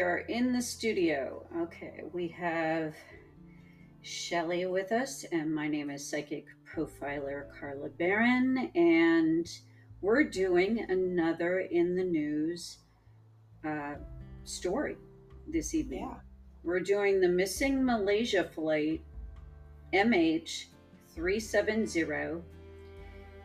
we 0.00 0.06
are 0.06 0.24
in 0.28 0.52
the 0.54 0.62
studio. 0.62 1.44
Okay, 1.54 2.04
we 2.14 2.28
have 2.28 2.94
Shelly 4.00 4.64
with 4.64 4.92
us, 4.92 5.26
and 5.30 5.54
my 5.54 5.68
name 5.68 5.90
is 5.90 6.08
Psychic 6.08 6.46
Profiler 6.64 7.48
Carla 7.60 7.90
Baron, 7.90 8.70
and 8.74 9.46
we're 10.00 10.24
doing 10.24 10.86
another 10.88 11.60
in 11.60 11.96
the 11.96 12.04
news 12.04 12.78
uh, 13.68 13.96
story 14.44 14.96
this 15.46 15.74
evening. 15.74 16.08
Yeah. 16.10 16.20
We're 16.64 16.80
doing 16.80 17.20
the 17.20 17.28
missing 17.28 17.84
Malaysia 17.84 18.44
flight 18.44 19.02
MH370. 19.92 22.40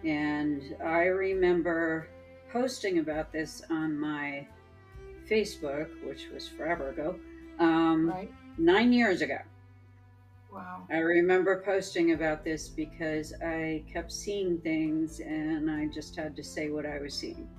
And 0.05 0.75
I 0.81 1.08
remember 1.08 2.08
posting 2.49 2.99
about 2.99 3.34
this 3.34 3.62
on 3.70 3.99
my 3.99 4.48
Facebook, 5.29 5.88
which 6.05 6.29
was 6.34 6.47
forever 6.47 6.89
ago, 6.89 7.15
um, 7.59 8.09
Right. 8.09 8.31
nine 8.57 8.91
years 8.93 9.21
ago. 9.21 9.38
Wow. 10.52 10.85
I 10.89 10.99
remember 10.99 11.61
posting 11.66 12.13
about 12.13 12.43
this 12.45 12.70
because 12.70 13.33
I 13.43 13.83
kept 13.91 14.11
seeing 14.11 14.59
things 14.61 15.19
and 15.19 15.69
I 15.69 15.88
just 15.88 16.16
had 16.16 16.35
to 16.38 16.43
say 16.43 16.69
what 16.69 16.85
I 16.85 16.99
was 16.99 17.13
seeing. 17.13 17.49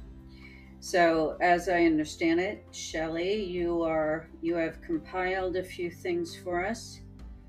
So, 0.80 1.36
as 1.40 1.68
I 1.68 1.84
understand 1.84 2.38
it, 2.40 2.64
Shelley, 2.70 3.42
you 3.42 3.82
are 3.82 4.28
you 4.40 4.54
have 4.56 4.80
compiled 4.82 5.56
a 5.56 5.62
few 5.64 5.90
things 5.90 6.36
for 6.36 6.64
us, 6.64 7.00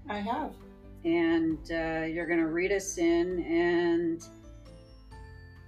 I 0.09 0.19
have. 0.19 0.53
and 1.05 1.59
uh, 1.71 2.05
you're 2.05 2.25
going 2.25 2.39
to 2.39 2.47
read 2.47 2.71
us 2.71 2.97
in. 2.97 3.43
And 3.43 4.21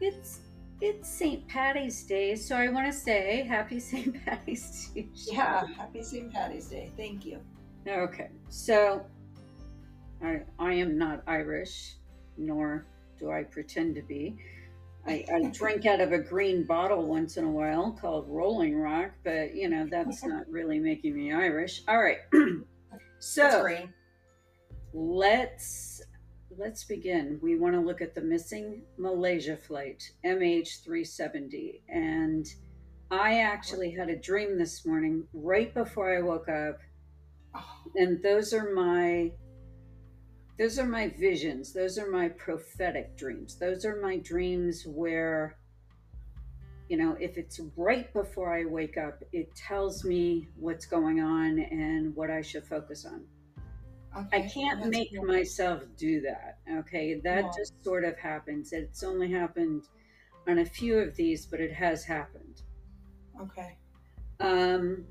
it's 0.02 0.40
it's 0.82 1.10
St. 1.10 1.48
Patty's 1.48 2.04
Day, 2.04 2.36
so 2.36 2.56
I 2.56 2.70
want 2.70 2.88
to 2.88 2.94
say 2.94 3.46
Happy 3.48 3.80
St. 3.92 4.24
Patty's 4.26 4.90
Day. 4.90 5.08
Yeah. 5.32 5.66
Happy 5.78 6.04
St. 6.04 6.32
Patty's 6.32 6.68
Day. 6.68 6.92
Thank 6.96 7.26
you. 7.26 7.40
Okay, 7.88 8.30
so 8.50 9.06
I 10.24 10.42
I 10.58 10.74
am 10.74 10.98
not 10.98 11.24
Irish, 11.28 11.96
nor 12.38 12.86
do 13.18 13.32
I 13.32 13.44
pretend 13.44 13.96
to 13.96 14.02
be. 14.02 14.38
I, 15.08 15.26
I 15.34 15.50
drink 15.54 15.86
out 15.86 16.02
of 16.02 16.12
a 16.12 16.20
green 16.20 16.64
bottle 16.64 17.08
once 17.08 17.38
in 17.38 17.46
a 17.46 17.52
while 17.52 17.98
called 18.00 18.26
Rolling 18.28 18.78
Rock, 18.78 19.12
but 19.24 19.56
you 19.56 19.70
know 19.70 19.88
that's 19.90 20.24
not 20.24 20.50
really 20.50 20.80
making 20.80 21.16
me 21.16 21.34
Irish. 21.34 21.84
All 21.88 22.02
right, 22.02 22.20
so 23.20 23.78
let's 24.94 25.89
let's 26.60 26.84
begin. 26.84 27.40
We 27.42 27.56
want 27.56 27.76
to 27.76 27.82
look 27.82 28.02
at 28.02 28.14
the 28.14 28.22
missing 28.22 28.82
Malaysia 28.98 29.56
flight 29.56 30.12
MH370, 30.26 31.82
and 31.88 32.46
I 33.10 33.40
actually 33.40 33.92
had 33.92 34.10
a 34.10 34.18
dream 34.18 34.58
this 34.58 34.86
morning 34.86 35.24
right 35.34 35.74
before 35.74 36.16
I 36.16 36.22
woke 36.22 36.50
up. 36.50 36.80
And 37.96 38.22
those 38.22 38.54
are 38.54 38.74
my 38.74 39.32
those 40.60 40.78
are 40.78 40.86
my 40.86 41.08
visions. 41.08 41.72
Those 41.74 41.98
are 41.98 42.12
my 42.12 42.28
prophetic 42.30 43.18
dreams. 43.18 43.58
Those 43.58 43.86
are 43.86 44.02
my 44.02 44.18
dreams 44.18 44.84
where 44.86 45.58
you 46.90 46.98
know 46.98 47.16
if 47.20 47.38
it's 47.38 47.60
right 47.78 48.12
before 48.14 48.52
i 48.52 48.66
wake 48.66 48.98
up 48.98 49.22
it 49.32 49.56
tells 49.56 50.04
me 50.04 50.48
what's 50.56 50.88
going 50.88 51.20
on 51.20 51.60
and 51.60 52.16
what 52.16 52.32
i 52.32 52.42
should 52.42 52.66
focus 52.66 53.06
on 53.06 53.24
okay. 54.18 54.38
i 54.46 54.50
can't 54.50 54.80
That's 54.80 54.92
make 54.92 55.10
cool. 55.16 55.26
myself 55.26 55.84
do 55.98 56.22
that 56.22 56.60
okay 56.80 57.16
that 57.24 57.44
No. 57.46 57.52
just 57.58 57.84
sort 57.84 58.04
of 58.04 58.18
happens 58.18 58.74
it's 58.74 59.04
only 59.04 59.32
happened 59.32 59.84
on 60.48 60.60
a 60.60 60.66
few 60.66 60.98
of 60.98 61.16
these 61.16 61.46
but 61.46 61.60
it 61.60 61.72
has 61.74 62.04
happened 62.04 62.62
Okay. 63.42 63.78
um, 64.42 65.06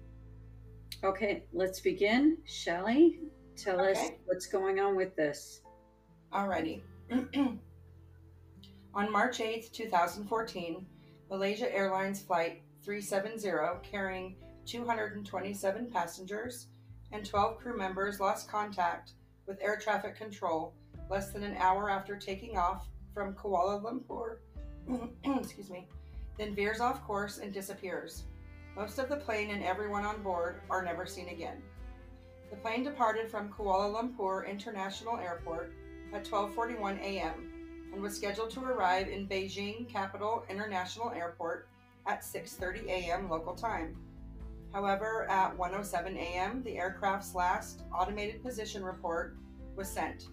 okay, 1.02 1.44
let's 1.54 1.80
begin. 1.80 2.36
Shelley, 2.44 3.20
tell 3.56 3.80
us 3.80 3.98
what's 4.26 4.46
going 4.46 4.80
on 4.80 4.96
with 4.96 5.16
this. 5.16 5.62
Alrighty. 6.30 6.82
On 8.94 9.10
March 9.12 9.38
8th, 9.38 9.72
2014, 9.72 10.84
Malaysia 11.30 11.74
Airlines 11.74 12.20
Flight 12.20 12.60
370, 12.84 13.78
carrying 13.82 14.36
227 14.66 15.90
passengers 15.90 16.66
and 17.12 17.24
12 17.24 17.58
crew 17.58 17.76
members, 17.76 18.20
lost 18.20 18.50
contact 18.50 19.12
with 19.46 19.62
air 19.62 19.76
traffic 19.76 20.16
control 20.16 20.74
less 21.10 21.30
than 21.30 21.42
an 21.42 21.56
hour 21.56 21.90
after 21.90 22.16
taking 22.16 22.56
off 22.58 22.88
from 23.14 23.34
Kuala 23.34 23.82
Lumpur. 23.82 24.38
Excuse 25.40 25.70
me. 25.70 25.88
Then 26.38 26.54
veers 26.54 26.80
off 26.80 27.04
course 27.04 27.38
and 27.38 27.52
disappears. 27.52 28.24
Most 28.76 28.98
of 28.98 29.08
the 29.08 29.16
plane 29.16 29.50
and 29.50 29.64
everyone 29.64 30.04
on 30.04 30.22
board 30.22 30.60
are 30.70 30.84
never 30.84 31.06
seen 31.06 31.28
again. 31.28 31.62
The 32.50 32.56
plane 32.56 32.84
departed 32.84 33.30
from 33.30 33.52
Kuala 33.52 33.92
Lumpur 33.92 34.48
International 34.48 35.18
Airport 35.18 35.72
at 36.14 36.24
12:41 36.24 37.00
a.m. 37.00 37.50
and 37.92 38.00
was 38.00 38.16
scheduled 38.16 38.50
to 38.50 38.64
arrive 38.64 39.08
in 39.08 39.28
Beijing 39.28 39.88
Capital 39.88 40.44
International 40.48 41.10
Airport 41.10 41.68
at 42.06 42.22
6:30 42.22 42.86
a.m. 42.86 43.28
local 43.28 43.54
time. 43.54 43.96
However, 44.72 45.28
at 45.30 45.56
1:07 45.56 46.16
a.m., 46.16 46.62
the 46.62 46.76
aircraft's 46.76 47.34
last 47.34 47.82
automated 47.92 48.42
position 48.42 48.84
report 48.84 49.36
was 49.76 49.88
sent. 49.88 50.28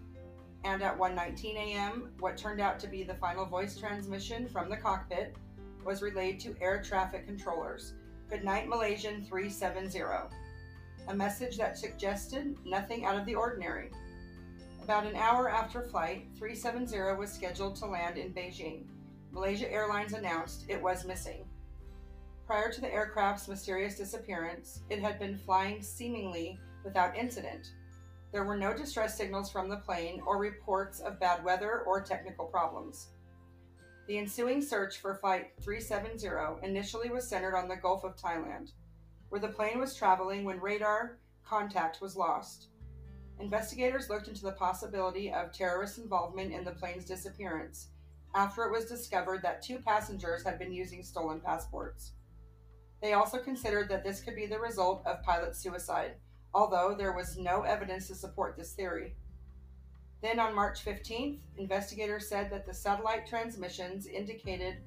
And 0.64 0.82
at 0.82 0.98
1:19 0.98 1.56
a.m., 1.56 2.12
what 2.20 2.38
turned 2.38 2.60
out 2.60 2.80
to 2.80 2.88
be 2.88 3.04
the 3.04 3.16
final 3.16 3.46
voice 3.46 3.78
transmission 3.78 4.48
from 4.48 4.70
the 4.70 4.78
cockpit 4.78 5.36
was 5.86 6.02
relayed 6.02 6.40
to 6.42 6.56
air 6.60 6.82
traffic 6.82 7.26
controllers. 7.26 7.94
Good 8.30 8.44
night, 8.44 8.68
Malaysian 8.68 9.24
370 9.24 10.02
a 11.08 11.16
message 11.16 11.58
that 11.58 11.78
suggested 11.78 12.58
nothing 12.66 13.06
out 13.06 13.18
of 13.18 13.26
the 13.26 13.36
ordinary. 13.36 13.92
About 14.84 15.06
an 15.06 15.16
hour 15.16 15.50
after 15.50 15.82
flight 15.82 16.28
370 16.36 17.18
was 17.18 17.32
scheduled 17.32 17.76
to 17.78 17.86
land 17.86 18.18
in 18.18 18.34
Beijing, 18.34 18.86
Malaysia 19.32 19.72
Airlines 19.72 20.14
announced 20.14 20.66
it 20.70 20.82
was 20.82 21.06
missing. 21.06 21.46
Prior 22.46 22.72
to 22.72 22.82
the 22.82 22.94
aircraft's 22.94 23.48
mysterious 23.48 23.98
disappearance, 23.98 24.82
it 24.90 25.00
had 25.00 25.18
been 25.18 25.38
flying 25.38 25.82
seemingly 25.82 26.60
without 26.84 27.18
incident. 27.18 27.72
There 28.32 28.44
were 28.44 28.58
no 28.58 28.76
distress 28.76 29.18
signals 29.18 29.52
from 29.52 29.68
the 29.68 29.78
plane 29.78 30.22
or 30.26 30.38
reports 30.38 31.00
of 31.00 31.20
bad 31.20 31.44
weather 31.44 31.82
or 31.88 32.02
technical 32.02 32.46
problems. 32.46 33.08
The 34.08 34.20
ensuing 34.20 34.62
search 34.62 34.98
for 34.98 35.16
Flight 35.16 35.54
370 35.62 36.64
initially 36.64 37.10
was 37.10 37.28
centered 37.28 37.56
on 37.56 37.68
the 37.68 37.78
Gulf 37.78 38.04
of 38.04 38.16
Thailand 38.16 38.72
where 39.30 39.42
the 39.42 39.48
plane 39.48 39.80
was 39.80 39.96
traveling 39.96 40.44
when 40.44 40.60
radar 40.60 41.18
contact 41.44 42.00
was 42.02 42.16
lost. 42.16 42.68
Investigators 43.40 44.10
looked 44.10 44.28
into 44.28 44.44
the 44.44 44.52
possibility 44.52 45.32
of 45.32 45.52
terrorist 45.52 45.98
involvement 45.98 46.54
in 46.54 46.64
the 46.64 46.72
plane's 46.72 47.06
disappearance 47.06 47.90
after 48.34 48.64
it 48.64 48.72
was 48.72 48.86
discovered 48.86 49.42
that 49.42 49.62
two 49.62 49.80
passengers 49.80 50.44
had 50.44 50.60
been 50.60 50.72
using 50.72 51.04
stolen 51.04 51.40
passports. 51.40 52.14
They 53.06 53.14
also 53.14 53.38
considered 53.38 53.88
that 53.90 54.04
this 54.04 54.20
could 54.20 54.36
be 54.36 54.48
the 54.48 54.58
result 54.58 55.06
of 55.06 55.22
pilot 55.22 55.56
suicide, 55.56 56.16
although 56.56 56.96
there 56.98 57.14
was 57.14 57.38
no 57.38 57.62
evidence 57.62 58.08
to 58.08 58.16
support 58.16 58.58
this 58.58 58.74
theory. 58.74 59.16
Then 60.24 60.40
on 60.40 60.56
March 60.56 60.84
15th, 60.84 61.38
investigators 61.60 62.28
said 62.28 62.50
that 62.50 62.66
the 62.66 62.74
satellite 62.74 63.28
transmissions 63.28 64.08
indicated 64.08 64.78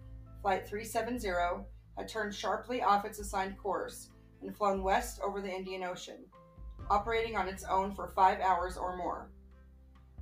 Flight 0.43 0.67
370 0.67 1.29
had 1.97 2.09
turned 2.09 2.35
sharply 2.35 2.83
off 2.83 3.05
its 3.05 3.21
assigned 3.21 3.57
course 3.57 4.09
and 4.43 4.57
flown 4.57 4.83
west 4.83 5.21
over 5.23 5.41
the 5.41 5.55
Indian 5.55 5.85
Ocean, 5.85 6.25
operating 6.91 7.37
on 7.37 7.47
its 7.47 7.63
own 7.63 7.95
for 7.95 8.09
five 8.09 8.41
hours 8.41 8.77
or 8.77 8.97
more. 8.97 9.31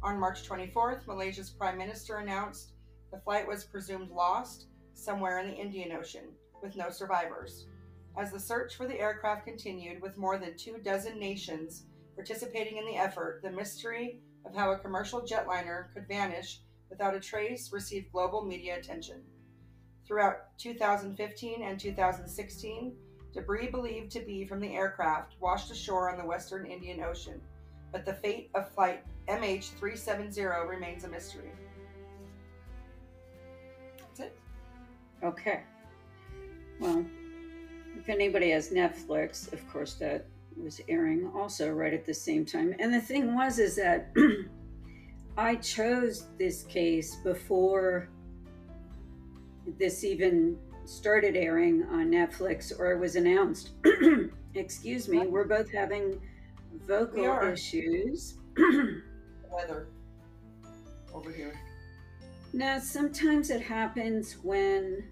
On 0.03 0.21
March 0.21 0.47
24th, 0.47 1.07
Malaysia's 1.07 1.49
Prime 1.49 1.79
Minister 1.79 2.19
announced 2.19 2.75
the 3.11 3.21
flight 3.21 3.49
was 3.49 3.65
presumed 3.65 4.11
lost 4.11 4.67
somewhere 4.93 5.39
in 5.39 5.49
the 5.49 5.57
Indian 5.57 5.93
Ocean, 5.93 6.27
with 6.61 6.77
no 6.77 6.91
survivors. 6.91 7.69
As 8.17 8.33
the 8.33 8.41
search 8.41 8.77
for 8.77 8.87
the 8.87 8.99
aircraft 8.99 9.45
continued, 9.45 10.01
with 10.01 10.17
more 10.17 10.39
than 10.39 10.57
two 10.57 10.79
dozen 10.83 11.19
nations 11.19 11.85
participating 12.15 12.79
in 12.79 12.87
the 12.87 12.97
effort, 12.97 13.41
the 13.43 13.51
mystery 13.51 14.21
of 14.47 14.55
how 14.55 14.73
a 14.73 14.79
commercial 14.79 15.21
jetliner 15.21 15.93
could 15.93 16.09
vanish 16.09 16.61
without 16.89 17.15
a 17.15 17.21
trace 17.21 17.73
received 17.73 18.11
global 18.13 18.43
media 18.43 18.79
attention. 18.79 19.23
Throughout 20.07 20.57
2015 20.59 21.63
and 21.63 21.79
2016, 21.79 22.97
Debris 23.35 23.71
believed 23.71 24.11
to 24.13 24.21
be 24.21 24.47
from 24.47 24.61
the 24.61 24.75
aircraft 24.75 25.35
washed 25.41 25.71
ashore 25.71 26.11
on 26.11 26.17
the 26.17 26.25
western 26.25 26.65
Indian 26.65 27.03
Ocean, 27.03 27.41
but 27.93 28.07
the 28.07 28.15
fate 28.15 28.51
of 28.55 28.71
flight 28.71 29.05
MH370 29.29 30.67
remains 30.67 31.05
a 31.05 31.09
mystery. 31.09 31.51
That's 33.99 34.21
it. 34.21 34.39
Okay. 35.23 35.65
Well, 36.81 37.05
if 37.99 38.09
anybody 38.09 38.51
has 38.51 38.71
Netflix, 38.71 39.53
of 39.53 39.67
course 39.71 39.95
that 39.95 40.27
was 40.57 40.81
airing 40.89 41.31
also 41.35 41.71
right 41.71 41.93
at 41.93 42.05
the 42.05 42.15
same 42.15 42.45
time. 42.45 42.75
And 42.79 42.93
the 42.93 43.01
thing 43.01 43.35
was 43.35 43.59
is 43.59 43.77
that 43.77 44.15
I 45.37 45.57
chose 45.57 46.27
this 46.39 46.63
case 46.65 47.17
before 47.17 48.09
this 49.79 50.05
even 50.05 50.59
started 50.85 51.37
airing 51.37 51.83
on 51.85 52.11
Netflix 52.11 52.79
or 52.79 52.93
it 52.93 52.99
was 52.99 53.17
announced. 53.17 53.71
Excuse 54.55 55.09
me, 55.09 55.27
we're 55.27 55.45
both 55.45 55.71
having 55.71 56.21
vocal 56.87 57.41
issues. 57.49 58.39
Weather 59.51 59.89
over 61.13 61.31
here. 61.31 61.59
Now, 62.53 62.79
sometimes 62.79 63.51
it 63.51 63.61
happens 63.61 64.39
when 64.43 65.05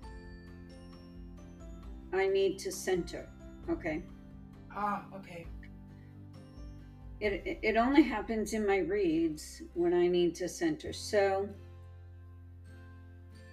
I 2.15 2.29
need 2.29 2.59
to 2.61 2.73
center. 2.73 3.29
Okay. 3.69 4.03
Ah, 4.73 5.05
okay. 5.17 5.47
It, 7.21 7.59
it- 7.63 7.77
only 7.77 8.03
happens 8.03 8.53
in 8.53 8.67
my 8.67 8.79
reads 8.79 9.63
when 9.75 9.95
I 9.95 10.07
need 10.09 10.35
to 10.37 10.49
center. 10.49 10.93
So 10.93 11.49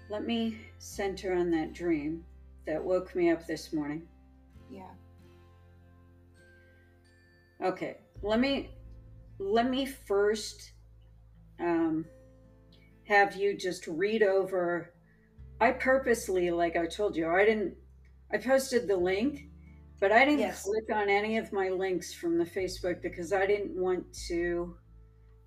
let 0.10 0.26
me 0.26 0.58
center 0.80 1.34
on 1.34 1.52
that 1.52 1.74
dream 1.74 2.24
that 2.66 2.84
woke 2.84 3.16
me 3.16 3.32
up 3.32 3.48
this 3.48 3.72
morning. 3.72 4.04
Yeah. 4.70 4.90
Okay, 7.64 7.98
let 8.22 8.40
me 8.40 8.72
let 9.38 9.70
me 9.70 9.86
first 9.86 10.72
um, 11.60 12.06
have 13.08 13.36
you 13.36 13.56
just 13.58 13.88
read 13.88 14.24
over. 14.24 14.94
I 15.60 15.72
purposely, 15.72 16.50
like 16.50 16.76
I 16.76 16.88
told 16.88 17.16
you, 17.16 17.30
I 17.30 17.46
didn't. 17.46 17.76
I 18.34 18.38
posted 18.38 18.88
the 18.88 18.98
link, 18.98 19.50
but 20.00 20.12
I 20.12 20.26
didn't 20.26 20.40
Yes. 20.40 20.64
click 20.64 20.92
on 20.92 21.10
any 21.10 21.38
of 21.38 21.52
my 21.52 21.70
links 21.70 22.14
from 22.14 22.38
the 22.38 22.46
Facebook 22.46 23.02
because 23.02 23.34
I 23.34 23.46
didn't 23.46 23.76
want 23.76 24.14
to 24.28 24.76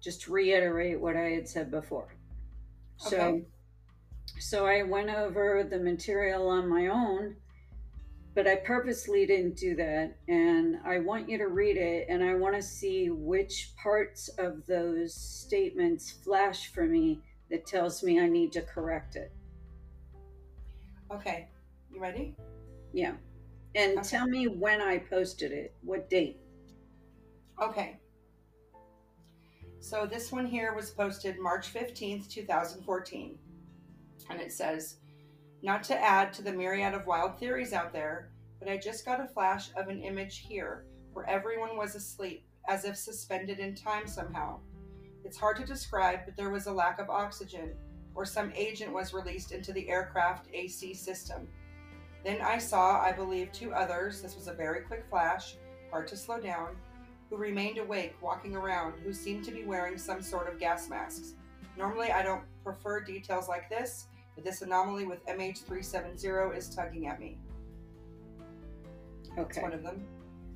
just 0.01 0.29
reiterate 0.29 1.01
what 1.01 1.17
I 1.17 1.31
had 1.31 1.49
said 1.49 1.71
before. 1.71 2.15
So, 2.97 3.21
Okay. 3.21 3.45
so 4.39 4.67
I 4.67 4.83
went 4.83 5.11
over 5.11 5.65
the 5.65 5.79
material 5.79 6.49
on 6.49 6.69
my 6.69 6.89
own 6.89 7.37
but 8.35 8.49
I 8.49 8.57
purposely 8.57 9.27
didn't 9.27 9.57
do 9.57 9.77
that. 9.77 10.17
And 10.29 10.79
I 10.85 10.99
want 10.99 11.29
you 11.29 11.39
to 11.39 11.47
read 11.47 11.77
it, 11.77 12.07
and 12.09 12.23
I 12.23 12.35
want 12.35 12.57
to 12.57 12.63
see 12.63 13.11
which 13.11 13.73
parts 13.81 14.29
of 14.39 14.67
those 14.67 15.15
statements 15.15 16.11
flash 16.11 16.73
for 16.73 16.85
me 16.85 17.21
that 17.51 17.67
tells 17.67 18.03
me 18.03 18.21
I 18.21 18.29
need 18.29 18.53
to 18.53 18.63
correct 18.63 19.17
it. 19.17 19.33
Okay. 21.13 21.49
You 21.93 22.01
ready? 22.01 22.35
Yeah. 22.95 23.17
And 23.75 23.99
Okay. 23.99 24.09
tell 24.09 24.27
me 24.27 24.47
when 24.47 24.81
I 24.81 24.99
posted 24.99 25.51
it, 25.51 25.75
what 25.83 26.09
date. 26.09 26.41
Okay. 27.61 27.99
So 29.81 30.07
this 30.07 30.33
one 30.33 30.47
here 30.47 30.75
was 30.75 30.91
posted 30.91 31.39
March 31.39 31.73
15th, 31.75 32.29
2014. 32.29 33.39
And 34.31 34.41
it 34.41 34.53
says, 34.53 34.99
Not 35.63 35.83
to 35.85 35.99
add 36.01 36.33
to 36.35 36.43
the 36.43 36.53
myriad 36.53 36.95
of 36.95 37.07
wild 37.07 37.39
theories 37.39 37.73
out 37.73 37.93
there, 37.93 38.31
but 38.61 38.69
I 38.69 38.77
just 38.77 39.05
got 39.05 39.21
a 39.21 39.27
flash 39.27 39.71
of 39.77 39.89
an 39.89 40.01
image 40.01 40.39
here 40.39 40.87
where 41.13 41.29
everyone 41.29 41.77
was 41.77 41.95
asleep, 41.95 42.47
as 42.69 42.85
if 42.85 42.97
suspended 42.97 43.59
in 43.59 43.75
time 43.75 44.07
somehow. 44.07 44.61
It's 45.25 45.39
hard 45.39 45.57
to 45.57 45.65
describe, 45.65 46.21
but 46.27 46.37
there 46.37 46.51
was 46.51 46.67
a 46.67 46.73
lack 46.73 46.99
of 46.99 47.11
oxygen, 47.11 47.75
or 48.15 48.25
some 48.25 48.53
agent 48.55 48.93
was 48.93 49.15
released 49.15 49.53
into 49.53 49.73
the 49.73 49.89
aircraft 49.89 50.49
AC 50.53 50.95
system. 50.95 51.49
Then 52.25 52.41
I 52.41 52.59
saw, 52.59 53.01
I 53.01 53.13
believe, 53.13 53.53
two 53.53 53.73
others. 53.75 54.23
This 54.23 54.35
was 54.35 54.49
a 54.49 54.55
very 54.55 54.81
quick 54.81 55.05
flash, 55.11 55.57
hard 55.91 56.07
to 56.09 56.17
slow 56.17 56.41
down, 56.41 56.77
who 57.29 57.37
remained 57.37 57.79
awake, 57.79 58.15
walking 58.23 58.57
around, 58.57 58.95
who 59.05 59.13
seemed 59.13 59.45
to 59.45 59.51
be 59.51 59.65
wearing 59.65 59.99
some 59.99 60.23
sort 60.23 60.51
of 60.51 60.59
gas 60.59 60.89
masks. 60.89 61.35
Normally, 61.77 62.11
I 62.11 62.23
don't 62.23 62.43
prefer 62.63 63.01
details 63.01 63.49
like 63.49 63.69
this, 63.69 64.07
but 64.35 64.45
this 64.45 64.63
anomaly 64.63 65.05
with 65.07 65.25
MH370 65.27 66.57
is 66.57 66.75
tugging 66.75 67.07
at 67.09 67.21
me. 67.21 67.37
Okay. 69.39 69.63
one 69.63 69.73
of 69.73 69.83
them. 69.83 70.05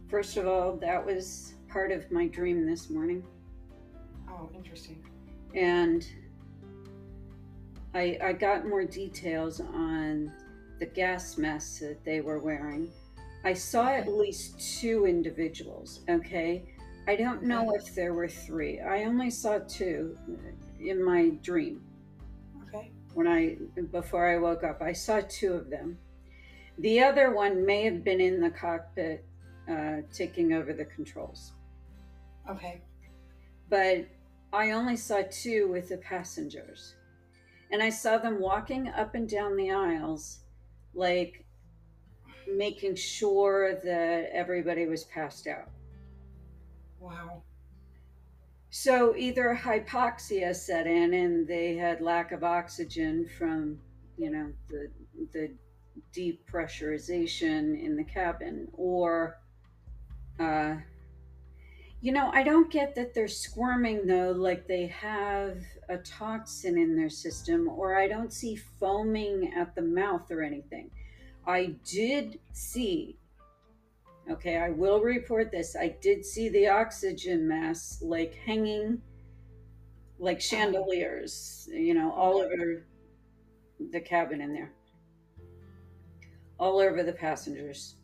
First 0.08 0.36
of 0.36 0.46
all, 0.46 0.76
that 0.76 1.04
was 1.04 1.54
part 1.68 1.92
of 1.92 2.10
my 2.10 2.28
dream 2.28 2.64
this 2.64 2.88
morning. 2.88 3.22
Oh, 4.30 4.48
interesting. 4.54 5.04
and 5.54 6.06
I, 7.94 8.18
I 8.22 8.32
got 8.32 8.66
more 8.66 8.84
details 8.84 9.60
on 9.60 10.32
the 10.78 10.86
gas 10.86 11.36
mask 11.38 11.80
that 11.80 12.04
they 12.04 12.20
were 12.20 12.38
wearing. 12.38 12.90
I 13.44 13.54
saw 13.54 13.88
at 13.88 14.08
least 14.08 14.80
two 14.80 15.06
individuals, 15.06 16.00
okay? 16.08 16.64
I 17.06 17.16
don't 17.16 17.42
know 17.42 17.74
if 17.74 17.94
there 17.94 18.12
were 18.14 18.28
three. 18.28 18.80
I 18.80 19.04
only 19.04 19.30
saw 19.30 19.58
two 19.68 20.18
in 20.78 21.02
my 21.02 21.30
dream 21.42 21.82
Okay. 22.68 22.90
when 23.14 23.26
I 23.26 23.56
before 23.90 24.28
I 24.28 24.38
woke 24.38 24.62
up. 24.64 24.82
I 24.82 24.92
saw 24.92 25.20
two 25.28 25.54
of 25.54 25.70
them. 25.70 25.98
The 26.78 27.00
other 27.02 27.34
one 27.34 27.64
may 27.64 27.82
have 27.84 28.04
been 28.04 28.20
in 28.20 28.40
the 28.40 28.50
cockpit 28.50 29.24
uh, 29.70 30.02
taking 30.12 30.52
over 30.52 30.72
the 30.72 30.84
controls 30.84 31.52
Okay. 32.48 32.80
but 33.68 34.06
I 34.52 34.70
only 34.70 34.96
saw 34.96 35.22
two 35.30 35.68
with 35.70 35.88
the 35.90 35.98
passengers. 35.98 36.94
And 37.70 37.82
I 37.82 37.90
saw 37.90 38.16
them 38.16 38.40
walking 38.40 38.88
up 38.88 39.14
and 39.14 39.28
down 39.28 39.54
the 39.56 39.70
aisles, 39.70 40.40
like 40.98 41.44
making 42.46 42.96
sure 42.96 43.74
that 43.84 44.30
everybody 44.32 44.86
was 44.86 45.04
passed 45.04 45.46
out. 45.46 45.70
Wow. 47.00 47.42
So 48.70 49.14
either 49.16 49.58
hypoxia 49.60 50.54
set 50.54 50.86
in 50.86 51.14
and 51.14 51.46
they 51.46 51.76
had 51.76 52.00
lack 52.00 52.32
of 52.32 52.44
oxygen 52.44 53.28
from, 53.38 53.78
you 54.16 54.30
know, 54.30 54.52
the 54.68 54.90
the 55.32 55.50
depressurization 56.14 57.82
in 57.82 57.96
the 57.96 58.04
cabin, 58.04 58.68
or 58.72 59.38
uh, 60.38 60.76
you 62.00 62.12
know, 62.12 62.30
I 62.32 62.42
don't 62.42 62.70
get 62.70 62.94
that 62.96 63.14
they're 63.14 63.28
squirming 63.28 64.06
though, 64.06 64.32
like 64.32 64.66
they 64.66 64.86
have 64.88 65.58
a 65.88 65.98
toxin 65.98 66.76
in 66.78 66.96
their 66.96 67.08
system, 67.08 67.68
or 67.68 67.96
I 67.96 68.08
don't 68.08 68.32
see 68.32 68.56
foaming 68.56 69.52
at 69.54 69.74
the 69.74 69.82
mouth 69.82 70.30
or 70.30 70.42
anything. 70.42 70.90
I 71.46 71.76
did 71.84 72.40
see, 72.52 73.18
okay, 74.30 74.58
I 74.58 74.70
will 74.70 75.00
report 75.00 75.50
this. 75.50 75.74
I 75.74 75.96
did 76.00 76.24
see 76.24 76.48
the 76.50 76.68
oxygen 76.68 77.48
masks 77.48 78.02
like 78.02 78.34
hanging 78.34 79.00
like 80.18 80.40
chandeliers, 80.40 81.68
you 81.72 81.94
know, 81.94 82.12
all 82.12 82.38
over 82.38 82.86
the 83.92 84.00
cabin 84.00 84.40
in 84.40 84.52
there, 84.52 84.72
all 86.58 86.80
over 86.80 87.02
the 87.02 87.12
passengers. 87.12 87.96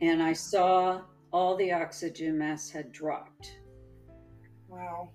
And 0.00 0.22
I 0.22 0.34
saw 0.34 1.02
all 1.32 1.56
the 1.56 1.72
oxygen 1.72 2.38
masks 2.38 2.70
had 2.70 2.92
dropped. 2.92 3.58
Wow. 4.68 5.10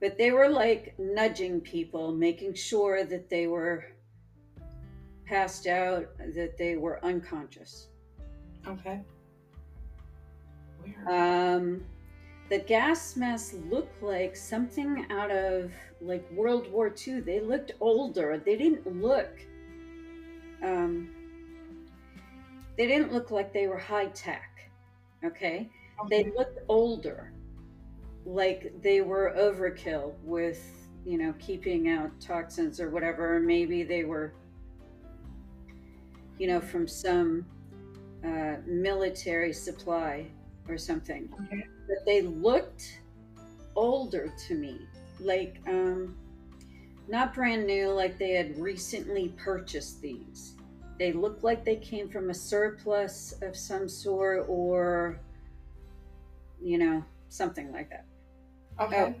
But 0.00 0.18
they 0.18 0.30
were 0.30 0.48
like 0.48 0.94
nudging 0.98 1.60
people, 1.60 2.12
making 2.12 2.54
sure 2.54 3.04
that 3.04 3.30
they 3.30 3.46
were 3.46 3.86
passed 5.26 5.66
out, 5.66 6.06
that 6.34 6.56
they 6.58 6.76
were 6.76 7.04
unconscious. 7.04 7.88
Okay. 8.66 9.00
Weird. 10.82 11.08
Um, 11.08 11.84
the 12.48 12.58
gas 12.58 13.16
masks 13.16 13.54
looked 13.70 14.02
like 14.02 14.36
something 14.36 15.06
out 15.10 15.30
of 15.30 15.72
like 16.00 16.30
World 16.30 16.70
War 16.70 16.94
II. 17.06 17.20
They 17.20 17.40
looked 17.40 17.72
older. 17.80 18.40
They 18.44 18.56
didn't 18.56 18.86
look. 19.00 19.40
Um, 20.62 21.10
they 22.76 22.86
didn't 22.86 23.12
look 23.12 23.30
like 23.30 23.52
they 23.52 23.66
were 23.66 23.78
high 23.78 24.06
tech. 24.08 24.70
Okay, 25.24 25.68
they 26.10 26.30
looked 26.36 26.60
older, 26.68 27.32
like 28.26 28.74
they 28.82 29.00
were 29.00 29.34
overkill 29.38 30.14
with 30.24 30.60
you 31.04 31.16
know 31.16 31.32
keeping 31.38 31.88
out 31.88 32.10
toxins 32.20 32.80
or 32.80 32.90
whatever. 32.90 33.36
Or 33.36 33.40
maybe 33.40 33.84
they 33.84 34.04
were, 34.04 34.34
you 36.38 36.48
know, 36.48 36.60
from 36.60 36.88
some 36.88 37.46
uh, 38.24 38.56
military 38.66 39.52
supply 39.52 40.26
or 40.68 40.76
something. 40.76 41.32
Okay. 41.46 41.64
But 41.86 42.04
they 42.04 42.22
looked 42.22 43.00
older 43.76 44.32
to 44.48 44.54
me, 44.54 44.80
like 45.20 45.60
um, 45.68 46.16
not 47.08 47.32
brand 47.32 47.66
new, 47.66 47.90
like 47.90 48.18
they 48.18 48.32
had 48.32 48.58
recently 48.58 49.28
purchased 49.36 50.02
these. 50.02 50.54
They 50.98 51.12
looked 51.12 51.44
like 51.44 51.64
they 51.64 51.76
came 51.76 52.08
from 52.08 52.30
a 52.30 52.34
surplus 52.34 53.34
of 53.42 53.54
some 53.54 53.88
sort, 53.88 54.46
or 54.48 55.20
you 56.60 56.78
know, 56.78 57.04
something 57.28 57.70
like 57.70 57.90
that. 57.90 58.06
Okay. 58.80 59.14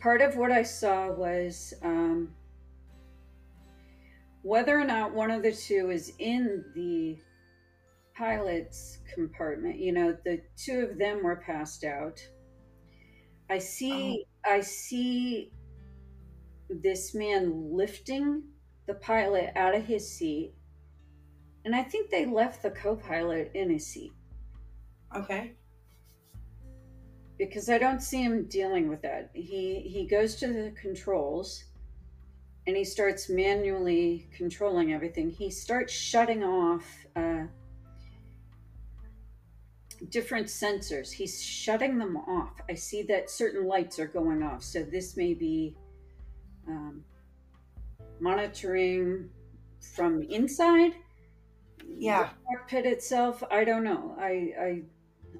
Part 0.00 0.20
of 0.20 0.36
what 0.36 0.50
I 0.50 0.62
saw 0.62 1.12
was 1.12 1.74
um, 1.82 2.30
whether 4.42 4.78
or 4.78 4.84
not 4.84 5.14
one 5.14 5.30
of 5.30 5.42
the 5.42 5.52
two 5.52 5.90
is 5.90 6.12
in 6.18 6.64
the 6.74 7.18
pilot's 8.16 8.98
compartment. 9.14 9.78
You 9.78 9.92
know, 9.92 10.16
the 10.24 10.40
two 10.56 10.88
of 10.90 10.98
them 10.98 11.22
were 11.22 11.36
passed 11.36 11.84
out. 11.84 12.20
I 13.48 13.58
see, 13.58 14.24
I 14.44 14.60
see 14.60 15.52
this 16.68 17.14
man 17.14 17.70
lifting 17.72 18.42
the 18.86 18.94
pilot 18.94 19.50
out 19.56 19.74
of 19.74 19.84
his 19.84 20.10
seat 20.10 20.54
and 21.64 21.74
I 21.74 21.82
think 21.82 22.10
they 22.10 22.26
left 22.26 22.62
the 22.62 22.70
co-pilot 22.70 23.52
in 23.54 23.70
his 23.70 23.86
seat 23.86 24.12
Okay. 25.14 25.52
Because 27.38 27.68
I 27.68 27.78
don't 27.78 28.00
see 28.02 28.22
him 28.22 28.44
dealing 28.44 28.88
with 28.88 29.02
that. 29.02 29.30
He 29.34 29.80
he 29.80 30.06
goes 30.06 30.36
to 30.36 30.46
the 30.48 30.72
controls 30.80 31.64
and 32.66 32.76
he 32.76 32.84
starts 32.84 33.28
manually 33.28 34.28
controlling 34.36 34.92
everything. 34.92 35.30
He 35.30 35.50
starts 35.50 35.92
shutting 35.92 36.44
off 36.44 36.84
uh, 37.16 37.44
different 40.10 40.46
sensors. 40.46 41.10
He's 41.12 41.42
shutting 41.42 41.98
them 41.98 42.16
off. 42.16 42.60
I 42.68 42.74
see 42.74 43.02
that 43.04 43.30
certain 43.30 43.66
lights 43.66 43.98
are 43.98 44.06
going 44.06 44.42
off. 44.42 44.62
So 44.62 44.82
this 44.82 45.16
may 45.16 45.34
be 45.34 45.74
um, 46.68 47.04
monitoring 48.20 49.28
from 49.94 50.22
inside 50.22 50.92
Yeah. 51.88 52.30
the 52.48 52.56
cockpit 52.58 52.86
itself. 52.86 53.42
I 53.50 53.64
don't 53.64 53.82
know. 53.84 54.16
I, 54.20 54.52
I 54.60 54.82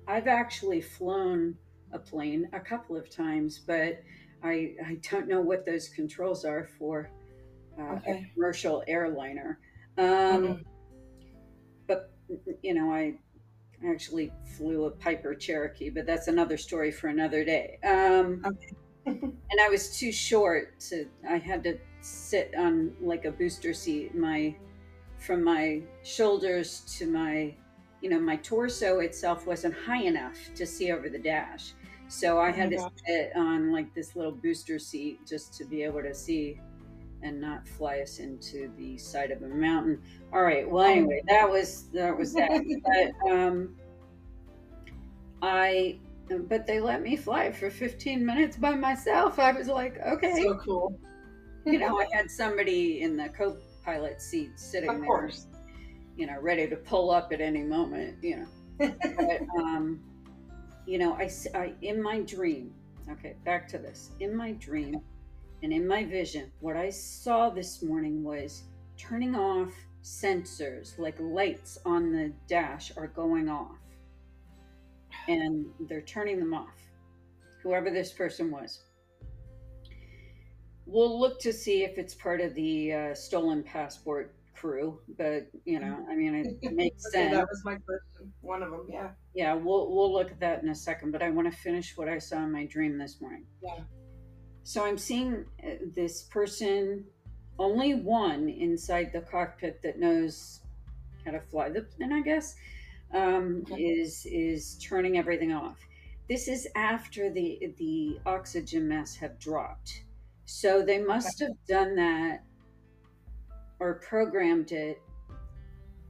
I've 0.08 0.26
actually 0.26 0.80
flown 0.80 1.56
a 1.92 1.98
plane 1.98 2.48
a 2.52 2.60
couple 2.60 2.96
of 2.96 3.10
times, 3.10 3.58
but 3.58 4.02
I 4.42 4.74
I 4.84 4.98
don't 5.10 5.28
know 5.28 5.40
what 5.40 5.64
those 5.64 5.88
controls 5.88 6.44
are 6.44 6.64
for 6.78 7.10
uh, 7.78 7.96
Okay. 7.96 8.10
a 8.12 8.34
commercial 8.34 8.82
airliner. 8.86 9.58
Um, 9.98 10.04
Mhm. 10.42 10.64
but 11.86 12.10
you 12.62 12.74
know, 12.74 12.92
I 12.92 13.14
actually 13.86 14.32
flew 14.56 14.84
a 14.84 14.90
Piper 14.90 15.34
Cherokee, 15.34 15.90
but 15.90 16.06
that's 16.06 16.28
another 16.28 16.56
story 16.56 16.90
for 16.92 17.08
another 17.08 17.44
day. 17.44 17.78
Um, 17.84 18.42
Okay. 18.44 18.76
and 19.06 19.60
I 19.60 19.68
was 19.68 19.98
too 19.98 20.12
short 20.12 20.80
to. 20.90 21.06
I 21.28 21.38
had 21.38 21.62
to 21.64 21.78
sit 22.00 22.54
on 22.56 22.94
like 23.00 23.24
a 23.24 23.30
booster 23.32 23.74
seat. 23.74 24.14
My 24.14 24.56
from 25.18 25.44
my 25.44 25.82
shoulders 26.02 26.80
to 26.98 27.06
my, 27.06 27.54
you 28.00 28.10
know, 28.10 28.18
my 28.18 28.36
torso 28.36 29.00
itself 29.00 29.46
wasn't 29.46 29.74
high 29.74 30.02
enough 30.02 30.36
to 30.56 30.66
see 30.66 30.90
over 30.90 31.08
the 31.08 31.18
dash. 31.18 31.74
So 32.12 32.38
I 32.38 32.50
Oh 32.50 32.52
had 32.52 32.70
my 32.70 32.76
to 32.76 32.90
sit 33.06 33.32
on 33.36 33.72
like 33.72 33.94
this 33.94 34.14
little 34.14 34.32
booster 34.32 34.78
seat 34.78 35.26
just 35.26 35.54
to 35.54 35.64
be 35.64 35.82
able 35.82 36.02
to 36.02 36.14
see 36.14 36.60
and 37.22 37.40
not 37.40 37.66
fly 37.66 38.00
us 38.00 38.18
into 38.18 38.70
the 38.76 38.98
side 38.98 39.30
of 39.30 39.42
a 39.42 39.48
mountain. 39.48 40.02
All 40.32 40.42
right. 40.42 40.68
Well, 40.70 40.84
Oh. 40.84 40.90
anyway, 40.90 41.22
that 41.28 41.48
was 41.50 41.88
that 41.94 42.16
was 42.16 42.34
that. 42.34 42.50
But 43.24 43.30
um, 43.30 43.76
I, 45.40 45.98
but 46.48 46.66
they 46.66 46.80
let 46.80 47.02
me 47.02 47.16
fly 47.16 47.50
for 47.50 47.70
15 47.70 48.24
minutes 48.24 48.56
by 48.56 48.74
myself. 48.74 49.38
I 49.38 49.52
was 49.52 49.68
like, 49.68 49.98
okay, 50.06 50.42
So 50.42 50.58
cool. 50.64 51.00
you 51.64 51.78
know, 51.78 51.98
I 51.98 52.06
had 52.12 52.30
somebody 52.30 53.00
in 53.02 53.16
the 53.16 53.28
co-pilot 53.30 54.20
seat 54.20 54.58
sitting 54.58 54.90
Of 54.90 55.00
there, 55.00 55.06
course. 55.06 55.46
you 56.16 56.26
know, 56.26 56.38
ready 56.40 56.68
to 56.68 56.76
pull 56.76 57.10
up 57.10 57.32
at 57.32 57.40
any 57.40 57.62
moment, 57.62 58.22
you 58.22 58.36
know. 58.36 58.48
But 59.16 59.42
um, 59.56 60.00
you 60.86 60.98
know, 60.98 61.14
I 61.14 61.74
in 61.82 62.02
my 62.02 62.20
dream. 62.20 62.72
Okay, 63.10 63.36
back 63.44 63.66
to 63.68 63.78
this. 63.78 64.10
In 64.20 64.34
my 64.34 64.52
dream, 64.52 65.00
and 65.62 65.72
in 65.72 65.86
my 65.86 66.04
vision, 66.04 66.50
what 66.60 66.76
I 66.76 66.90
saw 66.90 67.50
this 67.50 67.82
morning 67.82 68.22
was 68.22 68.62
turning 68.96 69.34
off 69.34 69.72
sensors, 70.02 70.98
like 70.98 71.16
lights 71.20 71.78
on 71.84 72.12
the 72.12 72.32
dash 72.48 72.92
are 72.96 73.06
going 73.06 73.48
off, 73.48 73.78
and 75.28 75.66
they're 75.88 76.02
turning 76.02 76.38
them 76.38 76.54
off. 76.54 76.74
Whoever 77.62 77.90
this 77.90 78.12
person 78.12 78.50
was. 78.50 78.80
We'll 80.84 81.18
look 81.18 81.40
to 81.40 81.52
see 81.52 81.84
if 81.84 81.96
it's 81.96 82.14
part 82.14 82.40
of 82.40 82.54
the 82.54 82.92
uh, 82.92 83.14
stolen 83.14 83.62
passport 83.62 84.34
crew, 84.62 85.00
but 85.18 85.48
you 85.64 85.80
know, 85.80 86.06
I 86.08 86.14
mean, 86.14 86.34
it 86.62 86.72
makes 86.82 87.04
Okay, 87.06 87.24
sense. 87.24 87.34
that 87.34 87.46
was 87.50 87.62
my 87.64 87.74
question. 87.74 88.32
One 88.40 88.62
of 88.62 88.70
them. 88.70 88.86
Yeah. 88.88 89.10
Yeah, 89.34 89.54
we'll 89.54 89.92
we'll 89.94 90.12
look 90.12 90.30
at 90.30 90.38
that 90.40 90.62
in 90.62 90.68
a 90.68 90.74
second, 90.74 91.10
but 91.10 91.20
I 91.22 91.30
want 91.30 91.50
to 91.52 91.56
finish 91.58 91.96
what 91.96 92.08
I 92.08 92.18
saw 92.18 92.36
in 92.44 92.52
my 92.52 92.66
dream 92.66 92.96
this 92.96 93.20
morning. 93.20 93.44
Yeah. 93.62 93.80
So 94.62 94.84
I'm 94.84 94.96
seeing 94.98 95.44
uh, 95.66 95.70
this 95.96 96.22
person, 96.22 97.04
only 97.58 97.94
one 97.94 98.48
inside 98.48 99.10
the 99.12 99.22
cockpit 99.22 99.82
that 99.82 99.98
knows 99.98 100.60
how 101.24 101.32
to 101.32 101.40
fly 101.40 101.68
the 101.70 101.82
plane, 101.82 102.12
I 102.12 102.20
guess, 102.20 102.54
um, 103.12 103.64
Okay. 103.72 103.82
is 103.82 104.24
is 104.30 104.78
turning 104.78 105.18
everything 105.18 105.52
off. 105.52 105.78
This 106.28 106.46
is 106.46 106.68
after 106.76 107.30
the 107.32 107.74
the 107.78 108.20
oxygen 108.26 108.86
masks 108.88 109.16
have 109.16 109.40
dropped, 109.40 110.04
so 110.44 110.84
they 110.84 111.00
must 111.02 111.40
have 111.40 111.56
done 111.66 111.96
that 111.96 112.44
or 113.82 113.94
programmed 113.94 114.70
it 114.70 115.02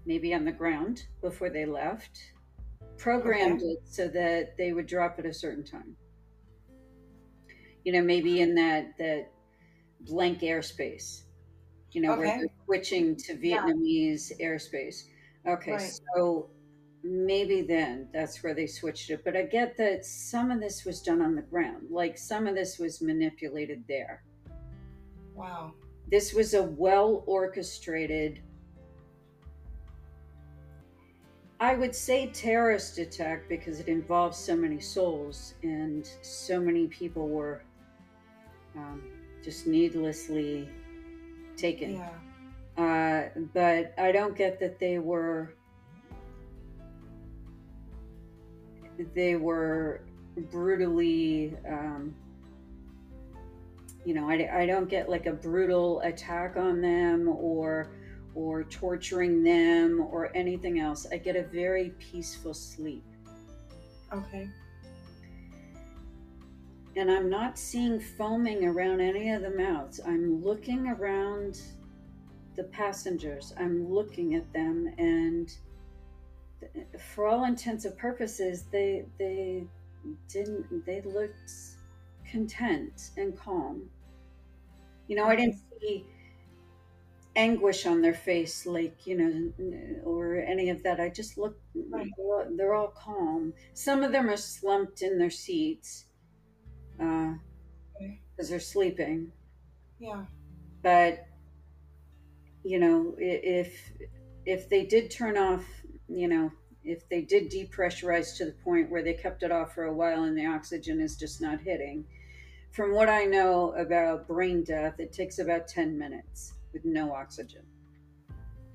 maybe 0.04 0.34
on 0.34 0.44
the 0.44 0.52
ground 0.52 1.06
before 1.22 1.48
they 1.48 1.64
left 1.64 2.18
programmed 2.98 3.62
it 3.62 3.78
so 3.86 4.08
that 4.08 4.54
they 4.58 4.74
would 4.74 4.86
drop 4.86 5.18
at 5.18 5.24
a 5.24 5.32
certain 5.32 5.64
time 5.64 5.96
you 7.84 7.90
know 7.92 8.02
maybe 8.02 8.42
in 8.42 8.54
that 8.54 8.92
that 8.98 9.30
blank 10.00 10.40
airspace 10.40 11.22
you 11.92 12.02
know 12.02 12.14
where 12.14 12.28
they're 12.28 12.46
switching 12.66 13.16
to 13.16 13.34
Yeah. 13.40 13.62
vietnamese 13.62 14.30
airspace 14.38 15.04
okay 15.48 15.72
Right. 15.72 15.92
so 16.14 16.50
maybe 17.02 17.62
then 17.62 18.06
that's 18.12 18.42
where 18.44 18.54
they 18.54 18.66
switched 18.66 19.08
it 19.08 19.24
but 19.24 19.34
i 19.34 19.42
get 19.44 19.78
that 19.78 20.04
some 20.04 20.50
of 20.50 20.60
this 20.60 20.84
was 20.84 21.00
done 21.00 21.22
on 21.22 21.34
the 21.34 21.42
ground 21.42 21.86
like 21.90 22.18
some 22.18 22.46
of 22.46 22.54
this 22.54 22.78
was 22.78 23.00
manipulated 23.00 23.82
there 23.88 24.22
Wow. 25.34 25.72
This 26.12 26.34
was 26.34 26.52
a 26.52 26.62
well 26.62 27.24
orchestrated 27.26 28.40
I 31.58 31.76
would 31.76 31.94
say 31.94 32.26
terrorist 32.26 32.98
attack 32.98 33.48
because 33.48 33.78
it 33.78 33.86
involved 33.86 34.34
so 34.34 34.56
many 34.56 34.80
souls 34.80 35.54
and 35.62 36.04
so 36.20 36.60
many 36.60 36.88
people 36.88 37.28
were 37.28 37.62
um, 38.76 39.00
just 39.44 39.68
needlessly 39.68 40.68
taken. 41.56 42.02
Yeah. 42.76 43.28
Uh, 43.36 43.38
but 43.54 43.94
I 43.96 44.10
don't 44.10 44.36
get 44.36 44.58
that 44.58 44.80
they 44.80 44.98
were 44.98 45.54
they 49.14 49.36
were 49.36 50.00
brutally 50.50 51.56
um, 51.68 52.12
you 54.04 54.14
know 54.14 54.28
I, 54.28 54.62
I 54.62 54.66
don't 54.66 54.88
get 54.88 55.08
like 55.08 55.26
a 55.26 55.32
brutal 55.32 56.00
attack 56.00 56.56
on 56.56 56.80
them 56.80 57.28
or 57.28 57.90
or 58.34 58.64
torturing 58.64 59.42
them 59.42 60.00
or 60.10 60.34
anything 60.34 60.80
else. 60.80 61.06
I 61.12 61.18
get 61.18 61.36
a 61.36 61.42
very 61.42 61.90
peaceful 61.98 62.54
sleep. 62.54 63.04
Okay. 64.12 64.48
and 66.96 67.10
i'm 67.10 67.30
not 67.30 67.58
seeing 67.58 67.98
foaming 67.98 68.66
around 68.66 69.00
any 69.00 69.30
of 69.30 69.42
the 69.42 69.50
mouths. 69.50 70.00
I'm 70.06 70.42
looking 70.44 70.88
around 70.88 71.60
the 72.54 72.64
passengers. 72.64 73.54
I'm 73.58 73.88
looking 73.90 74.34
at 74.34 74.52
them 74.52 74.92
and 74.98 75.50
for 77.14 77.26
all 77.26 77.44
intents 77.44 77.84
and 77.84 77.96
purposes 77.96 78.64
they 78.70 79.06
they 79.18 79.66
didn't 80.28 80.84
they 80.86 81.00
looked 81.02 81.50
content 82.32 83.10
and 83.18 83.38
calm 83.38 83.90
you 85.06 85.16
know 85.16 85.26
i 85.26 85.36
didn't 85.36 85.56
see 85.80 86.06
anguish 87.36 87.86
on 87.86 88.02
their 88.02 88.14
face 88.14 88.66
like 88.66 89.06
you 89.06 89.16
know 89.16 89.52
or 90.04 90.36
any 90.36 90.68
of 90.70 90.82
that 90.82 91.00
i 91.00 91.08
just 91.08 91.38
looked, 91.38 91.62
Right. 91.90 92.06
they're, 92.16 92.26
all, 92.26 92.46
they're 92.56 92.74
all 92.74 92.88
calm 92.88 93.54
some 93.74 94.02
of 94.02 94.12
them 94.12 94.28
are 94.28 94.36
slumped 94.36 95.02
in 95.02 95.18
their 95.18 95.30
seats 95.30 96.06
uh, 97.00 97.34
because 97.34 97.40
Okay. 97.96 98.20
they're 98.50 98.60
sleeping 98.60 99.32
Yeah. 99.98 100.26
but 100.82 101.26
you 102.64 102.78
know 102.78 103.14
if 103.18 103.92
if 104.44 104.68
they 104.68 104.84
did 104.84 105.10
turn 105.10 105.36
off 105.36 105.64
you 106.08 106.28
know 106.28 106.52
if 106.84 107.08
they 107.08 107.22
did 107.22 107.50
depressurize 107.50 108.36
to 108.36 108.44
the 108.44 108.52
point 108.64 108.90
where 108.90 109.02
they 109.02 109.14
kept 109.14 109.42
it 109.42 109.52
off 109.52 109.74
for 109.74 109.84
a 109.84 109.94
while 109.94 110.24
and 110.24 110.36
the 110.36 110.46
oxygen 110.46 111.00
is 111.00 111.16
just 111.16 111.40
not 111.40 111.60
hitting 111.60 112.04
from 112.72 112.92
what 112.94 113.08
i 113.08 113.24
know 113.24 113.72
about 113.72 114.26
brain 114.26 114.64
death 114.64 114.98
it 114.98 115.12
takes 115.12 115.38
about 115.38 115.68
10 115.68 115.98
minutes 115.98 116.54
with 116.72 116.84
no 116.84 117.12
oxygen 117.12 117.62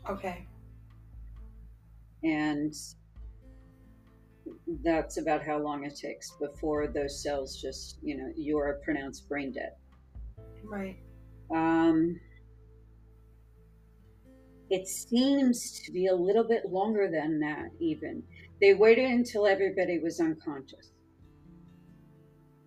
Okay. 0.10 0.46
and 2.24 2.74
that's 4.84 5.18
about 5.18 5.44
how 5.44 5.58
long 5.58 5.84
it 5.84 5.96
takes 5.96 6.32
before 6.40 6.88
those 6.88 7.22
cells 7.22 7.60
just 7.62 7.98
you 8.02 8.16
know 8.18 8.32
you 8.38 8.58
are 8.58 8.80
pronounced 8.86 9.28
brain 9.28 9.52
dead 9.52 9.72
Right. 10.64 10.98
Um, 11.56 12.20
it 14.70 14.86
seems 14.88 15.80
to 15.86 15.92
be 15.94 16.08
a 16.08 16.16
little 16.16 16.44
bit 16.44 16.66
longer 16.70 17.10
than 17.10 17.40
that, 17.40 17.70
even. 17.80 18.22
They 18.60 18.74
waited 18.74 19.06
until 19.10 19.48
everybody 19.48 20.00
was 20.00 20.20
unconscious. 20.20 20.92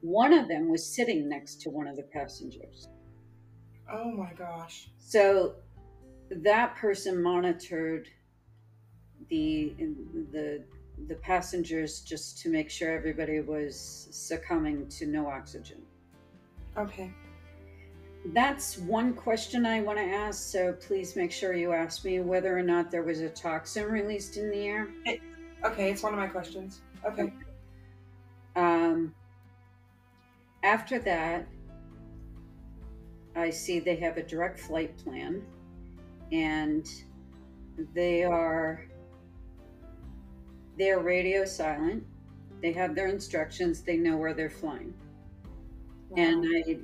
One 0.02 0.32
of 0.32 0.48
them 0.48 0.68
was 0.68 0.84
sitting 0.84 1.28
next 1.28 1.60
to 1.62 1.70
one 1.70 1.86
of 1.86 1.96
the 1.96 2.02
passengers. 2.04 2.88
Oh 3.92 4.10
my 4.10 4.32
gosh. 4.32 4.88
So 4.98 5.56
that 6.30 6.76
person 6.76 7.22
monitored 7.22 8.08
the 9.28 9.74
the 10.32 10.64
the 11.08 11.14
passengers 11.16 12.00
just 12.00 12.38
to 12.42 12.50
make 12.50 12.70
sure 12.70 12.92
everybody 12.92 13.40
was 13.40 14.08
succumbing 14.10 14.88
to 14.88 15.06
no 15.06 15.26
oxygen. 15.26 15.82
Okay. 16.76 17.12
That's 18.26 18.76
one 18.78 19.14
question 19.14 19.64
I 19.64 19.80
want 19.80 19.98
to 19.98 20.04
ask, 20.04 20.52
so 20.52 20.74
please 20.74 21.16
make 21.16 21.32
sure 21.32 21.54
you 21.54 21.72
ask 21.72 22.04
me 22.04 22.20
whether 22.20 22.56
or 22.56 22.62
not 22.62 22.90
there 22.90 23.02
was 23.02 23.20
a 23.20 23.30
toxin 23.30 23.86
released 23.86 24.36
in 24.36 24.50
the 24.50 24.58
air. 24.58 24.88
Okay, 25.64 25.90
it's 25.90 26.02
one 26.02 26.12
of 26.12 26.18
my 26.18 26.26
questions. 26.26 26.82
Okay. 27.06 27.32
Um, 28.56 29.14
after 30.62 30.98
that, 31.00 31.46
I 33.36 33.50
see 33.50 33.78
they 33.78 33.96
have 33.96 34.16
a 34.16 34.22
direct 34.22 34.58
flight 34.58 34.96
plan 34.98 35.42
and 36.32 36.86
they 37.94 38.24
are 38.24 38.84
they 40.76 40.90
are 40.90 41.00
radio 41.00 41.44
silent. 41.44 42.04
They 42.62 42.72
have 42.72 42.94
their 42.94 43.08
instructions, 43.08 43.82
they 43.82 43.96
know 43.96 44.16
where 44.16 44.34
they're 44.34 44.50
flying. 44.50 44.94
And 46.16 46.44
I 46.44 46.78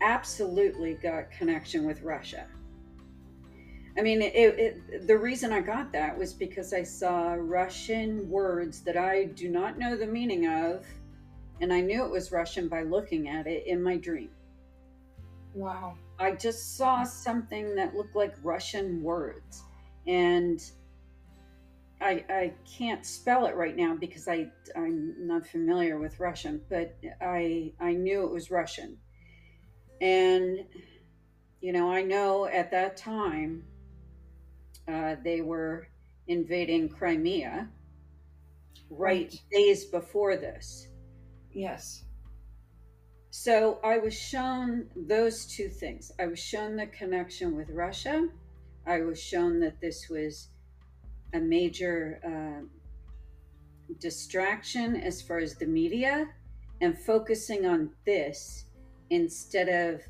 absolutely 0.00 0.94
got 0.94 1.30
connection 1.30 1.84
with 1.84 2.02
Russia. 2.02 2.46
I 3.96 4.02
mean, 4.02 4.22
it, 4.22 4.34
it, 4.34 5.06
the 5.06 5.18
reason 5.18 5.52
I 5.52 5.60
got 5.60 5.92
that 5.92 6.16
was 6.16 6.32
because 6.32 6.72
I 6.72 6.84
saw 6.84 7.34
Russian 7.36 8.28
words 8.30 8.80
that 8.82 8.96
I 8.96 9.24
do 9.24 9.48
not 9.48 9.78
know 9.78 9.96
the 9.96 10.06
meaning 10.06 10.46
of, 10.46 10.86
and 11.60 11.72
I 11.72 11.80
knew 11.80 12.04
it 12.04 12.10
was 12.10 12.32
Russian 12.32 12.68
by 12.68 12.82
looking 12.82 13.28
at 13.28 13.46
it 13.46 13.66
in 13.66 13.82
my 13.82 13.96
dream. 13.96 14.30
wow. 15.54 15.98
I 16.18 16.32
just 16.32 16.76
saw 16.76 17.04
something 17.04 17.74
that 17.76 17.94
looked 17.94 18.14
like 18.16 18.34
Russian 18.42 19.02
words, 19.02 19.66
and 20.06 20.60
I 22.00 22.24
I 22.28 22.54
can't 22.64 23.04
spell 23.06 23.46
it 23.46 23.56
right 23.56 23.76
now 23.76 23.96
because 23.96 24.28
I 24.28 24.50
I'm 24.76 25.14
not 25.26 25.46
familiar 25.46 25.98
with 25.98 26.20
Russian, 26.20 26.64
but 26.68 26.96
I 27.20 27.74
I 27.80 27.94
knew 27.94 28.24
it 28.24 28.32
was 28.32 28.50
Russian, 28.50 28.98
and 30.00 30.58
you 31.60 31.72
know 31.72 31.90
I 31.92 32.02
know 32.02 32.46
at 32.46 32.70
that 32.72 32.96
time 32.96 33.64
uh, 34.88 35.16
they 35.24 35.40
were 35.40 35.88
invading 36.26 36.88
Crimea 36.88 37.70
right 38.98 39.32
Right. 39.32 39.42
days 39.52 39.86
before 39.86 40.36
this. 40.36 40.87
Yes. 41.52 42.04
So 43.30 43.78
I 43.84 43.98
was 43.98 44.18
shown 44.18 44.88
those 44.96 45.46
two 45.46 45.68
things. 45.68 46.12
I 46.18 46.26
was 46.26 46.38
shown 46.38 46.76
the 46.76 46.86
connection 46.86 47.56
with 47.56 47.70
Russia. 47.70 48.28
I 48.86 49.00
was 49.00 49.20
shown 49.20 49.60
that 49.60 49.80
this 49.80 50.08
was 50.08 50.48
a 51.34 51.38
major 51.38 52.20
uh, 52.24 52.64
distraction 54.00 54.96
as 54.96 55.20
far 55.20 55.38
as 55.38 55.54
the 55.56 55.66
media 55.66 56.26
and 56.80 56.98
focusing 56.98 57.66
on 57.66 57.90
this 58.06 58.64
instead 59.10 59.68
of 59.68 60.02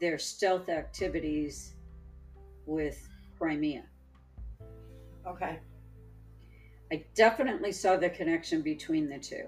their 0.00 0.18
stealth 0.18 0.68
activities 0.68 1.74
with 2.66 3.08
Crimea. 3.38 3.84
Okay. 5.26 5.58
I 6.90 7.04
definitely 7.14 7.72
saw 7.72 7.96
the 7.96 8.08
connection 8.08 8.62
between 8.62 9.08
the 9.08 9.18
two. 9.18 9.44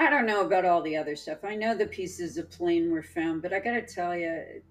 I 0.00 0.08
don't 0.08 0.24
know 0.24 0.46
about 0.46 0.64
all 0.64 0.80
the 0.80 0.96
other 0.96 1.14
stuff. 1.14 1.44
I 1.44 1.54
know 1.54 1.76
the 1.76 1.86
pieces 1.86 2.38
of 2.38 2.50
plane 2.50 2.90
were 2.90 3.02
found, 3.02 3.42
but 3.42 3.52
I 3.52 3.60
got 3.60 3.72
to 3.72 3.82
tell 3.82 4.16
you, 4.16 4.62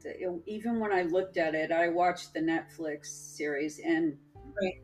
even 0.47 0.79
when 0.79 0.91
I 0.91 1.03
looked 1.03 1.37
at 1.37 1.53
it, 1.53 1.71
I 1.71 1.89
watched 1.89 2.33
the 2.33 2.39
Netflix 2.39 3.05
series, 3.05 3.79
and 3.79 4.17
Right. 4.59 4.81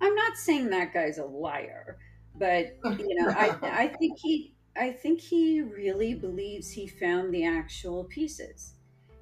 I'm 0.00 0.14
not 0.14 0.36
saying 0.36 0.70
that 0.70 0.94
guy's 0.94 1.18
a 1.18 1.24
liar, 1.24 1.98
but 2.36 2.76
you 2.84 3.14
know, 3.16 3.28
I 3.30 3.56
I 3.62 3.88
think 3.88 4.18
he 4.22 4.54
I 4.76 4.92
think 4.92 5.20
he 5.20 5.62
really 5.62 6.14
believes 6.14 6.70
he 6.70 6.86
found 6.86 7.34
the 7.34 7.44
actual 7.44 8.04
pieces. 8.04 8.74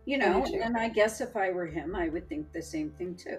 You 0.04 0.18
know, 0.18 0.44
and 0.62 0.76
I 0.76 0.90
guess 0.90 1.22
if 1.22 1.34
I 1.34 1.50
were 1.52 1.64
him, 1.64 1.96
I 1.96 2.10
would 2.10 2.28
think 2.28 2.52
the 2.52 2.60
same 2.60 2.90
thing 2.90 3.14
too. 3.14 3.38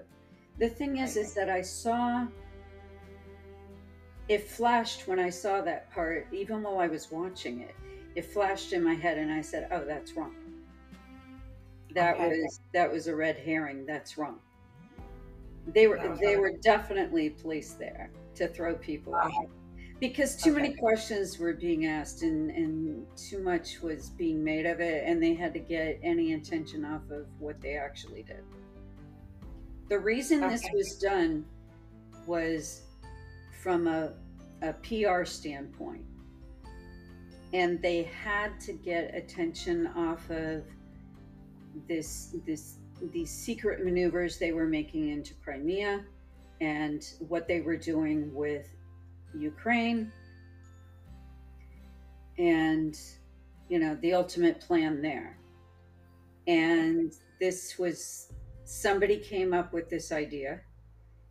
The 0.58 0.68
thing 0.68 0.96
is, 0.96 1.16
is 1.16 1.34
that 1.34 1.48
I 1.48 1.62
saw 1.62 2.26
it 4.28 4.48
flashed 4.48 5.06
when 5.06 5.18
I 5.18 5.30
saw 5.30 5.60
that 5.62 5.90
part, 5.92 6.26
even 6.32 6.62
while 6.62 6.78
I 6.78 6.88
was 6.88 7.10
watching 7.10 7.60
it. 7.60 7.74
It 8.14 8.24
flashed 8.24 8.72
in 8.72 8.82
my 8.82 8.94
head, 8.94 9.18
and 9.18 9.30
I 9.30 9.42
said, 9.42 9.68
"Oh, 9.70 9.84
that's 9.84 10.16
wrong. 10.16 10.34
That 11.94 12.14
Okay. 12.14 12.28
was 12.28 12.60
that 12.72 12.90
was 12.90 13.06
a 13.06 13.14
red 13.14 13.36
herring. 13.36 13.86
That's 13.86 14.16
wrong." 14.18 14.40
They 15.66 15.86
were 15.86 16.16
they 16.20 16.36
were 16.36 16.52
definitely 16.62 17.30
placed 17.30 17.78
there 17.78 18.10
to 18.36 18.48
throw 18.48 18.74
people 18.76 19.12
Wow. 19.12 19.22
off 19.22 19.50
because 20.00 20.36
too 20.36 20.52
many 20.52 20.74
questions 20.74 21.38
were 21.38 21.54
being 21.54 21.86
asked 21.86 22.22
and 22.22 22.50
and 22.50 23.06
too 23.16 23.42
much 23.42 23.80
was 23.80 24.10
being 24.10 24.42
made 24.42 24.66
of 24.66 24.80
it, 24.80 25.04
and 25.06 25.22
they 25.22 25.34
had 25.34 25.52
to 25.52 25.60
get 25.60 25.98
any 26.02 26.32
attention 26.32 26.84
off 26.84 27.08
of 27.10 27.26
what 27.38 27.60
they 27.60 27.76
actually 27.76 28.22
did. 28.22 28.44
The 29.88 29.98
reason 29.98 30.40
this 30.40 30.66
was 30.72 30.98
done 30.98 31.44
was 32.26 32.85
from 33.66 33.88
a, 33.88 34.12
a 34.62 34.72
PR 34.74 35.24
standpoint. 35.24 36.04
And 37.52 37.82
they 37.82 38.04
had 38.04 38.60
to 38.60 38.72
get 38.72 39.12
attention 39.12 39.88
off 39.88 40.30
of 40.30 40.62
this 41.88 42.36
this 42.46 42.76
these 43.12 43.28
secret 43.28 43.84
maneuvers 43.84 44.38
they 44.38 44.52
were 44.52 44.68
making 44.68 45.08
into 45.08 45.34
Crimea 45.42 46.04
and 46.60 47.04
what 47.18 47.48
they 47.48 47.60
were 47.60 47.76
doing 47.76 48.32
with 48.32 48.68
Ukraine 49.36 50.12
and 52.38 52.96
you 53.68 53.80
know 53.80 53.98
the 54.00 54.14
ultimate 54.14 54.60
plan 54.60 55.02
there. 55.02 55.38
And 56.46 57.12
this 57.40 57.80
was 57.80 58.32
somebody 58.64 59.18
came 59.18 59.52
up 59.52 59.72
with 59.72 59.90
this 59.90 60.12
idea 60.12 60.60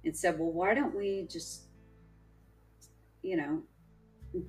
and 0.03 0.15
said, 0.15 0.37
well, 0.37 0.51
why 0.51 0.73
don't 0.73 0.93
we 0.93 1.27
just, 1.31 1.61
you 3.25 3.37
know, 3.37 3.61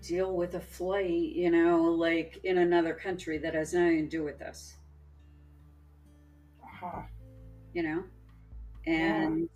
deal 0.02 0.36
with 0.36 0.54
a 0.54 0.60
flight, 0.60 1.10
you 1.10 1.50
know, 1.50 1.82
like 1.84 2.40
in 2.44 2.58
another 2.58 2.92
country 2.94 3.38
that 3.38 3.54
has 3.54 3.72
nothing 3.72 4.04
to 4.04 4.16
do 4.18 4.22
with 4.24 4.42
us, 4.42 4.74
Uh-huh. 6.62 7.02
you 7.72 7.82
know? 7.82 8.04
And 8.86 9.48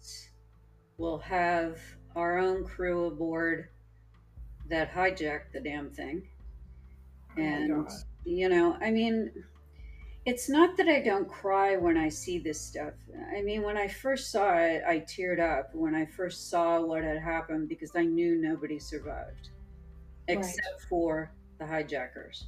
we'll 0.99 1.19
have 1.19 1.79
our 2.17 2.39
own 2.39 2.65
crew 2.65 3.07
aboard 3.07 3.69
that 4.69 4.91
hijacked 4.93 5.53
the 5.53 5.61
damn 5.61 5.91
thing. 5.91 6.23
Oh 7.37 7.43
And, 7.43 7.87
God. 7.87 7.93
you 8.25 8.49
know, 8.49 8.77
I 8.81 8.91
mean, 8.91 9.33
it's 10.31 10.49
not 10.49 10.77
that 10.77 10.89
I 10.89 11.01
don't 11.01 11.29
cry 11.29 11.77
when 11.77 11.97
I 11.97 12.09
see 12.09 12.39
this 12.39 12.61
stuff. 12.61 12.95
I 13.37 13.43
mean, 13.43 13.63
when 13.63 13.77
I 13.77 13.89
first 13.89 14.31
saw 14.31 14.59
it, 14.59 14.85
I 14.87 15.01
teared 15.01 15.41
up 15.41 15.75
when 15.75 15.93
I 15.93 16.07
first 16.07 16.49
saw 16.49 16.81
what 16.81 17.03
had 17.03 17.19
happened 17.19 17.69
because 17.69 17.91
I 17.97 18.05
knew 18.05 18.37
nobody 18.37 18.79
survived 18.79 19.51
Right. 20.29 20.39
except 20.39 20.83
for 20.89 21.33
the 21.59 21.67
hijackers. 21.67 22.47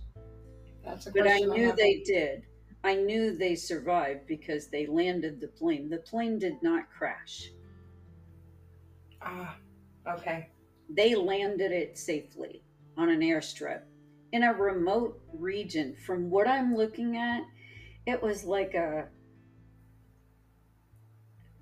That's 0.84 1.08
a 1.08 1.10
But 1.10 1.26
I 1.26 1.38
knew 1.38 1.66
have. 1.68 1.76
they 1.76 2.02
did. 2.04 2.44
I 2.84 2.94
knew 2.94 3.36
they 3.36 3.56
survived 3.56 4.28
because 4.28 4.68
they 4.68 4.86
landed 4.86 5.40
the 5.40 5.48
plane. 5.48 5.90
The 5.90 5.98
plane 5.98 6.38
did 6.38 6.62
not 6.62 6.88
crash. 6.88 7.50
Ah, 9.20 9.56
okay. 10.06 10.50
They 10.88 11.16
landed 11.16 11.72
it 11.72 11.98
safely 11.98 12.62
on 12.96 13.08
an 13.08 13.20
airstrip 13.20 13.82
in 14.30 14.44
a 14.44 14.52
remote 14.54 15.20
region. 15.32 15.96
From 16.06 16.30
what 16.30 16.46
I'm 16.46 16.76
looking 16.76 17.16
at, 17.16 17.42
it 18.06 18.22
was 18.22 18.44
like 18.44 18.74
a 18.74 19.06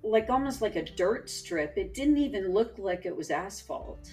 like 0.03 0.29
almost 0.29 0.61
like 0.61 0.75
a 0.75 0.83
dirt 0.83 1.29
strip. 1.29 1.77
It 1.77 1.93
didn't 1.93 2.17
even 2.17 2.51
look 2.51 2.75
like 2.77 3.05
it 3.05 3.15
was 3.15 3.29
asphalt. 3.29 4.11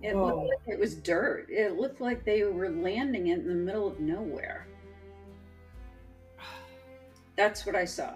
It 0.00 0.14
Whoa. 0.14 0.26
looked 0.26 0.48
like 0.48 0.74
it 0.74 0.80
was 0.80 0.94
dirt. 0.94 1.46
It 1.50 1.76
looked 1.76 2.00
like 2.00 2.24
they 2.24 2.42
were 2.44 2.70
landing 2.70 3.28
it 3.28 3.40
in 3.40 3.48
the 3.48 3.54
middle 3.54 3.86
of 3.86 4.00
nowhere. 4.00 4.66
That's 7.36 7.66
what 7.66 7.76
I 7.76 7.84
saw. 7.84 8.14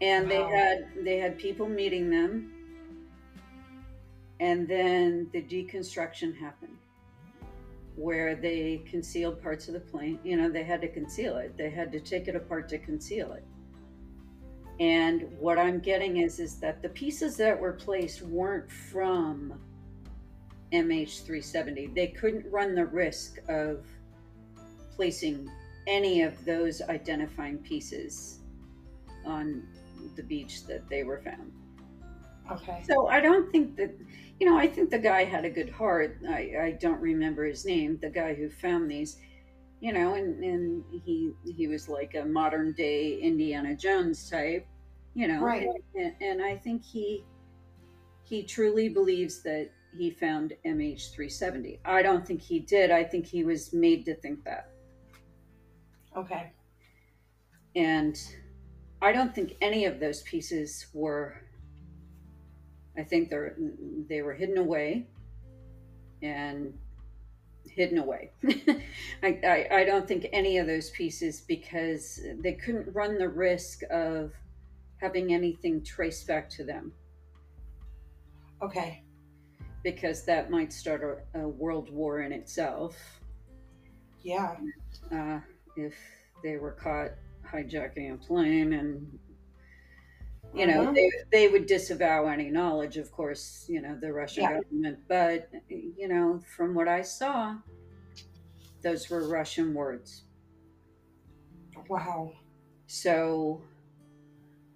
And 0.00 0.30
they 0.30 0.42
had 0.42 0.88
they 1.02 1.18
had 1.18 1.38
people 1.38 1.68
meeting 1.68 2.08
them. 2.08 2.52
And 4.40 4.68
then 4.68 5.28
the 5.32 5.42
deconstruction 5.42 6.38
happened 6.38 6.78
where 7.98 8.36
they 8.36 8.80
concealed 8.88 9.42
parts 9.42 9.66
of 9.66 9.74
the 9.74 9.80
plane. 9.80 10.20
You 10.22 10.36
know, 10.36 10.48
they 10.48 10.62
had 10.62 10.80
to 10.82 10.88
conceal 10.88 11.36
it. 11.38 11.56
They 11.56 11.68
had 11.68 11.90
to 11.92 12.00
take 12.00 12.28
it 12.28 12.36
apart 12.36 12.68
to 12.68 12.78
conceal 12.78 13.32
it. 13.32 13.44
And 14.80 15.28
what 15.40 15.58
I'm 15.58 15.80
getting 15.80 16.18
is 16.18 16.38
is 16.38 16.60
that 16.60 16.80
the 16.80 16.88
pieces 16.90 17.36
that 17.38 17.58
were 17.58 17.72
placed 17.72 18.22
weren't 18.22 18.70
from 18.70 19.60
MH370. 20.72 21.92
They 21.94 22.08
couldn't 22.08 22.48
run 22.50 22.76
the 22.76 22.86
risk 22.86 23.38
of 23.48 23.84
placing 24.94 25.50
any 25.88 26.22
of 26.22 26.44
those 26.44 26.80
identifying 26.82 27.58
pieces 27.58 28.38
on 29.26 29.66
the 30.14 30.22
beach 30.22 30.66
that 30.66 30.88
they 30.88 31.02
were 31.02 31.20
found. 31.20 31.50
Okay. 32.52 32.82
So 32.86 33.08
I 33.08 33.20
don't 33.20 33.50
think 33.50 33.76
that, 33.76 33.90
you 34.40 34.46
know, 34.48 34.58
I 34.58 34.66
think 34.68 34.90
the 34.90 34.98
guy 34.98 35.24
had 35.24 35.44
a 35.44 35.50
good 35.50 35.70
heart. 35.70 36.18
I, 36.28 36.52
I 36.62 36.78
don't 36.80 37.00
remember 37.00 37.44
his 37.44 37.64
name, 37.64 37.98
the 38.00 38.10
guy 38.10 38.34
who 38.34 38.48
found 38.50 38.90
these, 38.90 39.18
you 39.80 39.92
know, 39.92 40.14
and, 40.14 40.42
and 40.44 40.84
he 41.04 41.32
he 41.44 41.66
was 41.68 41.88
like 41.88 42.14
a 42.14 42.24
modern 42.24 42.72
day 42.72 43.18
Indiana 43.20 43.76
Jones 43.76 44.28
type, 44.30 44.66
you 45.14 45.28
know, 45.28 45.40
Right. 45.40 45.68
and, 45.94 46.14
and 46.20 46.42
I 46.42 46.56
think 46.56 46.84
he 46.84 47.24
he 48.24 48.42
truly 48.44 48.88
believes 48.88 49.42
that 49.42 49.70
he 49.96 50.10
found 50.10 50.52
MH370. 50.64 51.80
I 51.84 52.02
don't 52.02 52.26
think 52.26 52.42
he 52.42 52.60
did. 52.60 52.90
I 52.90 53.02
think 53.04 53.26
he 53.26 53.42
was 53.44 53.72
made 53.72 54.04
to 54.04 54.14
think 54.14 54.44
that. 54.44 54.70
Okay. 56.16 56.52
And 57.74 58.18
I 59.00 59.12
don't 59.12 59.34
think 59.34 59.56
any 59.60 59.84
of 59.86 60.00
those 60.00 60.22
pieces 60.22 60.86
were. 60.92 61.42
I 62.98 63.04
think 63.04 63.30
they're 63.30 63.56
they 64.08 64.22
were 64.22 64.34
hidden 64.34 64.58
away, 64.58 65.06
and 66.22 66.74
hidden 67.70 67.98
away. 67.98 68.32
I, 69.22 69.38
I 69.44 69.68
I 69.80 69.84
don't 69.84 70.06
think 70.08 70.26
any 70.32 70.58
of 70.58 70.66
those 70.66 70.90
pieces 70.90 71.40
because 71.40 72.20
they 72.42 72.54
couldn't 72.54 72.92
run 72.94 73.18
the 73.18 73.28
risk 73.28 73.82
of 73.90 74.32
having 75.00 75.32
anything 75.32 75.84
traced 75.84 76.26
back 76.26 76.50
to 76.50 76.64
them 76.64 76.92
Okay. 78.60 79.04
because 79.84 80.24
that 80.24 80.50
might 80.50 80.72
start 80.72 81.24
a, 81.34 81.42
a 81.42 81.48
world 81.48 81.88
war 81.92 82.22
in 82.22 82.32
itself 82.32 82.96
Yeah. 84.22 84.56
uh, 85.12 85.38
if 85.76 85.94
they 86.42 86.56
were 86.56 86.72
caught 86.72 87.12
hijacking 87.46 88.12
a 88.14 88.16
plane 88.16 88.72
and 88.72 89.18
you 90.54 90.66
know 90.66 90.80
Uh-huh. 90.80 90.94
they, 90.94 91.10
they 91.32 91.48
would 91.48 91.66
disavow 91.66 92.26
any 92.26 92.50
knowledge 92.50 92.96
of 92.96 93.10
course 93.12 93.66
you 93.68 93.80
know 93.80 93.96
the 94.00 94.12
russian 94.12 94.44
Yeah. 94.44 94.48
government 94.48 94.98
but 95.08 95.50
you 95.68 96.08
know 96.08 96.40
from 96.56 96.74
what 96.74 96.88
i 96.88 97.02
saw 97.02 97.56
those 98.82 99.08
were 99.08 99.28
russian 99.28 99.72
words 99.72 100.24
Wow. 101.88 102.32
so 102.86 103.62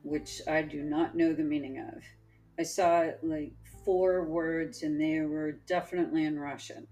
which 0.03 0.41
i 0.49 0.63
do 0.63 0.83
not 0.83 1.17
know 1.17 1.33
the 1.33 1.43
meaning 1.43 1.79
of 1.79 2.03
i 2.59 2.63
saw 2.63 3.11
like 3.23 3.55
four 3.85 4.25
words 4.25 4.83
and 4.83 5.01
they 5.01 5.21
were 5.21 5.53
definitely 5.53 6.25
in 6.25 6.39
russian 6.39 6.87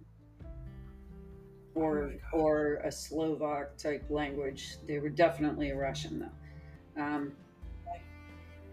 Oh 1.92 1.92
or 1.92 2.14
God. 2.20 2.20
or 2.32 2.76
a 2.84 2.90
slovak 2.92 3.76
type 3.78 4.06
language 4.10 4.78
they 4.86 4.98
were 4.98 5.08
definitely 5.10 5.70
russian 5.72 6.18
though 6.18 7.02
um, 7.02 7.36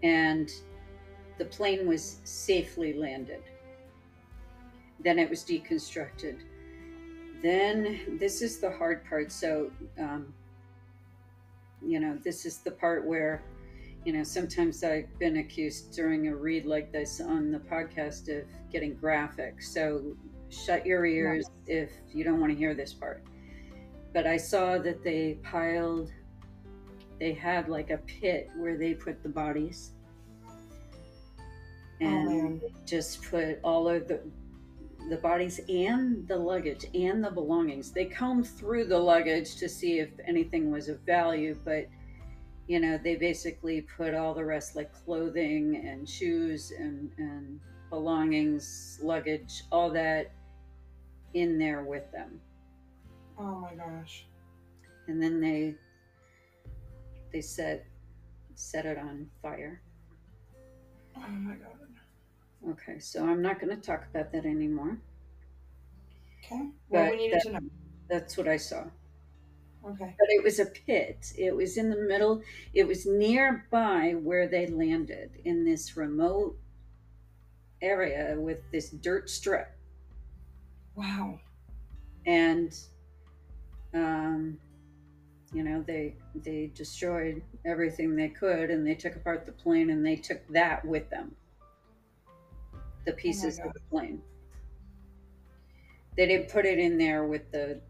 and 0.02 0.50
the 1.38 1.44
plane 1.44 1.86
was 1.86 2.18
safely 2.24 2.92
landed. 2.92 3.42
Then 5.02 5.18
it 5.18 5.30
was 5.30 5.44
deconstructed. 5.44 6.40
Then 7.42 8.18
this 8.18 8.42
is 8.42 8.58
the 8.58 8.70
hard 8.70 9.04
part 9.08 9.30
so 9.30 9.70
um, 9.98 10.32
you 11.80 12.00
know 12.00 12.18
this 12.24 12.44
is 12.44 12.58
the 12.58 12.70
part 12.70 13.06
where 13.06 13.42
you 14.04 14.12
know 14.12 14.22
sometimes 14.22 14.82
i've 14.82 15.18
been 15.18 15.38
accused 15.38 15.92
during 15.92 16.28
a 16.28 16.34
read 16.34 16.66
like 16.66 16.92
this 16.92 17.20
on 17.20 17.50
the 17.50 17.58
podcast 17.58 18.28
of 18.36 18.44
getting 18.72 18.94
graphic 18.94 19.62
so 19.62 20.02
shut 20.50 20.84
your 20.86 21.04
ears 21.04 21.46
if 21.66 21.90
you 22.12 22.24
don't 22.24 22.40
want 22.40 22.50
to 22.50 22.58
hear 22.58 22.74
this 22.74 22.92
part. 22.92 23.22
But 24.14 24.26
i 24.26 24.36
saw 24.36 24.78
that 24.78 25.04
they 25.04 25.38
piled 25.42 26.10
they 27.18 27.32
had 27.32 27.68
like 27.68 27.90
a 27.90 27.98
pit 27.98 28.50
where 28.56 28.76
they 28.76 28.94
put 28.94 29.22
the 29.22 29.28
bodies 29.28 29.92
Oh 32.00 32.06
and 32.06 32.28
man. 32.28 32.60
just 32.86 33.22
put 33.24 33.58
all 33.64 33.88
of 33.88 34.06
the 34.08 34.20
the 35.10 35.16
bodies 35.16 35.58
and 35.68 36.28
the 36.28 36.36
luggage 36.36 36.84
and 36.94 37.24
the 37.24 37.30
belongings. 37.30 37.92
They 37.92 38.04
combed 38.04 38.46
through 38.46 38.86
the 38.86 38.98
luggage 38.98 39.56
to 39.56 39.68
see 39.68 40.00
if 40.00 40.10
anything 40.26 40.70
was 40.70 40.88
of 40.88 41.00
value, 41.00 41.58
but 41.64 41.86
you 42.66 42.78
know, 42.78 42.98
they 43.02 43.16
basically 43.16 43.80
put 43.80 44.14
all 44.14 44.34
the 44.34 44.44
rest 44.44 44.76
like 44.76 44.92
clothing 44.92 45.76
and 45.86 46.06
shoes 46.06 46.72
and, 46.78 47.10
and 47.16 47.58
belongings, 47.88 48.98
luggage, 49.02 49.62
all 49.72 49.90
that 49.92 50.32
in 51.32 51.58
there 51.58 51.82
with 51.82 52.10
them. 52.12 52.38
Oh 53.38 53.60
my 53.60 53.74
gosh. 53.74 54.26
And 55.06 55.22
then 55.22 55.40
they 55.40 55.76
they 57.32 57.40
set 57.40 57.86
set 58.54 58.86
it 58.86 58.98
on 58.98 59.28
fire. 59.42 59.82
Oh 61.16 61.28
my 61.28 61.54
god. 61.54 61.72
Okay, 62.70 62.98
so 62.98 63.24
I'm 63.24 63.40
not 63.42 63.60
going 63.60 63.74
to 63.74 63.80
talk 63.80 64.06
about 64.10 64.32
that 64.32 64.44
anymore. 64.44 64.98
Okay. 66.44 66.70
Well, 66.88 67.10
we 67.10 67.16
needed 67.16 67.34
that- 67.36 67.42
to 67.44 67.52
know. 67.52 67.60
That's 68.08 68.36
what 68.36 68.48
I 68.48 68.56
saw. 68.56 68.84
Okay. 69.84 70.14
but 70.18 70.28
it 70.30 70.42
was 70.42 70.58
a 70.58 70.66
pit. 70.66 71.32
It 71.38 71.54
was 71.54 71.76
in 71.78 71.88
the 71.88 71.96
middle. 71.96 72.42
It 72.74 72.86
was 72.86 73.06
nearby 73.06 74.12
where 74.20 74.48
they 74.48 74.66
landed 74.66 75.40
in 75.44 75.64
this 75.64 75.96
remote 75.96 76.58
area 77.80 78.34
with 78.38 78.58
this 78.72 78.90
dirt 78.90 79.30
strip, 79.30 79.68
Wow. 80.94 81.38
and 82.26 82.76
um, 83.94 84.58
you 85.52 85.62
know 85.62 85.82
they 85.86 86.16
they 86.34 86.70
destroyed 86.74 87.42
everything 87.64 88.14
they 88.16 88.28
could, 88.28 88.70
and 88.70 88.86
they 88.86 88.94
took 88.94 89.16
apart 89.16 89.46
the 89.46 89.52
plane, 89.52 89.90
and 89.90 90.04
they 90.04 90.16
took 90.16 90.46
that 90.48 90.84
with 90.84 91.08
them, 91.10 91.34
the 93.06 93.12
pieces 93.12 93.58
of 93.58 93.72
the 93.72 93.80
plane. 93.90 94.20
They 96.16 96.26
didn't 96.26 96.48
put 96.50 96.66
it 96.66 96.78
in 96.78 96.98
there 96.98 97.24
with 97.24 97.50
the 97.52 97.80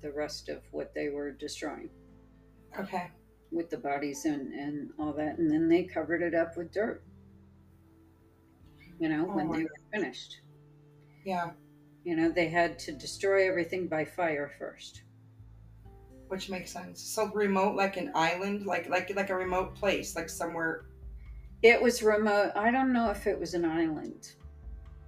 the 0.00 0.10
rest 0.12 0.48
of 0.48 0.62
what 0.70 0.94
they 0.94 1.08
were 1.08 1.30
destroying. 1.32 1.90
Okay. 2.78 3.10
with 3.50 3.68
the 3.68 3.76
bodies 3.76 4.24
and, 4.24 4.52
and 4.54 4.90
all 4.98 5.12
that, 5.12 5.36
and 5.38 5.50
then 5.50 5.68
they 5.68 5.84
covered 5.84 6.22
it 6.22 6.34
up 6.34 6.56
with 6.56 6.72
dirt. 6.72 7.02
You 8.98 9.08
know, 9.10 9.26
Oh 9.28 9.36
when 9.36 9.50
they 9.50 9.64
were 9.64 9.70
finished. 9.92 10.40
Yeah. 11.24 11.50
You 12.04 12.16
know, 12.16 12.30
they 12.30 12.48
had 12.48 12.78
to 12.80 12.92
destroy 12.92 13.46
everything 13.48 13.88
by 13.88 14.04
fire 14.06 14.50
first. 14.58 15.02
Which 16.32 16.48
makes 16.48 16.70
sense. 16.72 16.98
So 16.98 17.26
remote, 17.34 17.76
like 17.76 17.98
an 17.98 18.10
island, 18.14 18.64
like 18.64 18.88
like 18.88 19.14
like 19.14 19.28
a 19.28 19.34
remote 19.34 19.74
place, 19.74 20.16
like 20.16 20.30
somewhere. 20.30 20.86
It 21.62 21.82
was 21.82 22.02
remote. 22.02 22.52
I 22.56 22.70
don't 22.70 22.90
know 22.90 23.10
if 23.10 23.26
it 23.26 23.38
was 23.38 23.52
an 23.52 23.66
island 23.66 24.32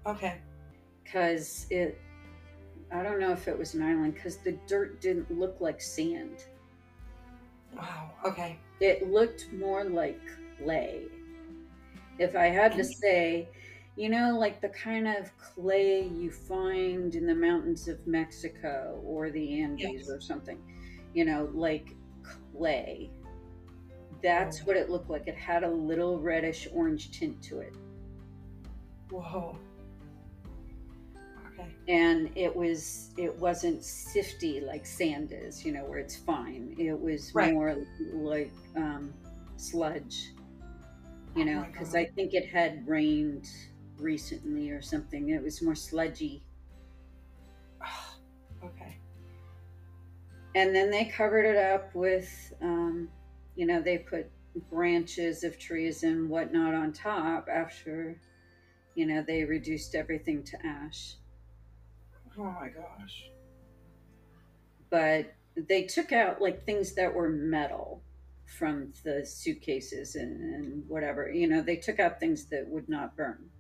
Okay. 0.05 0.43
because 1.03 1.67
it, 1.71 1.99
I 2.93 3.03
don't 3.03 3.19
know 3.19 3.33
if 3.33 3.49
it 3.49 3.59
was 3.59 3.73
an 3.73 3.83
island 3.83 4.15
because 4.17 4.37
the 4.37 4.53
dirt 4.67 5.01
didn't 5.01 5.31
look 5.31 5.63
like 5.63 5.81
sand. 5.81 6.45
Wow. 7.75 8.11
Okay. 8.27 8.59
It 8.81 9.11
looked 9.11 9.51
more 9.53 9.85
like 9.85 10.21
clay. 10.59 11.07
If 12.19 12.37
I 12.37 12.49
had 12.49 12.73
to 12.77 12.85
say, 12.85 13.49
you 13.97 14.11
know, 14.11 14.37
like 14.39 14.61
the 14.61 14.69
kind 14.69 15.09
of 15.09 15.37
clay 15.39 16.07
you 16.07 16.31
find 16.31 17.15
in 17.15 17.27
the 17.27 17.35
mountains 17.35 17.89
of 17.89 18.07
Mexico 18.07 19.01
or 19.05 19.31
the 19.31 19.63
Andes 19.63 20.07
Yes. 20.07 20.11
or 20.11 20.21
something, 20.21 20.59
you 21.15 21.25
know, 21.25 21.51
like 21.55 21.97
clay. 22.53 23.11
That's 24.23 24.63
Oh. 24.63 24.65
what 24.65 24.77
it 24.77 24.91
looked 24.91 25.11
like. 25.11 25.29
It 25.29 25.37
had 25.37 25.65
a 25.65 25.71
little 25.71 26.21
reddish 26.21 26.69
orange 26.73 27.11
tint 27.19 27.43
to 27.45 27.61
it. 27.61 27.75
Whoa. 29.11 29.59
Okay. 31.53 31.77
And 31.89 32.31
it 32.37 32.55
was 32.55 33.13
it 33.19 33.35
wasn't 33.39 33.85
sifty 33.85 34.61
like 34.61 34.87
sand 34.87 35.33
is, 35.33 35.65
you 35.65 35.73
know, 35.73 35.85
where 35.85 35.99
it's 35.99 36.17
fine. 36.17 36.75
It 36.79 36.99
was 36.99 37.35
Right. 37.35 37.53
more 37.53 37.77
like 38.13 38.53
um, 38.77 39.15
sludge, 39.57 40.33
you 41.37 41.45
Oh 41.45 41.45
know, 41.45 41.65
because 41.71 41.93
God. 41.93 41.99
I 42.01 42.07
think 42.07 42.35
it 42.35 42.49
had 42.49 42.87
rained 42.89 43.49
recently 43.99 44.71
or 44.71 44.83
something. 44.83 45.31
It 45.31 45.43
was 45.43 45.63
more 45.63 45.75
sludgy. 45.77 46.43
And 50.55 50.75
then 50.75 50.91
they 50.91 51.05
covered 51.07 51.45
it 51.47 51.57
up 51.57 51.95
with, 51.95 52.53
um, 52.63 53.09
you 53.57 53.67
know, 53.67 53.83
they 53.83 53.99
put 53.99 54.31
branches 54.71 55.43
of 55.43 55.59
trees 55.59 56.05
and 56.05 56.29
whatnot 56.29 56.75
on 56.75 56.93
top 56.93 57.49
after, 57.53 58.17
you 58.95 59.07
know, 59.07 59.23
they 59.27 59.45
reduced 59.45 59.95
everything 59.95 60.45
to 60.45 60.67
ash. 60.67 61.17
Oh 62.39 62.45
my 62.45 62.69
gosh. 62.69 63.31
But 64.91 65.35
they 65.57 65.85
took 65.85 66.13
out 66.13 66.41
like 66.41 66.65
things 66.65 66.95
that 66.95 67.13
were 67.13 67.29
metal 67.29 68.03
from 68.47 68.93
the 69.03 69.25
suitcases 69.27 70.15
and, 70.15 70.55
and 70.55 70.89
whatever. 70.89 71.31
You 71.31 71.49
know, 71.49 71.63
they 71.63 71.77
took 71.77 71.99
out 71.99 72.21
things 72.21 72.45
that 72.47 72.69
would 72.69 72.89
not 72.89 73.17
burn. 73.17 73.51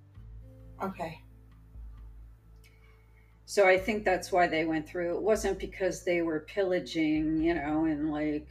Okay. 0.82 1.23
So 3.46 3.68
I 3.68 3.78
think 3.78 4.04
that's 4.04 4.32
why 4.32 4.46
they 4.46 4.64
went 4.64 4.88
through. 4.88 5.16
It 5.16 5.22
wasn't 5.22 5.58
because 5.58 6.04
they 6.04 6.22
were 6.22 6.40
pillaging, 6.40 7.42
you 7.42 7.54
know, 7.54 7.84
and 7.84 8.10
like, 8.10 8.48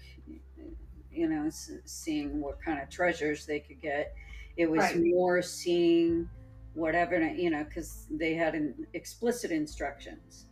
you 1.12 1.28
know, 1.28 1.48
s- 1.48 1.72
seeing 1.86 2.40
what 2.42 2.62
kind 2.62 2.82
of 2.82 2.90
treasures 2.90 3.46
they 3.46 3.60
could 3.60 3.82
get. 3.82 4.14
It 4.58 4.70
was 4.70 4.82
Right. 4.82 4.96
more 4.96 5.42
seeing 5.42 6.30
whatever, 6.74 7.20
you 7.20 7.50
know, 7.50 7.64
because 7.64 8.08
they 8.10 8.36
had 8.36 8.56
an 8.56 8.88
explicit 8.94 9.52
instructions 9.52 10.48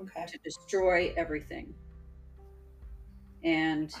Okay. 0.00 0.26
to 0.26 0.38
destroy 0.38 1.12
everything 1.16 1.74
and 3.42 3.94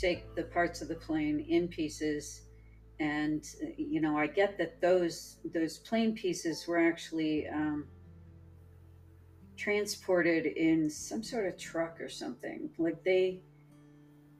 take 0.00 0.34
the 0.34 0.44
parts 0.44 0.80
of 0.82 0.88
the 0.88 0.94
plane 0.94 1.40
in 1.40 1.68
pieces 1.68 2.42
and 2.98 3.44
you 3.76 4.00
know 4.00 4.16
i 4.18 4.26
get 4.26 4.56
that 4.58 4.80
those 4.80 5.38
those 5.52 5.78
plane 5.78 6.14
pieces 6.14 6.66
were 6.66 6.78
actually 6.78 7.46
um, 7.48 7.86
transported 9.56 10.46
in 10.46 10.88
some 10.90 11.22
sort 11.22 11.46
of 11.46 11.56
truck 11.58 12.00
or 12.00 12.08
something 12.08 12.68
like 12.78 13.02
they 13.04 13.40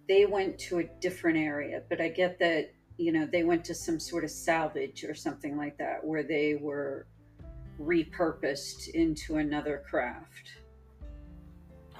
they 0.09 0.27
went 0.27 0.59
to 0.59 0.79
a 0.79 0.85
different 1.01 1.39
area 1.39 1.83
but 1.89 2.01
i 2.01 2.09
get 2.09 2.39
that 2.39 2.73
you 2.99 3.13
know 3.13 3.27
they 3.27 3.43
went 3.43 3.65
to 3.65 3.75
some 3.75 3.99
sort 3.99 4.25
of 4.25 4.31
salvage 4.31 5.05
or 5.05 5.15
something 5.15 5.57
like 5.57 5.77
that 5.79 6.05
where 6.05 6.23
they 6.23 6.55
were 6.61 7.07
repurposed 7.81 8.89
into 8.95 9.37
another 9.37 9.83
craft 9.89 10.53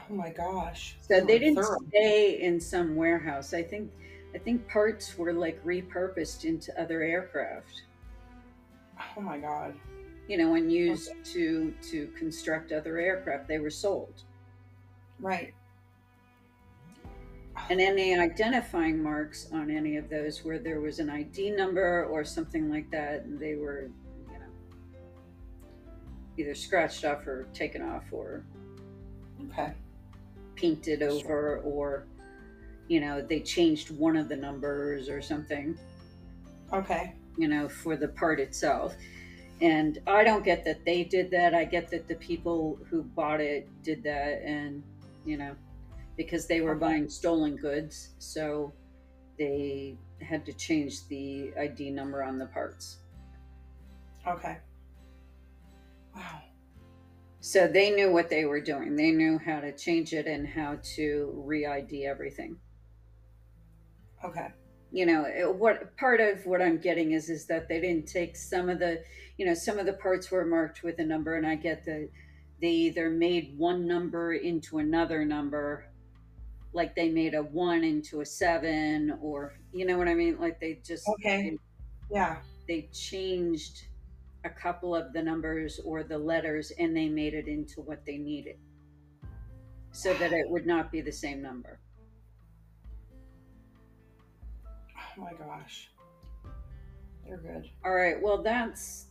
Oh 0.09 0.15
my 0.15 0.31
gosh. 0.31 0.97
so 1.01 1.21
they 1.21 1.39
didn't 1.39 1.57
Thorough. 1.57 1.79
stay 1.89 2.41
in 2.41 2.61
some 2.61 2.95
warehouse. 2.95 3.53
I 3.53 3.63
think 3.63 3.91
I 4.35 4.39
think 4.39 4.69
parts 4.69 5.17
were 5.19 5.33
like 5.33 5.63
repurposed 5.65 6.45
into 6.45 6.79
other 6.81 7.03
aircraft. 7.03 7.83
Oh 9.17 9.21
my 9.21 9.39
god. 9.39 9.75
You 10.29 10.39
know, 10.39 10.55
and 10.55 10.71
used 10.73 11.11
to 11.33 11.73
to 11.91 12.09
construct 12.19 12.73
other 12.73 12.99
aircraft. 12.99 13.47
They 13.49 13.59
were 13.59 13.71
sold. 13.71 14.23
Right. 15.21 15.55
And 17.71 17.81
any 17.81 18.15
identifying 18.19 19.03
marks 19.03 19.49
on 19.53 19.71
any 19.71 19.97
of 19.97 20.11
those 20.11 20.45
where 20.45 20.59
there 20.59 20.81
was 20.81 20.99
an 20.99 21.09
ID 21.09 21.51
number 21.51 22.05
or 22.05 22.23
something 22.23 22.71
like 22.71 22.91
that, 22.91 23.25
they 23.41 23.55
were, 23.55 23.91
you 24.31 24.39
know, 24.39 24.47
either 26.37 26.55
scratched 26.55 27.05
off 27.05 27.27
or 27.27 27.47
taken 27.55 27.83
off 27.83 28.05
or 28.13 28.45
Okay. 29.51 29.73
painted 30.55 31.03
over 31.03 31.59
or 31.59 32.07
you 32.89 33.01
know, 33.01 33.21
they 33.21 33.41
changed 33.41 33.91
one 33.91 34.17
of 34.17 34.29
the 34.29 34.37
numbers 34.37 35.09
or 35.09 35.21
something. 35.21 35.77
Okay. 36.73 37.15
you 37.39 37.49
know, 37.49 37.69
for 37.69 37.97
the 37.97 38.09
part 38.09 38.41
itself. 38.41 38.95
And 39.61 39.99
I 40.07 40.23
don't 40.25 40.45
get 40.45 40.65
that 40.65 40.85
they 40.85 41.05
did 41.05 41.31
that. 41.31 41.55
I 41.55 41.65
get 41.65 41.91
that 41.91 42.09
the 42.09 42.17
people 42.17 42.79
who 42.91 43.03
bought 43.03 43.41
it 43.41 43.69
did 43.83 44.03
that, 44.03 44.43
and 44.45 44.83
you 45.25 45.39
know, 45.39 45.55
because 46.17 46.47
they 46.47 46.61
were 46.61 46.73
uh-huh. 46.73 46.81
buying 46.81 47.09
stolen 47.09 47.57
goods, 47.57 48.11
so 48.19 48.73
they 49.39 49.97
had 50.21 50.45
to 50.47 50.53
change 50.53 51.07
the 51.09 51.53
ID 51.59 51.91
number 51.91 52.23
on 52.23 52.39
the 52.39 52.47
parts. 52.47 52.99
Okay. 54.27 54.59
Wow. 56.15 56.41
So 57.41 57.69
they 57.69 57.91
knew 57.91 58.11
what 58.11 58.29
they 58.29 58.45
were 58.45 58.61
doing. 58.61 58.97
They 58.97 59.13
knew 59.13 59.39
how 59.39 59.61
to 59.61 59.73
change 59.73 60.13
it 60.13 60.27
and 60.27 60.47
how 60.47 60.79
to 60.97 61.33
re-ID 61.45 62.05
everything. 62.05 62.57
Okay. 64.25 64.49
you 64.93 65.05
know 65.05 65.25
it- 65.25 65.55
what 65.55 65.97
part 65.97 66.21
of 66.21 66.45
what 66.47 66.63
i'm 66.63 66.79
getting 66.79 67.13
is 67.13 67.29
is 67.29 67.45
that 67.47 67.69
they 67.69 67.81
didn't 67.81 68.07
take 68.07 68.37
some 68.37 68.69
of 68.69 68.79
the 68.79 69.03
you 69.37 69.47
know 69.47 69.55
some 69.55 69.79
of 69.79 69.87
the 69.87 69.93
parts 69.93 70.31
were 70.31 70.45
marked 70.45 70.83
with 70.83 70.99
a 70.99 71.05
number 71.05 71.37
and 71.37 71.47
i 71.47 71.55
get 71.55 71.85
that 71.85 72.09
they 72.61 72.71
either 72.71 73.11
made 73.11 73.55
one 73.59 73.87
number 73.87 74.35
into 74.35 74.79
another 74.79 75.25
number 75.25 75.87
like 76.73 76.95
they 76.95 77.09
made 77.09 77.35
a 77.35 77.43
one 77.43 77.85
into 77.85 78.21
a 78.21 78.27
seven 78.27 79.17
or 79.21 79.55
you 79.73 79.85
know 79.87 79.99
what 79.99 80.09
i 80.09 80.15
mean 80.15 80.39
like 80.41 80.59
they 80.61 80.81
just 80.85 81.09
Okay. 81.09 81.57
Yeah. 82.11 82.37
they 82.69 82.89
changed 82.93 83.87
a 84.45 84.51
couple 84.51 84.95
of 84.95 85.13
the 85.13 85.23
numbers 85.23 85.81
or 85.85 86.03
the 86.05 86.17
letters 86.19 86.71
and 86.79 86.97
they 86.97 87.09
made 87.09 87.35
it 87.35 87.49
into 87.49 87.81
what 87.81 88.05
they 88.07 88.17
needed 88.17 88.57
so 89.91 90.15
that 90.15 90.33
it 90.33 90.49
would 90.49 90.67
not 90.67 90.93
be 90.93 91.01
the 91.01 91.13
same 91.13 91.43
number 91.43 91.81
Oh 95.19 95.23
my 95.23 95.33
gosh. 95.33 95.91
They're 97.27 97.39
good. 97.39 97.71
All 97.85 97.95
right, 97.95 98.21
well, 98.23 98.43
that's 98.43 99.07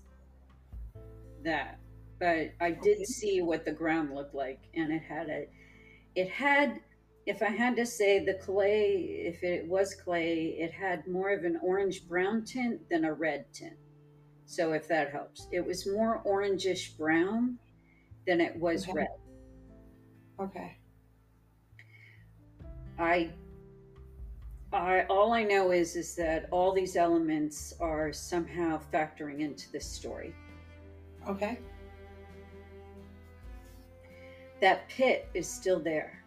that. 1.45 1.79
But 2.19 2.51
I 2.62 2.71
did 2.71 2.97
Okay. 2.97 3.05
see 3.05 3.41
what 3.41 3.65
the 3.65 3.71
ground 3.71 4.13
looked 4.13 4.36
like, 4.36 4.60
and 4.73 4.91
it 4.91 5.01
had 5.01 5.29
a, 5.29 5.47
it 6.15 6.29
had, 6.29 6.79
if 7.25 7.41
I 7.41 7.49
had 7.49 7.75
to 7.77 7.86
say 7.86 8.23
the 8.23 8.36
clay, 8.36 9.23
if 9.25 9.43
it 9.43 9.67
was 9.67 9.95
clay, 9.95 10.55
it 10.60 10.71
had 10.71 11.08
more 11.08 11.31
of 11.31 11.43
an 11.43 11.60
orange 11.62 12.08
brown 12.08 12.45
tint 12.45 12.89
than 12.89 13.05
a 13.05 13.13
red 13.13 13.45
tint. 13.53 13.77
So 14.45 14.73
if 14.73 14.88
that 14.89 15.12
helps, 15.12 15.47
it 15.51 15.65
was 15.65 15.88
more 15.88 16.21
orangish 16.25 16.97
brown 16.97 17.58
than 18.27 18.39
it 18.39 18.55
was 18.55 18.88
Okay. 18.88 18.93
red. 18.93 19.08
Okay. 20.39 20.77
I 22.97 23.31
I 24.71 25.05
all 25.10 25.34
I 25.34 25.43
know 25.43 25.71
is 25.71 25.95
is 25.95 26.15
that 26.15 26.47
all 26.51 26.73
these 26.73 26.95
elements 26.95 27.73
are 27.79 28.13
somehow 28.13 28.79
factoring 28.93 29.39
into 29.39 29.71
this 29.71 29.86
story. 29.86 30.36
Okay. 31.28 31.58
That 34.62 34.88
pit 34.90 35.28
is 35.34 35.48
still 35.48 35.80
there. 35.80 36.24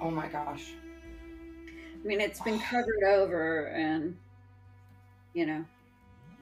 Oh 0.00 0.10
my 0.10 0.28
gosh. 0.28 0.72
I 1.68 2.06
mean, 2.06 2.20
it's 2.20 2.40
been 2.40 2.60
covered 2.60 3.02
over, 3.04 3.66
and 3.68 4.16
you 5.32 5.46
know, 5.46 5.64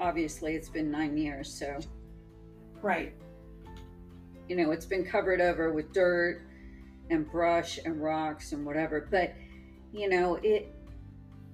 obviously, 0.00 0.54
it's 0.54 0.68
been 0.68 0.90
nine 0.90 1.16
years, 1.16 1.50
so 1.52 1.78
Right. 2.82 3.14
you 4.48 4.56
know, 4.56 4.72
it's 4.72 4.86
been 4.86 5.04
covered 5.04 5.40
over 5.40 5.72
with 5.72 5.92
dirt 5.92 6.42
and 7.10 7.30
brush 7.30 7.78
and 7.84 8.02
rocks 8.02 8.52
and 8.52 8.66
whatever. 8.66 9.06
But 9.10 9.32
you 9.92 10.08
know, 10.08 10.36
it 10.36 10.74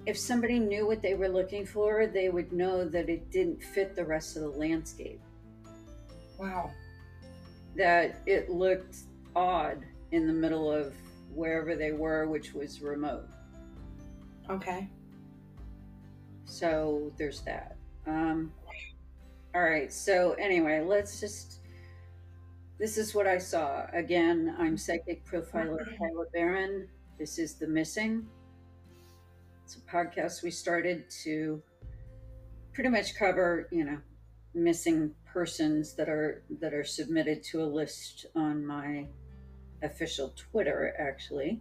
if 0.06 0.18
somebody 0.18 0.58
knew 0.58 0.86
what 0.86 1.02
they 1.02 1.14
were 1.14 1.28
looking 1.28 1.66
for, 1.66 2.06
they 2.06 2.30
would 2.30 2.52
know 2.52 2.88
that 2.88 3.10
it 3.10 3.30
didn't 3.30 3.62
fit 3.62 3.94
the 3.94 4.04
rest 4.04 4.36
of 4.36 4.42
the 4.42 4.48
landscape. 4.48 5.20
Wow. 6.40 6.70
That 7.76 8.16
it 8.24 8.48
looked 8.48 8.96
odd 9.36 9.84
in 10.10 10.26
the 10.26 10.32
middle 10.32 10.72
of 10.72 10.94
wherever 11.34 11.76
they 11.76 11.92
were, 11.92 12.26
which 12.26 12.54
was 12.54 12.80
remote. 12.80 13.28
Okay. 14.48 14.88
So 16.46 17.12
there's 17.18 17.42
that. 17.42 17.76
Um, 18.06 18.52
all 19.54 19.62
right. 19.62 19.92
So 19.92 20.32
anyway, 20.32 20.80
let's 20.80 21.20
just. 21.20 21.58
This 22.78 22.96
is 22.96 23.14
what 23.14 23.26
I 23.26 23.36
saw. 23.36 23.84
Again, 23.92 24.56
I'm 24.58 24.78
psychic 24.78 25.24
profiler 25.26 25.98
Carla 25.98 26.24
Baron. 26.32 26.88
This 27.18 27.38
is 27.38 27.54
The 27.56 27.66
Missing. 27.66 28.26
It's 29.62 29.76
a 29.76 29.80
podcast 29.80 30.42
we 30.42 30.50
started 30.50 31.04
to 31.24 31.62
pretty 32.72 32.88
much 32.88 33.14
cover, 33.16 33.68
you 33.70 33.84
know, 33.84 33.98
missing 34.54 35.14
persons 35.24 35.94
that 35.94 36.08
are 36.08 36.42
that 36.60 36.74
are 36.74 36.84
submitted 36.84 37.42
to 37.44 37.62
a 37.62 37.64
list 37.66 38.26
on 38.34 38.66
my 38.66 39.06
official 39.82 40.34
Twitter. 40.36 40.94
Actually, 40.98 41.60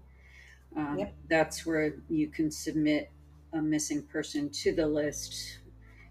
um, 0.75 0.97
Yep. 0.99 1.13
that's 1.29 1.65
where 1.65 1.93
you 2.09 2.27
can 2.27 2.51
submit 2.51 3.09
a 3.53 3.61
missing 3.61 4.03
person 4.03 4.49
to 4.49 4.73
the 4.73 4.87
list, 4.87 5.59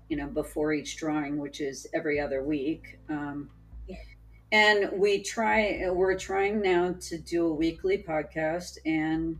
you 0.09 0.17
know, 0.17 0.27
before 0.27 0.73
each 0.73 0.97
drawing, 0.97 1.38
which 1.38 1.61
is 1.61 1.87
every 1.95 2.19
other 2.21 2.43
week. 2.43 2.99
Um, 3.09 3.51
Yeah. 3.87 3.97
And 4.51 4.99
we 4.99 5.23
try, 5.23 5.88
we're 5.91 6.19
trying 6.19 6.62
now 6.62 6.95
to 7.01 7.19
do 7.19 7.47
a 7.47 7.53
weekly 7.55 7.99
podcast. 8.03 8.79
And 8.87 9.38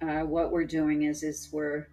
uh, 0.00 0.20
what 0.26 0.50
we're 0.52 0.64
doing 0.64 1.02
is, 1.02 1.22
is 1.22 1.50
we're 1.52 1.86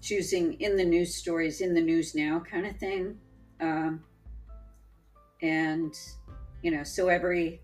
choosing 0.00 0.54
in 0.60 0.76
the 0.76 0.84
news 0.84 1.14
stories, 1.14 1.60
in 1.60 1.74
the 1.74 1.80
news 1.80 2.14
now 2.14 2.42
kind 2.50 2.66
of 2.66 2.76
thing. 2.76 3.18
Um, 3.60 4.02
and, 5.42 5.94
you 6.62 6.70
know, 6.70 6.84
so 6.84 7.08
every, 7.08 7.60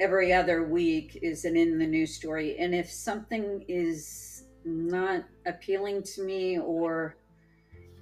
every 0.00 0.32
other 0.32 0.64
week 0.64 1.18
is 1.22 1.44
an 1.44 1.56
in 1.56 1.78
the 1.78 1.86
news 1.86 2.14
story. 2.14 2.58
And 2.58 2.74
if 2.74 2.90
something 2.90 3.64
is 3.68 4.44
not 4.64 5.24
appealing 5.46 6.02
to 6.02 6.22
me 6.22 6.58
or 6.58 7.16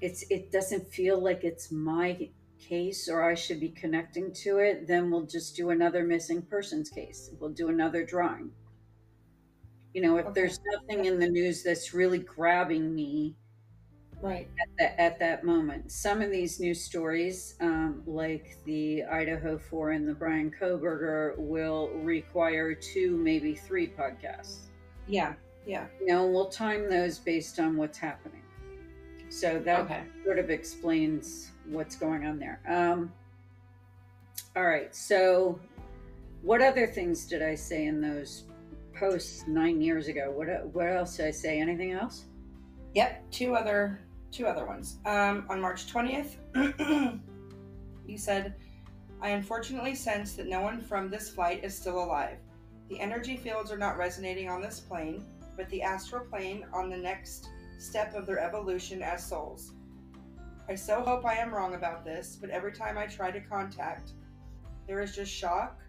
it's 0.01 0.25
it 0.31 0.51
doesn't 0.51 0.87
feel 0.89 1.23
like 1.23 1.45
it's 1.45 1.71
my 1.71 2.29
case 2.59 3.09
or 3.09 3.23
I 3.23 3.35
should 3.35 3.61
be 3.61 3.69
connecting 3.69 4.33
to 4.33 4.59
it 4.59 4.87
then 4.87 5.11
we'll 5.11 5.27
just 5.27 5.57
do 5.57 5.71
another 5.71 6.05
missing 6.05 6.43
persons 6.43 6.91
case. 6.91 7.31
We'll 7.39 7.51
do 7.51 7.69
another 7.69 8.05
drawing 8.05 8.51
you 9.97 10.03
know 10.03 10.19
if 10.19 10.27
Okay. 10.27 10.35
there's 10.43 10.61
nothing 10.75 11.07
in 11.07 11.19
the 11.19 11.27
news 11.27 11.63
that's 11.63 11.95
really 11.95 12.19
grabbing 12.19 12.95
me 12.95 13.35
Right. 14.21 14.47
at, 14.79 14.95
at 14.99 15.19
that 15.21 15.43
moment. 15.43 15.91
Some 15.91 16.21
of 16.21 16.31
these 16.31 16.61
news 16.61 16.83
stories, 16.83 17.55
um, 17.61 18.03
like 18.07 18.59
the 18.67 19.05
Idaho 19.05 19.57
4 19.57 19.93
and 19.93 20.07
the 20.07 20.13
Bryan 20.13 20.51
Kohberger, 20.51 21.39
will 21.39 21.89
require 22.03 22.75
two, 22.75 23.17
maybe 23.17 23.55
three 23.55 23.89
podcasts. 23.89 24.69
Yeah. 25.07 25.35
Yeah. 25.67 25.87
You 26.01 26.07
know, 26.09 26.27
we'll 26.27 26.49
time 26.51 26.91
those 26.91 27.19
based 27.19 27.59
on 27.59 27.77
what's 27.79 27.97
happening. 27.99 28.43
So 29.31 29.59
that 29.61 29.81
Okay. 29.81 30.03
sort 30.25 30.39
of 30.39 30.51
explains 30.51 31.53
what's 31.67 31.97
going 31.97 32.27
on 32.27 32.39
there. 32.39 32.61
Um, 32.69 33.13
all 34.57 34.67
right. 34.67 34.95
So, 34.95 35.59
what 36.43 36.61
other 36.61 36.87
things 36.87 37.27
did 37.27 37.43
I 37.43 37.55
say 37.55 37.87
in 37.87 38.01
those 38.01 38.45
posts 38.99 39.45
nine 39.47 39.81
years 39.81 40.09
ago? 40.09 40.31
What 40.31 40.49
what 40.73 40.87
else 40.87 41.17
did 41.17 41.27
I 41.27 41.31
say? 41.31 41.61
Anything 41.61 41.93
else? 41.93 42.25
Yep, 42.95 43.31
two 43.31 43.55
other 43.55 44.01
two 44.33 44.47
other 44.47 44.67
ones. 44.67 44.99
Um, 45.07 45.47
on 45.49 45.61
March 45.61 45.93
20th, 45.93 46.37
you 48.07 48.19
said, 48.19 48.55
I 49.21 49.31
unfortunately 49.31 49.95
sense 49.95 50.35
that 50.35 50.47
no 50.47 50.61
one 50.61 50.81
from 50.81 51.11
this 51.11 51.31
flight 51.31 51.65
is 51.65 51.77
still 51.77 52.03
alive. 52.03 52.39
The 52.89 53.01
energy 53.01 53.37
fields 53.37 53.73
are 53.73 53.79
not 53.79 53.97
resonating 53.97 54.49
on 54.49 54.61
this 54.61 54.81
plane, 54.81 55.25
but 55.57 55.69
the 55.71 55.83
astral 55.83 56.25
plane 56.27 56.67
on 56.73 56.91
the 56.91 56.97
next 56.97 57.49
step 57.79 58.15
of 58.15 58.27
their 58.27 58.39
evolution 58.39 59.03
as 59.03 59.27
souls. 59.27 59.73
I 60.69 60.75
so 60.75 61.03
hope 61.03 61.25
I 61.25 61.35
am 61.35 61.55
wrong 61.55 61.75
about 61.75 62.05
this, 62.05 62.37
but 62.41 62.51
every 62.51 62.73
time 62.73 62.99
I 62.99 63.07
try 63.07 63.31
to 63.31 63.41
contact, 63.41 64.13
there 64.87 65.01
is 65.01 65.15
just 65.15 65.33
shock, 65.33 65.81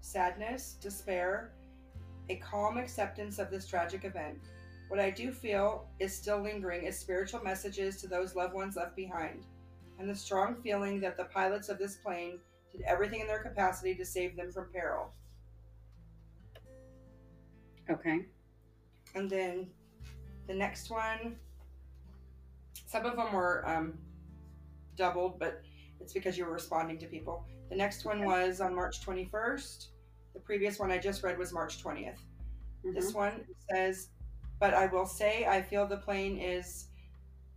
sadness, 0.00 0.76
despair, 0.80 1.52
a 2.28 2.36
calm 2.36 2.78
acceptance 2.78 3.38
of 3.38 3.50
this 3.50 3.66
tragic 3.66 4.04
event. 4.04 4.38
What 4.88 5.00
I 5.00 5.10
do 5.10 5.32
feel 5.32 5.86
is 5.98 6.14
still 6.14 6.40
lingering 6.40 6.84
is 6.84 6.98
spiritual 6.98 7.42
messages 7.42 8.00
to 8.00 8.06
those 8.06 8.34
loved 8.34 8.54
ones 8.54 8.76
left 8.76 8.96
behind, 8.96 9.44
and 9.98 10.08
the 10.08 10.14
strong 10.14 10.56
feeling 10.62 11.00
that 11.00 11.16
the 11.16 11.24
pilots 11.24 11.68
of 11.68 11.78
this 11.78 11.96
plane 11.96 12.38
did 12.72 12.82
everything 12.82 13.20
in 13.20 13.26
their 13.26 13.42
capacity 13.42 13.94
to 13.94 14.04
save 14.04 14.36
them 14.36 14.50
from 14.50 14.68
peril. 14.72 15.10
Okay. 17.90 18.26
And 19.14 19.28
then 19.28 19.68
the 20.46 20.54
next 20.54 20.90
one, 20.90 21.36
some 22.86 23.06
of 23.06 23.16
them 23.16 23.32
were 23.32 23.66
um, 23.68 23.98
doubled, 24.96 25.38
but 25.38 25.62
it's 26.00 26.12
because 26.12 26.36
you 26.36 26.44
were 26.44 26.52
responding 26.52 26.98
to 26.98 27.06
people. 27.06 27.46
The 27.70 27.76
next 27.76 28.04
one 28.04 28.24
was 28.24 28.60
on 28.60 28.74
March 28.74 29.04
21st. 29.04 29.88
The 30.34 30.40
previous 30.40 30.78
one 30.78 30.90
I 30.90 30.98
just 30.98 31.22
read 31.22 31.38
was 31.38 31.52
March 31.52 31.82
20th. 31.82 32.18
Mhm. 32.84 32.94
This 32.94 33.14
one 33.14 33.46
says, 33.70 34.08
but 34.58 34.74
I 34.74 34.86
will 34.86 35.06
say 35.06 35.46
I 35.46 35.62
feel 35.62 35.86
the 35.86 35.96
plane 35.96 36.38
is 36.38 36.88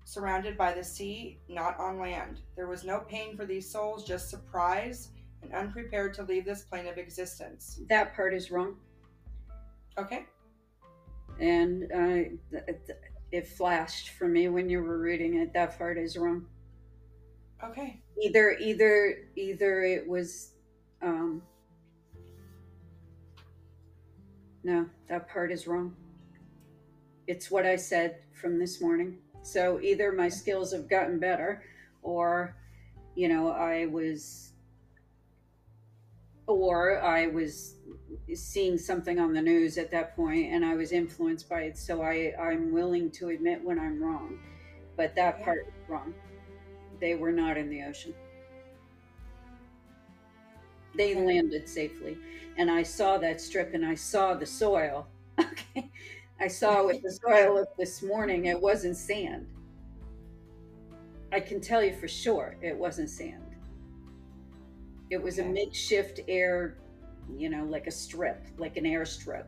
surrounded 0.06 0.58
by 0.58 0.74
the 0.74 0.84
sea, 0.84 1.40
not 1.50 1.78
on 1.80 2.00
land. 2.00 2.42
There 2.56 2.68
was 2.68 2.86
no 2.86 3.02
pain 3.02 3.36
for 3.36 3.46
these 3.46 3.70
souls, 3.70 4.06
just 4.06 4.30
surprise 4.30 5.10
and 5.42 5.54
unprepared 5.54 6.14
to 6.16 6.24
leave 6.24 6.46
this 6.46 6.64
plane 6.64 6.88
of 6.88 6.98
existence. 6.98 7.82
That 7.90 8.16
part 8.16 8.34
is 8.34 8.50
wrong. 8.52 8.80
Okay? 9.98 10.26
and 11.40 11.84
uh, 11.92 12.58
it 13.32 13.48
flashed 13.48 14.10
for 14.10 14.28
me 14.28 14.48
when 14.50 14.70
you 14.70 14.82
were 14.82 15.00
reading 15.00 15.36
it. 15.36 15.54
That 15.54 15.78
part 15.78 15.98
is 15.98 16.18
wrong. 16.18 16.46
Okay. 17.64 18.02
Either, 18.22 18.52
either, 18.60 19.28
either 19.36 19.84
it 19.84 20.08
was. 20.08 20.54
Um, 21.02 21.42
no, 24.68 24.86
that 25.08 25.30
part 25.30 25.50
is 25.50 25.66
wrong. 25.66 25.96
It's 27.26 27.50
what 27.50 27.66
I 27.66 27.78
said 27.78 28.18
from 28.34 28.60
this 28.60 28.82
morning. 28.82 29.20
So 29.42 29.80
either 29.80 30.12
my 30.12 30.28
skills 30.28 30.74
have 30.74 30.90
gotten 30.90 31.20
better, 31.20 31.64
or, 32.04 32.54
you 33.16 33.30
know, 33.30 33.50
I 33.52 33.86
was, 33.86 34.52
or 36.48 37.02
I 37.02 37.28
was 37.28 37.76
seeing 38.36 38.78
something 38.78 39.20
on 39.20 39.32
the 39.32 39.42
news 39.42 39.78
at 39.78 39.90
that 39.92 40.18
point 40.18 40.52
and 40.52 40.66
I 40.66 40.76
was 40.76 40.92
influenced 40.92 41.48
by 41.48 41.62
it. 41.62 41.78
So 41.78 42.02
I, 42.02 42.34
I'm 42.38 42.74
willing 42.74 43.10
to 43.12 43.30
admit 43.30 43.64
when 43.64 43.80
I'm 43.80 44.04
wrong. 44.04 44.38
But 44.98 45.16
that 45.16 45.38
Yeah. 45.40 45.46
part 45.46 45.68
is 45.68 45.90
wrong. 45.90 46.14
They 47.00 47.16
were 47.16 47.32
not 47.32 47.56
in 47.56 47.70
the 47.70 47.84
ocean. 47.84 48.14
They 50.98 51.16
landed 51.16 51.70
safely. 51.70 52.18
And 52.58 52.72
I 52.72 52.84
saw 52.84 53.18
that 53.20 53.40
strip 53.40 53.74
and 53.74 53.86
I 53.86 53.96
saw 53.96 54.34
the 54.34 54.46
soil. 54.46 55.08
Okay. 55.40 55.92
I 56.40 56.48
saw 56.48 56.84
what 56.84 57.02
the 57.04 57.12
soil 57.12 57.58
of 57.58 57.68
this 57.78 58.02
morning. 58.02 58.46
It 58.46 58.60
wasn't 58.60 58.98
sand. 58.98 59.48
I 61.32 61.40
can 61.40 61.62
tell 61.62 61.84
you 61.84 61.96
for 61.96 62.08
sure 62.08 62.58
it 62.62 62.76
wasn't 62.76 63.10
sand. 63.10 63.56
It 65.10 65.22
was 65.22 65.40
a 65.40 65.44
makeshift 65.44 66.22
air, 66.28 66.78
you 67.38 67.50
know, 67.50 67.66
like 67.66 67.88
a 67.88 67.92
strip, 67.92 68.46
like 68.58 68.78
an 68.78 68.84
airstrip 68.86 69.46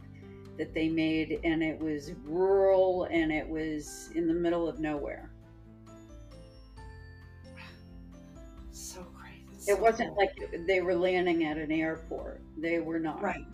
that 0.58 0.74
they 0.74 0.90
made, 0.90 1.40
and 1.44 1.64
it 1.64 1.80
was 1.80 2.12
rural 2.24 3.06
and 3.06 3.32
it 3.32 3.48
was 3.48 4.10
in 4.16 4.28
the 4.28 4.34
middle 4.34 4.68
of 4.68 4.80
nowhere. 4.80 5.32
It 9.68 9.80
wasn't 9.80 10.16
like 10.16 10.38
they 10.68 10.82
were 10.82 10.96
landing 10.96 11.46
at 11.46 11.58
an 11.58 11.72
airport. 11.72 12.42
They 12.58 12.80
were 12.80 13.00
not. 13.00 13.22
Right. 13.22 13.46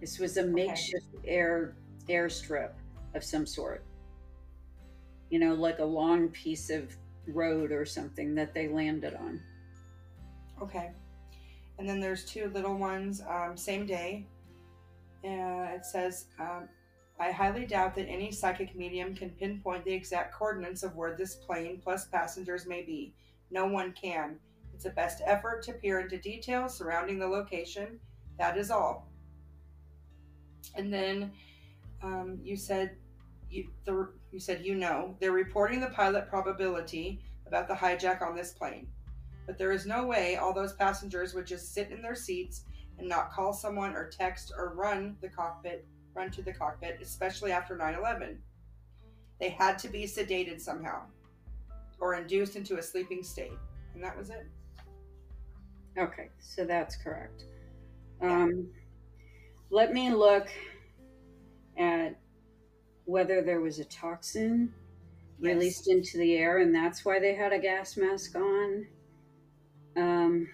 This 0.00 0.18
was 0.18 0.36
a 0.36 0.44
makeshift 0.44 1.06
air 1.24 1.74
airstrip 2.08 2.72
of 3.14 3.24
some 3.24 3.46
sort. 3.46 3.84
You 5.30 5.38
know, 5.38 5.54
like 5.54 5.80
a 5.80 5.84
long 5.84 6.28
piece 6.28 6.70
of 6.70 6.94
road 7.26 7.72
or 7.72 7.84
something 7.84 8.34
that 8.36 8.54
they 8.54 8.68
landed 8.68 9.14
on. 9.14 9.40
Okay. 10.62 10.90
And 11.78 11.88
then 11.88 12.00
there's 12.00 12.24
two 12.24 12.50
little 12.54 12.76
ones, 12.76 13.22
um, 13.28 13.56
same 13.56 13.86
day. 13.86 14.26
Uh, 15.24 15.74
it 15.74 15.84
says, 15.84 16.26
um, 16.38 16.68
I 17.18 17.32
highly 17.32 17.66
doubt 17.66 17.94
that 17.96 18.06
any 18.06 18.30
psychic 18.30 18.76
medium 18.76 19.14
can 19.14 19.30
pinpoint 19.30 19.84
the 19.84 19.92
exact 19.92 20.34
coordinates 20.34 20.82
of 20.82 20.94
where 20.94 21.16
this 21.16 21.34
plane 21.34 21.80
plus 21.82 22.06
passengers 22.06 22.66
may 22.66 22.82
be. 22.82 23.14
No 23.50 23.66
one 23.66 23.92
can. 23.92 24.38
It's 24.76 24.84
a 24.84 24.90
best 24.90 25.22
effort 25.24 25.62
to 25.62 25.72
peer 25.72 26.00
into 26.00 26.18
details 26.18 26.76
surrounding 26.76 27.18
the 27.18 27.26
location. 27.26 27.98
That 28.38 28.58
is 28.58 28.70
all. 28.70 29.10
And 30.74 30.92
then 30.92 31.32
um, 32.02 32.38
you 32.42 32.58
said 32.58 32.96
you 33.48 33.70
the 33.86 34.10
you 34.32 34.38
said 34.38 34.66
you 34.66 34.74
know 34.74 35.16
they're 35.18 35.32
reporting 35.32 35.80
the 35.80 35.86
pilot 35.86 36.28
probability 36.28 37.22
about 37.46 37.68
the 37.68 37.74
hijack 37.74 38.20
on 38.20 38.36
this 38.36 38.52
plane. 38.52 38.86
But 39.46 39.56
there 39.56 39.72
is 39.72 39.86
no 39.86 40.04
way 40.04 40.36
all 40.36 40.52
those 40.52 40.74
passengers 40.74 41.32
would 41.32 41.46
just 41.46 41.72
sit 41.72 41.90
in 41.90 42.02
their 42.02 42.14
seats 42.14 42.64
and 42.98 43.08
not 43.08 43.32
call 43.32 43.54
someone 43.54 43.94
or 43.94 44.10
text 44.10 44.52
or 44.54 44.74
run 44.74 45.16
the 45.22 45.30
cockpit, 45.30 45.86
run 46.12 46.30
to 46.32 46.42
the 46.42 46.52
cockpit, 46.52 46.98
especially 47.00 47.50
after 47.50 47.78
9/11. 47.78 48.36
They 49.40 49.48
had 49.48 49.78
to 49.78 49.88
be 49.88 50.04
sedated 50.04 50.60
somehow 50.60 51.04
or 51.98 52.14
induced 52.16 52.56
into 52.56 52.76
a 52.76 52.82
sleeping 52.82 53.22
state. 53.22 53.56
And 53.94 54.04
that 54.04 54.18
was 54.18 54.28
it. 54.28 54.46
Okay, 55.98 56.30
so 56.38 56.64
that's 56.64 56.96
correct. 56.96 57.44
Um, 58.20 58.68
let 59.70 59.92
me 59.92 60.10
look 60.10 60.48
at 61.78 62.18
whether 63.04 63.42
there 63.42 63.60
was 63.60 63.78
a 63.78 63.84
toxin 63.84 64.72
Yes. 65.38 65.52
released 65.54 65.88
into 65.88 66.18
the 66.18 66.34
air, 66.34 66.58
and 66.58 66.74
that's 66.74 67.04
why 67.04 67.18
they 67.18 67.34
had 67.34 67.52
a 67.52 67.58
gas 67.58 67.96
mask 67.96 68.34
on, 68.36 68.86
um, 69.96 70.48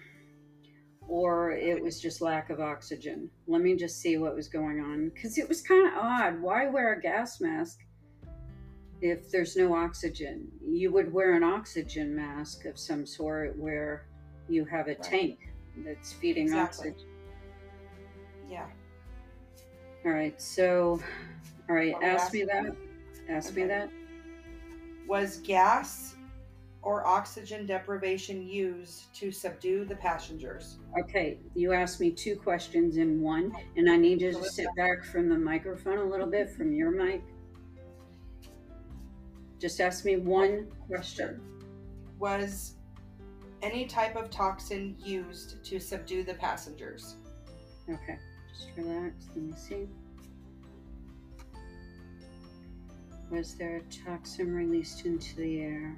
or 1.07 1.51
it 1.51 1.81
was 1.81 2.01
just 2.01 2.21
lack 2.21 2.49
of 2.49 2.59
oxygen. 2.59 3.29
Let 3.47 3.61
me 3.61 3.77
just 3.77 4.01
see 4.01 4.17
what 4.17 4.35
was 4.35 4.49
going 4.49 4.81
on 4.81 5.09
because 5.09 5.37
it 5.37 5.47
was 5.47 5.61
kind 5.61 5.87
of 5.87 5.93
odd. 5.93 6.41
Why 6.41 6.67
wear 6.67 6.93
a 6.93 7.01
gas 7.01 7.39
mask 7.39 7.79
if 9.01 9.31
there's 9.31 9.55
no 9.55 9.73
oxygen? 9.73 10.51
You 10.61 10.91
would 10.91 11.13
wear 11.13 11.33
an 11.33 11.43
oxygen 11.43 12.13
mask 12.13 12.65
of 12.65 12.77
some 12.77 13.05
sort 13.05 13.57
where 13.57 14.07
you 14.49 14.65
have 14.65 14.87
a 14.87 14.91
Right. 14.91 15.03
tank 15.03 15.49
that's 15.77 16.13
feeding 16.13 16.43
Exactly. 16.43 16.89
oxygen. 16.91 17.09
Yeah. 18.49 18.67
All 20.05 20.11
right, 20.11 20.39
so, 20.41 20.99
all 21.69 21.75
right, 21.75 21.93
Well, 21.93 22.03
ask 22.03 22.33
me 22.33 22.43
that. 22.43 22.63
that. 22.65 22.75
Ask 23.29 23.55
me 23.55 23.63
that. 23.65 23.89
Was 25.07 25.37
gas 25.37 26.15
or 26.81 27.05
oxygen 27.07 27.65
deprivation 27.65 28.41
used 28.45 29.13
to 29.15 29.31
subdue 29.31 29.85
the 29.85 29.95
passengers? 29.95 30.79
Okay, 30.99 31.39
you 31.55 31.71
asked 31.71 32.01
me 32.01 32.11
two 32.11 32.35
questions 32.35 32.97
in 32.97 33.21
one, 33.21 33.53
and 33.77 33.89
I 33.89 33.95
need 33.95 34.21
you 34.21 34.33
to 34.33 34.43
sit 34.43 34.67
back 34.75 35.03
from 35.05 35.29
the 35.29 35.37
microphone 35.37 35.99
a 35.99 36.03
little 36.03 36.27
bit, 36.27 36.49
from 36.49 36.73
your 36.73 36.91
mic. 36.91 37.21
Just 39.59 39.79
ask 39.79 40.03
me 40.03 40.17
one 40.17 40.67
question. 40.87 41.41
Was 42.19 42.75
any 43.63 43.85
type 43.85 44.15
of 44.15 44.29
toxin 44.29 44.95
used 44.99 45.63
to 45.63 45.79
subdue 45.79 46.23
the 46.23 46.33
passengers? 46.35 47.15
Okay, 47.89 48.19
just 48.51 48.69
relax. 48.75 49.15
Let 49.35 49.45
me 49.45 49.53
see. 49.55 49.87
Was 53.31 53.55
there 53.55 53.77
a 53.77 53.81
toxin 54.05 54.53
released 54.53 55.05
into 55.05 55.35
the 55.37 55.61
air? 55.61 55.97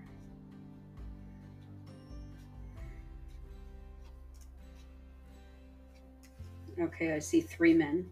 Okay, 6.79 7.13
I 7.13 7.19
see 7.19 7.41
three 7.41 7.73
men. 7.73 8.05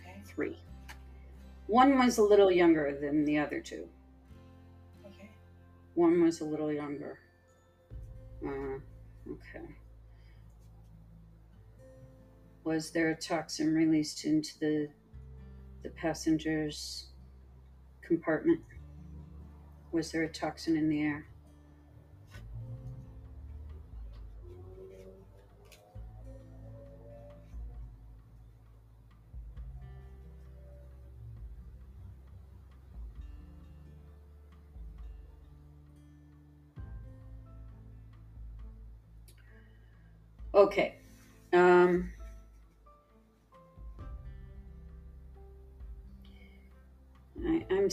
Okay. 0.00 0.20
Three. 0.24 0.58
One 1.66 1.98
was 1.98 2.18
a 2.18 2.22
little 2.22 2.50
younger 2.50 2.96
than 3.00 3.24
the 3.24 3.38
other 3.38 3.60
two. 3.60 3.86
Okay. 5.06 5.30
One 5.94 6.22
was 6.22 6.40
a 6.40 6.44
little 6.44 6.72
younger. 6.72 7.18
Uh, 8.44 8.78
okay. 9.30 9.74
Was 12.64 12.90
there 12.90 13.10
a 13.10 13.16
toxin 13.16 13.74
released 13.74 14.24
into 14.24 14.58
the 14.58 14.88
the 15.82 15.90
passenger's 15.90 17.08
compartment? 18.02 18.60
Was 19.92 20.10
there 20.12 20.22
a 20.22 20.32
toxin 20.32 20.76
in 20.76 20.88
the 20.88 21.02
air? 21.02 21.26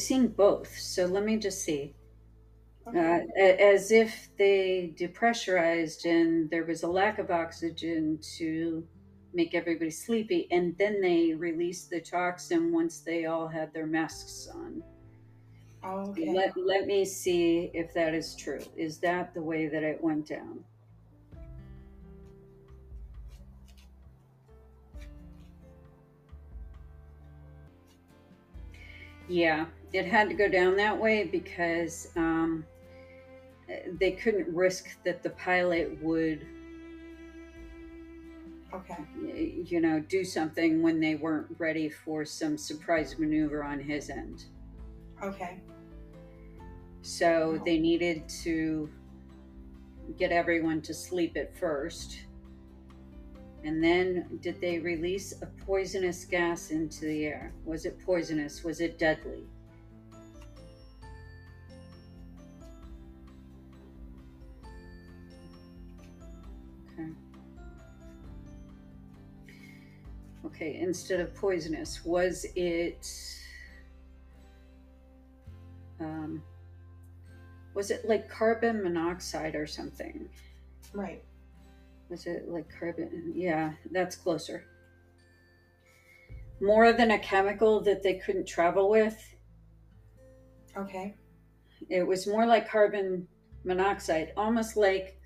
Seeing 0.05 0.27
both. 0.29 0.77
So 0.77 1.05
let 1.05 1.23
me 1.23 1.37
just 1.37 1.63
see. 1.63 1.95
Uh, 2.95 3.19
Okay. 3.19 3.27
a- 3.37 3.61
as 3.73 3.91
if 3.91 4.29
they 4.37 4.93
depressurized 4.99 6.05
and 6.05 6.49
there 6.49 6.65
was 6.65 6.83
a 6.83 6.87
lack 6.87 7.19
of 7.19 7.31
oxygen 7.31 8.19
to 8.37 8.87
make 9.33 9.55
everybody 9.55 9.91
sleepy, 9.91 10.47
and 10.51 10.77
then 10.77 10.99
they 11.01 11.33
released 11.33 11.89
the 11.89 12.01
toxin 12.01 12.73
once 12.73 12.99
they 12.99 13.25
all 13.25 13.47
had 13.47 13.73
their 13.73 13.85
masks 13.87 14.47
on. 14.53 14.83
Okay. 15.83 16.33
Let, 16.33 16.53
let 16.57 16.85
me 16.87 17.05
see 17.05 17.71
if 17.73 17.93
that 17.93 18.13
is 18.13 18.35
true. 18.35 18.59
Is 18.75 18.99
that 18.99 19.33
the 19.33 19.41
way 19.41 19.67
that 19.67 19.83
it 19.83 20.03
went 20.03 20.27
down? 20.27 20.65
Yeah, 29.27 29.65
it 29.93 30.05
had 30.05 30.29
to 30.29 30.35
go 30.35 30.47
down 30.47 30.77
that 30.77 30.99
way 30.99 31.25
because 31.25 32.07
um, 32.15 32.65
they 33.99 34.11
couldn't 34.11 34.53
risk 34.53 34.85
that 35.03 35.21
the 35.23 35.31
pilot 35.31 36.01
would, 36.01 36.45
Okay. 38.73 38.95
you 39.65 39.81
know, 39.81 39.99
do 39.99 40.23
something 40.23 40.81
when 40.81 40.99
they 41.01 41.15
weren't 41.15 41.47
ready 41.57 41.89
for 41.89 42.23
some 42.23 42.57
surprise 42.57 43.19
maneuver 43.19 43.63
on 43.63 43.79
his 43.79 44.09
end. 44.09 44.45
Okay. 45.21 45.59
So 47.01 47.61
they 47.65 47.77
needed 47.77 48.29
to 48.43 48.89
get 50.17 50.31
everyone 50.31 50.81
to 50.83 50.93
sleep 50.93 51.35
at 51.35 51.53
first. 51.57 52.21
And 53.63 53.83
then 53.83 54.39
did 54.41 54.61
they 54.61 54.79
release 54.79 55.33
a 55.41 55.45
poisonous 55.65 56.25
gas 56.25 56.71
into 56.71 57.01
the 57.05 57.25
air? 57.25 57.53
Was 57.65 57.85
it 57.85 57.99
poisonous? 58.05 58.63
Was 58.63 58.79
it 58.79 58.97
deadly? 58.97 59.43
Okay, 70.61 70.77
instead 70.79 71.19
of 71.19 71.33
poisonous, 71.33 72.05
was 72.05 72.45
it 72.55 73.09
um, 75.99 76.43
was 77.73 77.89
it 77.89 78.07
like 78.07 78.29
carbon 78.29 78.83
monoxide 78.83 79.55
or 79.55 79.65
something? 79.65 80.29
Right. 80.93 81.23
Was 82.09 82.27
it 82.27 82.47
like 82.47 82.67
carbon? 82.79 83.31
Yeah, 83.33 83.73
that's 83.89 84.15
closer. 84.15 84.65
More 86.61 86.93
than 86.93 87.09
a 87.09 87.17
chemical 87.17 87.81
that 87.81 88.03
they 88.03 88.19
couldn't 88.19 88.47
travel 88.47 88.87
with. 88.87 89.19
Okay. 90.77 91.15
It 91.89 92.05
was 92.05 92.27
more 92.27 92.45
like 92.45 92.69
carbon 92.69 93.27
monoxide, 93.63 94.31
almost 94.37 94.77
like. 94.77 95.19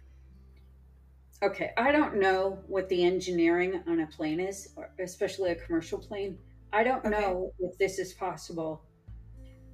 Okay, 1.46 1.74
I 1.78 1.92
don't 1.92 2.20
know 2.20 2.64
what 2.66 2.90
the 2.90 3.04
engineering 3.04 3.84
on 3.86 4.00
a 4.00 4.08
plane 4.08 4.40
is, 4.40 4.70
or 4.76 4.90
especially 5.00 5.52
a 5.52 5.56
commercial 5.56 6.00
plane. 6.00 6.40
I 6.74 6.84
don't 6.84 7.06
Okay. 7.06 7.10
know 7.22 7.54
if 7.60 7.78
this 7.78 8.00
is 8.00 8.14
possible 8.14 8.82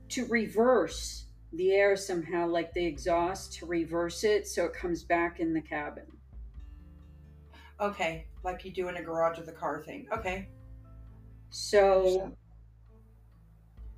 to 0.09 0.25
reverse 0.25 1.27
the 1.53 1.71
air 1.71 1.95
somehow, 1.95 2.45
like 2.47 2.73
the 2.73 2.85
exhaust, 2.85 3.53
to 3.53 3.65
reverse 3.65 4.25
it 4.25 4.49
so 4.49 4.65
it 4.65 4.73
comes 4.73 5.03
back 5.03 5.39
in 5.39 5.53
the 5.53 5.61
cabin. 5.61 6.07
Okay. 7.79 8.27
Like 8.43 8.65
you 8.65 8.71
do 8.71 8.89
in 8.89 8.97
a 8.97 9.01
garage 9.01 9.39
of 9.39 9.45
the 9.45 9.53
car 9.53 9.81
thing. 9.81 10.07
Okay. 10.11 10.49
So 11.51 12.35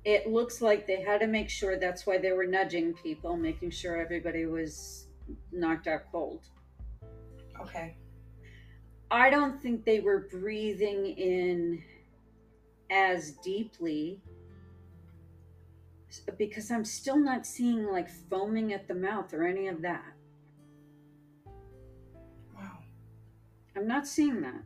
it 0.04 0.28
looks 0.28 0.62
like 0.62 0.86
they 0.86 1.02
had 1.02 1.18
to 1.22 1.26
make 1.26 1.50
sure 1.50 1.76
that's 1.76 2.06
why 2.06 2.18
they 2.18 2.30
were 2.30 2.46
nudging 2.46 2.94
people, 2.94 3.36
making 3.36 3.70
sure 3.70 3.96
everybody 3.96 4.46
was 4.46 5.08
knocked 5.50 5.88
out 5.88 6.02
cold. 6.12 6.46
Okay. 7.60 7.96
I 9.10 9.30
don't 9.30 9.60
think 9.60 9.84
they 9.84 10.00
were 10.00 10.28
breathing 10.30 11.06
in 11.06 11.82
as 12.90 13.32
deeply 13.44 14.20
because 16.38 16.70
I'm 16.70 16.84
still 16.84 17.18
not 17.18 17.46
seeing 17.46 17.86
like 17.86 18.08
foaming 18.08 18.72
at 18.72 18.86
the 18.86 18.94
mouth 18.94 19.32
or 19.32 19.44
any 19.44 19.68
of 19.68 19.82
that. 19.82 20.04
Wow. 22.54 22.78
I'm 23.76 23.86
not 23.86 24.06
seeing 24.06 24.40
that. 24.42 24.62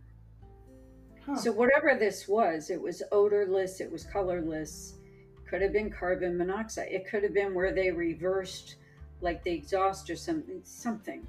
Huh. 1.24 1.36
So 1.36 1.52
whatever 1.52 1.96
this 1.98 2.28
was, 2.28 2.70
it 2.70 2.80
was 2.80 3.02
odorless, 3.12 3.80
it 3.80 3.90
was 3.90 4.04
colorless. 4.04 4.94
Could 5.48 5.62
have 5.62 5.72
been 5.72 5.90
carbon 5.90 6.36
monoxide. 6.36 6.88
It 6.90 7.08
could 7.08 7.22
have 7.22 7.32
been 7.32 7.54
where 7.54 7.72
they 7.72 7.90
reversed 7.90 8.76
like 9.20 9.42
the 9.44 9.52
exhaust 9.52 10.10
or 10.10 10.16
something 10.16 10.60
something. 10.64 11.26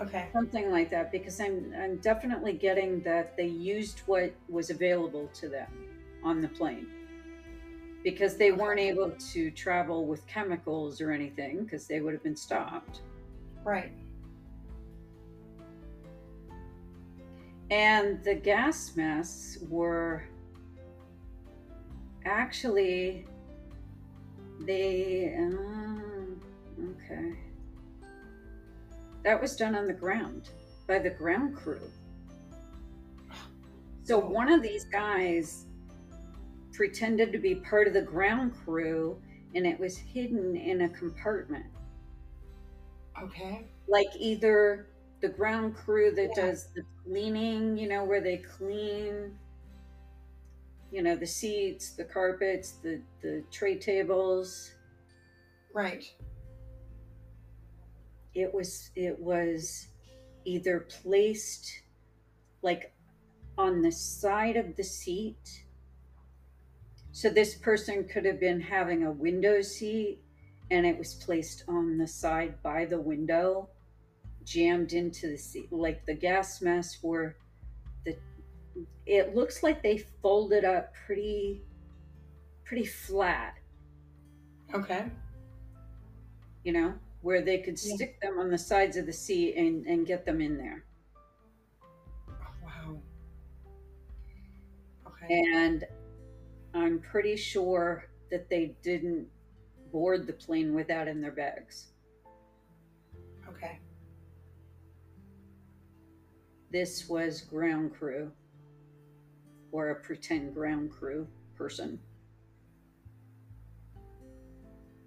Okay. 0.00 0.28
Something 0.32 0.70
like 0.70 0.90
that 0.90 1.12
because 1.12 1.40
I'm 1.40 1.74
I'm 1.78 1.96
definitely 1.98 2.52
getting 2.52 3.02
that 3.02 3.36
they 3.36 3.46
used 3.46 4.00
what 4.06 4.32
was 4.48 4.70
available 4.70 5.28
to 5.34 5.48
them 5.48 5.68
on 6.22 6.40
the 6.40 6.48
plane. 6.48 6.86
Because 8.02 8.36
they 8.36 8.50
weren't 8.50 8.80
able 8.80 9.10
to 9.32 9.50
travel 9.50 10.06
with 10.06 10.26
chemicals 10.26 11.00
or 11.02 11.10
anything 11.10 11.64
because 11.64 11.86
they 11.86 12.00
would 12.00 12.14
have 12.14 12.22
been 12.22 12.36
stopped. 12.36 13.02
Right. 13.62 13.92
And 17.70 18.24
the 18.24 18.34
gas 18.34 18.96
masks 18.96 19.58
were 19.68 20.24
actually 22.24 23.26
they 24.66 25.34
uh, 25.38 26.82
okay. 26.90 27.36
That 29.22 29.40
was 29.40 29.56
done 29.56 29.74
on 29.74 29.86
the 29.86 29.92
ground 29.92 30.50
by 30.86 30.98
the 30.98 31.10
ground 31.10 31.56
crew. 31.56 31.80
So 34.02 34.20
oh. 34.22 34.28
one 34.28 34.50
of 34.50 34.62
these 34.62 34.84
guys 34.84 35.66
pretended 36.72 37.32
to 37.32 37.38
be 37.38 37.54
part 37.56 37.86
of 37.86 37.92
the 37.94 38.02
ground 38.02 38.54
crew 38.64 39.20
and 39.54 39.66
it 39.66 39.78
was 39.78 39.96
hidden 39.96 40.56
in 40.56 40.82
a 40.82 40.88
compartment. 40.88 41.66
Okay. 43.22 43.66
like 43.86 44.08
either 44.18 44.86
the 45.20 45.28
ground 45.28 45.76
crew 45.76 46.10
that 46.12 46.30
Yeah. 46.36 46.46
does 46.46 46.68
the 46.74 46.82
cleaning, 47.04 47.76
you 47.76 47.88
know, 47.88 48.04
where 48.04 48.20
they 48.20 48.38
clean, 48.38 49.36
you 50.90 51.02
know, 51.02 51.14
the 51.16 51.26
seats, 51.26 51.90
the 51.90 52.04
carpets, 52.04 52.72
the 52.82 53.02
the 53.20 53.44
tray 53.50 53.76
tables. 53.78 54.72
Right. 55.74 56.10
It 58.34 58.52
was 58.52 58.90
it 58.94 59.18
was 59.18 59.88
either 60.44 60.80
placed 60.80 61.82
like 62.62 62.92
on 63.58 63.82
the 63.82 63.92
side 63.92 64.56
of 64.56 64.76
the 64.76 64.84
seat. 64.84 65.64
So 67.12 67.28
this 67.28 67.54
person 67.56 68.04
could 68.04 68.24
have 68.24 68.40
been 68.40 68.60
having 68.60 69.04
a 69.04 69.10
window 69.10 69.60
seat 69.62 70.20
and 70.70 70.86
it 70.86 70.96
was 70.96 71.14
placed 71.14 71.64
on 71.68 71.98
the 71.98 72.06
side 72.06 72.62
by 72.62 72.84
the 72.84 73.00
window 73.00 73.68
jammed 74.44 74.92
into 74.92 75.28
the 75.28 75.36
seat 75.36 75.70
like 75.72 76.04
the 76.06 76.14
gas 76.14 76.62
masks 76.62 77.02
were 77.02 77.36
the 78.04 78.16
it 79.06 79.34
looks 79.34 79.62
like 79.62 79.82
they 79.82 79.98
folded 79.98 80.64
up 80.64 80.94
pretty 81.06 81.62
pretty 82.64 82.86
flat 82.86 83.54
Okay. 84.72 85.04
you 86.64 86.72
know 86.72 86.94
where 87.22 87.42
they 87.42 87.58
could 87.58 87.78
Yeah. 87.82 87.94
stick 87.94 88.20
them 88.20 88.38
on 88.38 88.50
the 88.50 88.58
sides 88.58 88.96
of 88.96 89.06
the 89.06 89.12
seat 89.12 89.54
and 89.56 89.86
and 89.86 90.06
get 90.06 90.24
them 90.24 90.40
in 90.40 90.56
there 90.56 90.84
Oh, 92.28 92.54
wow. 92.62 93.02
Okay. 95.06 95.42
and 95.52 95.84
I'm 96.74 97.00
pretty 97.00 97.36
sure 97.36 98.04
that 98.30 98.48
they 98.48 98.76
didn't 98.82 99.28
board 99.92 100.26
the 100.26 100.32
plane 100.32 100.72
with 100.74 100.86
that 100.86 101.08
in 101.08 101.20
their 101.20 101.32
bags. 101.32 101.88
Okay. 103.48 103.80
This 106.70 107.08
was 107.08 107.40
ground 107.40 107.92
crew 107.92 108.30
or 109.72 109.90
a 109.90 109.94
pretend 109.96 110.54
ground 110.54 110.92
crew 110.92 111.26
person. 111.56 111.98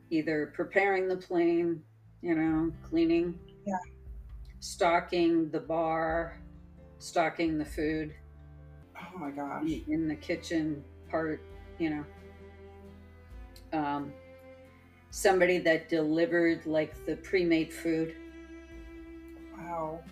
Either 0.10 0.48
preparing 0.54 1.08
the 1.08 1.16
plane, 1.16 1.82
you 2.24 2.36
know, 2.36 2.74
cleaning, 2.90 3.40
Yeah. 3.66 3.78
stocking 4.60 5.50
the 5.52 5.60
bar, 5.60 6.40
stocking 7.00 7.58
the 7.60 7.66
food 7.66 8.16
Oh 8.98 9.20
my 9.20 9.32
gosh. 9.32 9.70
in 9.88 10.08
the 10.08 10.16
kitchen 10.16 10.84
part, 11.10 11.42
you 11.80 11.90
know. 11.90 12.06
Um, 13.74 14.14
somebody 15.12 15.60
that 15.60 15.90
delivered 15.90 16.66
like 16.66 17.06
the 17.06 17.18
pre-made 17.18 17.74
food 17.74 18.16
Wow. 19.58 20.04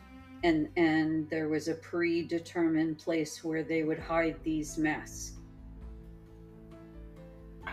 and 0.43 0.69
and 0.77 1.29
there 1.29 1.49
was 1.49 1.67
a 1.67 1.75
predetermined 1.75 2.99
place 2.99 3.43
where 3.43 3.63
they 3.63 3.83
would 3.83 3.99
hide 3.99 4.43
these 4.43 4.77
mess 4.77 5.33
Oh 7.67 7.71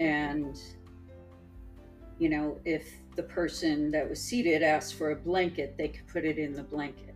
and 0.00 0.56
you 2.20 2.28
know 2.28 2.56
if 2.64 2.86
the 3.16 3.22
person 3.24 3.90
that 3.90 4.08
was 4.08 4.22
seated 4.22 4.62
asked 4.62 4.94
for 4.94 5.10
a 5.10 5.16
blanket 5.16 5.74
they 5.76 5.88
could 5.88 6.06
put 6.06 6.24
it 6.24 6.38
in 6.38 6.52
the 6.52 6.62
blanket 6.62 7.10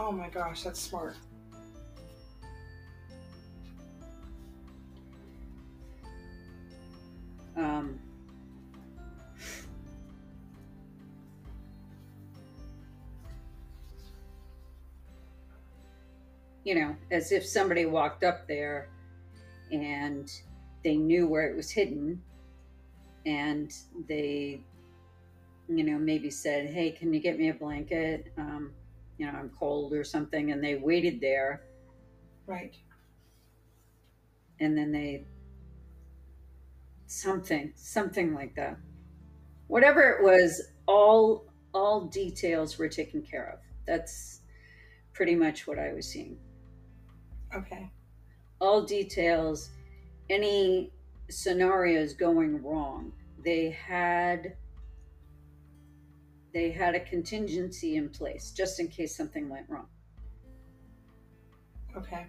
Oh 0.00 0.12
my 0.12 0.28
gosh, 0.28 0.62
that's 0.62 0.80
smart. 0.80 1.16
um, 7.56 7.98
you 16.62 16.76
know 16.76 16.94
as 17.10 17.32
if 17.32 17.44
somebody 17.44 17.84
walked 17.84 18.22
up 18.22 18.46
there 18.46 18.88
and 19.72 20.30
they 20.84 20.94
knew 20.94 21.26
where 21.26 21.50
it 21.50 21.56
was 21.56 21.68
hidden 21.68 22.22
and 23.26 23.72
they 24.08 24.60
you 25.68 25.84
know 25.84 25.98
maybe 25.98 26.30
said 26.30 26.66
hey 26.70 26.90
can 26.90 27.12
you 27.12 27.20
get 27.20 27.38
me 27.38 27.48
a 27.50 27.54
blanket? 27.54 28.32
Um, 28.38 28.72
you 29.18 29.26
know 29.26 29.32
i'm 29.32 29.50
cold 29.58 29.92
or 29.92 30.04
something 30.04 30.52
and 30.52 30.62
they 30.62 30.76
waited 30.76 31.20
there. 31.20 31.62
Right. 32.46 32.76
and 34.60 34.76
then 34.76 34.92
they 34.92 35.24
something 37.06 37.72
something 37.76 38.34
like 38.34 38.54
that. 38.56 38.78
Whatever 39.66 40.02
it 40.10 40.22
was 40.22 40.62
all 40.86 41.46
all 41.74 42.06
details 42.06 42.78
were 42.78 42.88
taken 42.88 43.22
care 43.22 43.50
of. 43.54 43.60
That's 43.86 44.40
pretty 45.12 45.34
much 45.36 45.66
what 45.66 45.78
i 45.78 45.92
was 45.92 46.06
seeing. 46.08 46.38
Okay. 47.54 47.90
all 48.60 48.82
details 48.84 49.70
any 50.30 50.92
scenarios 51.30 52.14
going 52.14 52.62
wrong 52.62 53.12
they 53.44 53.70
had 53.70 54.56
they 56.52 56.70
had 56.70 56.94
a 56.94 57.00
contingency 57.00 57.96
in 57.96 58.08
place 58.08 58.50
just 58.50 58.80
in 58.80 58.88
case 58.88 59.16
something 59.16 59.48
went 59.48 59.68
wrong 59.68 59.86
Okay. 61.96 62.26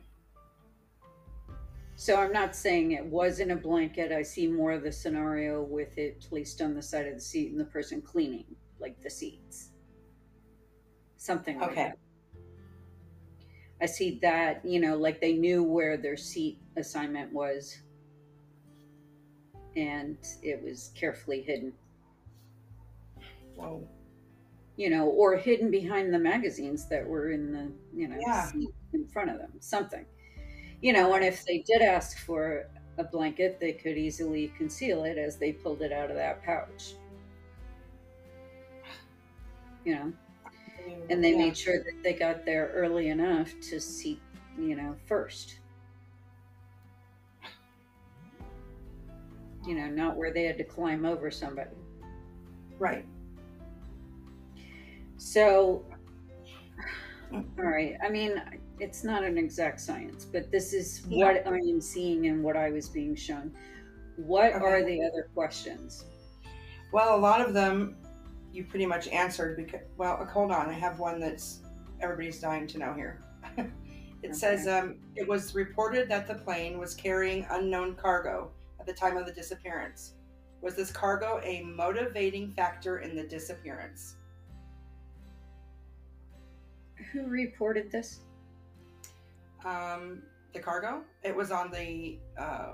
So 1.95 2.15
I'm 2.15 2.31
not 2.31 2.55
saying 2.55 2.93
it 2.93 3.05
wasn't 3.05 3.51
a 3.51 3.55
blanket. 3.57 4.11
I 4.11 4.23
see 4.23 4.47
more 4.47 4.71
of 4.71 4.83
the 4.83 4.91
scenario 4.91 5.61
with 5.61 5.97
it 5.97 6.21
placed 6.21 6.61
on 6.61 6.73
the 6.73 6.81
side 6.81 7.07
of 7.07 7.15
the 7.15 7.21
seat 7.21 7.51
and 7.51 7.59
the 7.59 7.65
person 7.65 8.01
cleaning, 8.01 8.45
like 8.79 9.01
the 9.03 9.09
seats. 9.09 9.71
Something 11.17 11.59
like 11.59 11.71
Okay. 11.71 11.83
that. 11.83 11.97
I 13.81 13.85
see 13.85 14.19
that, 14.21 14.65
you 14.65 14.79
know, 14.79 14.95
like 14.97 15.19
they 15.19 15.33
knew 15.33 15.61
where 15.61 15.97
their 15.97 16.17
seat 16.17 16.59
assignment 16.77 17.33
was 17.33 17.77
and 19.79 20.17
it 20.43 20.61
was 20.61 20.91
carefully 20.95 21.41
hidden, 21.41 21.73
Whoa. 23.55 23.87
you 24.75 24.89
know, 24.89 25.07
or 25.07 25.37
hidden 25.37 25.71
behind 25.71 26.13
the 26.13 26.19
magazines 26.19 26.87
that 26.89 27.07
were 27.07 27.31
in 27.31 27.51
the, 27.53 27.71
you 27.95 28.07
know, 28.09 28.17
Yeah. 28.19 28.51
seat 28.51 28.69
in 28.93 29.07
front 29.07 29.29
of 29.29 29.37
them, 29.37 29.53
something. 29.59 30.05
You 30.81 30.93
know, 30.93 31.13
and 31.13 31.23
if 31.23 31.45
they 31.45 31.59
did 31.59 31.81
ask 31.81 32.17
for 32.19 32.67
a 32.97 33.03
blanket, 33.05 33.59
they 33.59 33.73
could 33.73 33.97
easily 33.97 34.49
conceal 34.57 35.05
it 35.05 35.17
as 35.17 35.37
they 35.37 35.53
pulled 35.53 35.81
it 35.81 35.91
out 35.93 36.09
of 36.09 36.17
that 36.17 36.43
pouch. 36.43 36.95
You 39.85 39.95
know, 39.95 40.13
and 41.09 41.23
they 41.23 41.33
Yeah. 41.33 41.37
made 41.37 41.57
sure 41.57 41.77
that 41.77 42.03
they 42.03 42.13
got 42.13 42.45
there 42.45 42.71
early 42.73 43.09
enough 43.09 43.53
to 43.69 43.79
seat, 43.79 44.21
you 44.57 44.75
know, 44.75 44.95
first. 45.07 45.58
You 49.67 49.75
know, 49.75 49.87
not 49.87 50.15
where 50.15 50.33
they 50.33 50.43
had 50.43 50.57
to 50.57 50.63
climb 50.63 51.05
over 51.05 51.29
somebody. 51.29 51.75
Right. 52.77 53.05
So, 55.17 55.85
all 57.33 57.43
right. 57.57 57.95
I 58.03 58.09
mean, 58.09 58.41
it's 58.79 59.03
not 59.03 59.23
an 59.23 59.37
exact 59.37 59.81
science, 59.81 60.25
but 60.25 60.51
this 60.51 60.73
is 60.73 61.03
what 61.07 61.45
I 61.45 61.57
am 61.57 61.81
seeing 61.81 62.27
and 62.27 62.43
what 62.43 62.55
I 62.55 62.71
was 62.71 62.87
being 62.87 63.15
shown. 63.15 63.51
What 64.15 64.53
are 64.53 64.83
the 64.83 65.03
other 65.03 65.29
questions? 65.33 66.05
Well, 66.91 67.15
a 67.15 67.19
lot 67.19 67.41
of 67.41 67.53
them 67.53 67.95
you 68.51 68.63
pretty 68.63 68.85
much 68.85 69.07
answered 69.09 69.55
because 69.57 69.81
well, 69.97 70.25
hold 70.31 70.51
on, 70.51 70.69
I 70.69 70.73
have 70.73 70.99
one 70.99 71.19
that's 71.19 71.61
everybody's 72.01 72.39
dying 72.39 72.67
to 72.67 72.77
know 72.77 72.93
here. 72.93 73.21
it 74.23 74.35
says 74.35 74.67
um, 74.67 74.95
it 75.15 75.27
was 75.27 75.53
reported 75.53 76.09
that 76.09 76.27
the 76.27 76.35
plane 76.35 76.77
was 76.79 76.95
carrying 76.95 77.45
unknown 77.51 77.95
cargo 77.95 78.51
the 78.89 78.95
time 78.95 79.17
of 79.17 79.25
the 79.27 79.31
disappearance. 79.31 80.15
Was 80.61 80.75
this 80.75 80.91
cargo 80.91 81.39
a 81.43 81.61
motivating 81.61 82.51
factor 82.51 82.99
in 82.99 83.15
the 83.15 83.23
disappearance? 83.23 84.15
Who 87.13 87.27
reported 87.27 87.91
this? 87.91 88.21
Um, 89.63 90.23
the 90.53 90.59
cargo. 90.59 91.03
It 91.23 91.35
was 91.35 91.51
on 91.51 91.71
the 91.71 92.17
uh, 92.37 92.73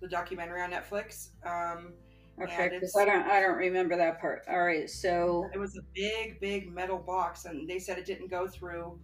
the 0.00 0.08
documentary 0.08 0.62
on 0.62 0.70
Netflix. 0.70 1.28
Um, 1.44 1.92
Okay, 2.40 2.68
because 2.68 2.94
I 2.96 3.04
don't, 3.04 3.26
I 3.26 3.40
don't 3.40 3.56
remember 3.56 3.96
that 3.96 4.20
part. 4.20 4.44
All 4.48 4.62
right, 4.62 4.88
so 4.88 5.50
It 5.52 5.58
was 5.58 5.76
a 5.76 5.80
big, 5.92 6.38
big 6.38 6.72
metal 6.72 6.98
box, 6.98 7.46
and 7.46 7.68
they 7.68 7.80
said 7.80 7.98
it 7.98 8.04
didn't 8.04 8.30
go 8.30 8.46
through 8.46 8.96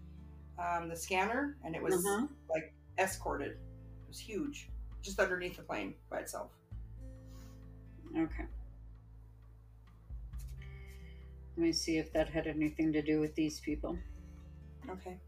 um, 0.57 0.89
the 0.89 0.95
scanner, 0.95 1.57
and 1.64 1.74
it 1.74 1.82
was 1.82 1.95
uh-huh. 1.95 2.28
like 2.49 2.72
escorted. 2.97 3.53
It 3.53 4.09
was 4.09 4.20
huge, 4.20 4.68
just 5.05 5.21
underneath 5.21 5.57
the 5.57 5.63
plane 5.63 5.95
by 6.11 6.21
itself. 6.21 6.51
okay. 8.17 8.47
Let 11.57 11.63
me 11.63 11.73
see 11.73 11.99
if 11.99 12.13
that 12.15 12.29
had 12.29 12.47
anything 12.47 12.93
to 12.95 13.03
do 13.03 13.21
with 13.21 13.35
these 13.37 13.61
people. 13.61 13.97
Okay. 14.91 15.19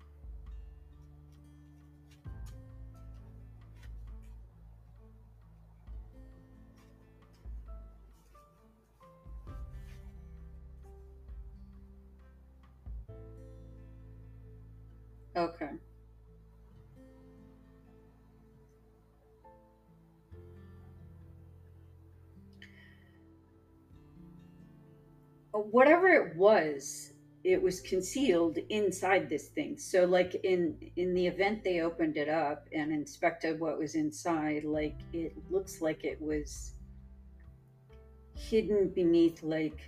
Okay. 15.36 15.70
Uh, 25.56 25.60
whatever 25.60 26.08
it 26.08 26.36
was, 26.36 27.12
it 27.44 27.62
was 27.62 27.80
concealed 27.80 28.58
inside 28.68 29.28
this 29.28 29.48
thing. 29.48 29.78
So 29.78 30.04
like 30.04 30.34
in 30.44 30.76
in 30.96 31.14
the 31.14 31.26
event 31.26 31.64
they 31.64 31.80
opened 31.80 32.16
it 32.16 32.28
up 32.28 32.66
and 32.72 32.92
inspected 32.92 33.60
what 33.60 33.78
was 33.78 33.94
inside, 33.94 34.64
like 34.64 34.98
it 35.12 35.32
looks 35.50 35.80
like 35.80 36.04
it 36.04 36.20
was 36.20 36.72
hidden 38.34 38.88
beneath 38.88 39.42
like 39.42 39.80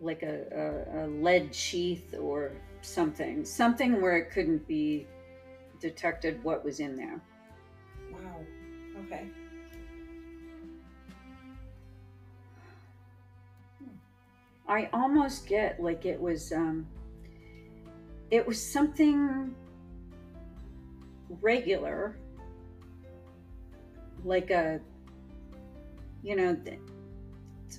like 0.00 0.22
a, 0.22 0.84
a, 0.94 1.04
a 1.04 1.06
lead 1.08 1.54
sheath 1.54 2.14
or 2.18 2.52
something 2.80 3.44
something 3.44 4.02
where 4.02 4.16
it 4.16 4.32
couldn't 4.32 4.66
be 4.66 5.06
detected 5.78 6.42
what 6.42 6.64
was 6.64 6.80
in 6.80 6.96
there 6.96 7.20
Wow. 8.10 8.40
Okay. 9.04 9.28
I 14.72 14.88
almost 14.92 15.46
get 15.46 15.80
like 15.82 16.04
it 16.06 16.20
was 16.20 16.52
um 16.52 16.86
it 18.32 18.46
was 18.46 18.58
something 18.58 19.54
regular, 21.40 22.16
like 24.24 24.50
a, 24.50 24.80
you 26.22 26.36
know, 26.36 26.56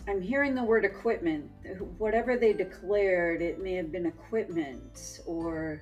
I'm 0.08 0.22
hearing 0.22 0.54
the 0.54 0.64
word 0.64 0.86
equipment. 0.86 1.50
Whatever 1.98 2.38
they 2.38 2.54
declared, 2.54 3.42
it 3.42 3.64
may 3.64 3.74
have 3.74 3.92
been 3.92 4.06
equipment 4.06 5.22
or 5.26 5.82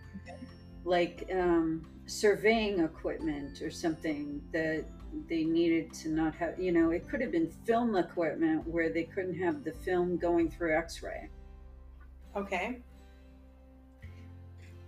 like 0.86 1.30
um, 1.34 1.86
surveying 2.06 2.80
equipment 2.80 3.62
or 3.62 3.72
something 3.72 4.42
that 4.54 4.86
they 5.30 5.44
needed 5.44 5.94
to 5.94 6.10
not 6.10 6.36
have. 6.36 6.60
You 6.60 6.72
know, 6.72 6.92
it 6.92 7.08
could 7.10 7.22
have 7.22 7.32
been 7.32 7.52
film 7.66 7.96
equipment 7.96 8.68
where 8.68 8.90
they 8.90 9.04
couldn't 9.04 9.40
have 9.40 9.64
the 9.64 9.74
film 9.74 10.18
going 10.18 10.50
through 10.50 10.78
x 10.78 11.02
ray. 11.04 11.30
Okay. 12.36 12.80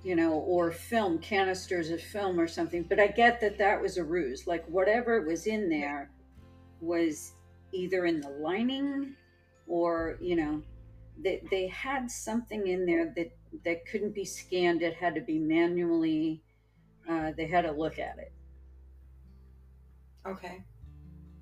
You 0.04 0.16
know, 0.16 0.34
or 0.34 0.72
film, 0.72 1.20
canisters 1.20 1.90
of 1.90 2.02
film 2.02 2.40
or 2.40 2.48
something. 2.48 2.84
But 2.84 3.00
I 3.00 3.08
get 3.08 3.40
that 3.42 3.58
that 3.58 3.82
was 3.82 3.98
a 3.98 4.04
ruse. 4.04 4.48
Like 4.48 4.66
whatever 4.68 5.22
was 5.22 5.48
in 5.48 5.70
there 5.70 6.10
was 6.82 7.34
either 7.72 8.06
in 8.06 8.22
the 8.22 8.30
lining 8.30 9.16
or 9.68 10.18
you 10.22 10.36
know 10.36 10.62
they, 11.22 11.42
they 11.50 11.68
had 11.68 12.10
something 12.10 12.68
in 12.68 12.86
there 12.86 13.14
that 13.16 13.32
that 13.64 13.86
couldn't 13.86 14.14
be 14.14 14.26
scanned 14.26 14.82
it 14.82 14.94
had 14.96 15.16
to 15.16 15.22
be 15.22 15.40
manually 15.40 16.42
uh, 17.10 17.32
they 17.36 17.48
had 17.48 17.62
to 17.62 17.72
look 17.72 18.00
at 18.00 18.18
it 18.18 18.33
okay 20.28 20.64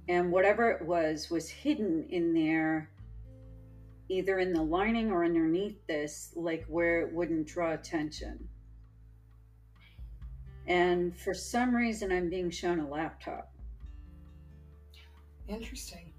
and 0.09 0.31
whatever 0.31 0.71
it 0.71 0.85
was 0.85 1.29
was 1.29 1.49
hidden 1.49 2.05
in 2.09 2.33
there 2.33 2.89
either 4.09 4.39
in 4.39 4.51
the 4.51 4.61
lining 4.61 5.11
or 5.11 5.23
underneath 5.23 5.85
this 5.87 6.33
like 6.35 6.65
where 6.67 7.01
it 7.01 7.13
wouldn't 7.13 7.47
draw 7.47 7.73
attention 7.73 8.47
and 10.67 11.17
for 11.17 11.33
some 11.33 11.75
reason 11.75 12.11
i'm 12.11 12.29
being 12.29 12.49
shown 12.49 12.79
a 12.79 12.89
laptop 12.89 13.53
interesting 15.47 16.13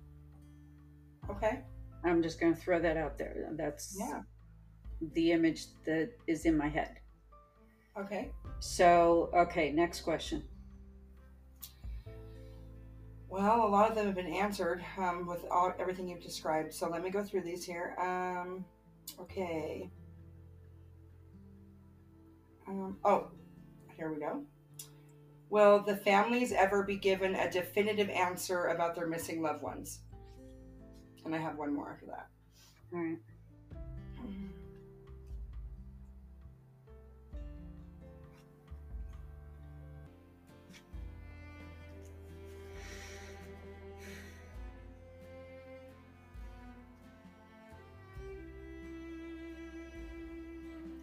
okay 1.30 1.62
I'm 2.04 2.22
just 2.22 2.40
going 2.40 2.54
to 2.54 2.60
throw 2.60 2.80
that 2.80 2.96
out 2.96 3.18
there. 3.18 3.48
That's 3.52 3.96
yeah. 3.98 4.22
the 5.14 5.32
image 5.32 5.66
that 5.84 6.10
is 6.26 6.44
in 6.44 6.56
my 6.56 6.68
head. 6.68 6.98
Okay. 7.98 8.30
So, 8.60 9.30
okay, 9.34 9.70
next 9.72 10.00
question. 10.00 10.42
Well, 13.32 13.66
a 13.66 13.66
lot 13.66 13.88
of 13.88 13.94
them 13.94 14.04
have 14.04 14.14
been 14.14 14.26
answered 14.26 14.84
um, 14.98 15.26
with 15.26 15.46
all, 15.50 15.72
everything 15.78 16.06
you've 16.06 16.20
described. 16.20 16.74
So 16.74 16.90
let 16.90 17.02
me 17.02 17.08
go 17.08 17.24
through 17.24 17.44
these 17.44 17.64
here. 17.64 17.96
Um, 17.98 18.62
okay. 19.18 19.90
Um, 22.68 22.98
oh, 23.06 23.28
here 23.96 24.12
we 24.12 24.20
go. 24.20 24.44
Will 25.48 25.82
the 25.82 25.96
families 25.96 26.52
ever 26.52 26.82
be 26.82 26.96
given 26.96 27.34
a 27.34 27.50
definitive 27.50 28.10
answer 28.10 28.66
about 28.66 28.94
their 28.94 29.06
missing 29.06 29.40
loved 29.40 29.62
ones? 29.62 30.00
And 31.24 31.34
I 31.34 31.38
have 31.38 31.56
one 31.56 31.74
more 31.74 31.90
after 31.90 32.04
that. 32.08 32.26
All 32.92 33.00
right. 33.00 33.16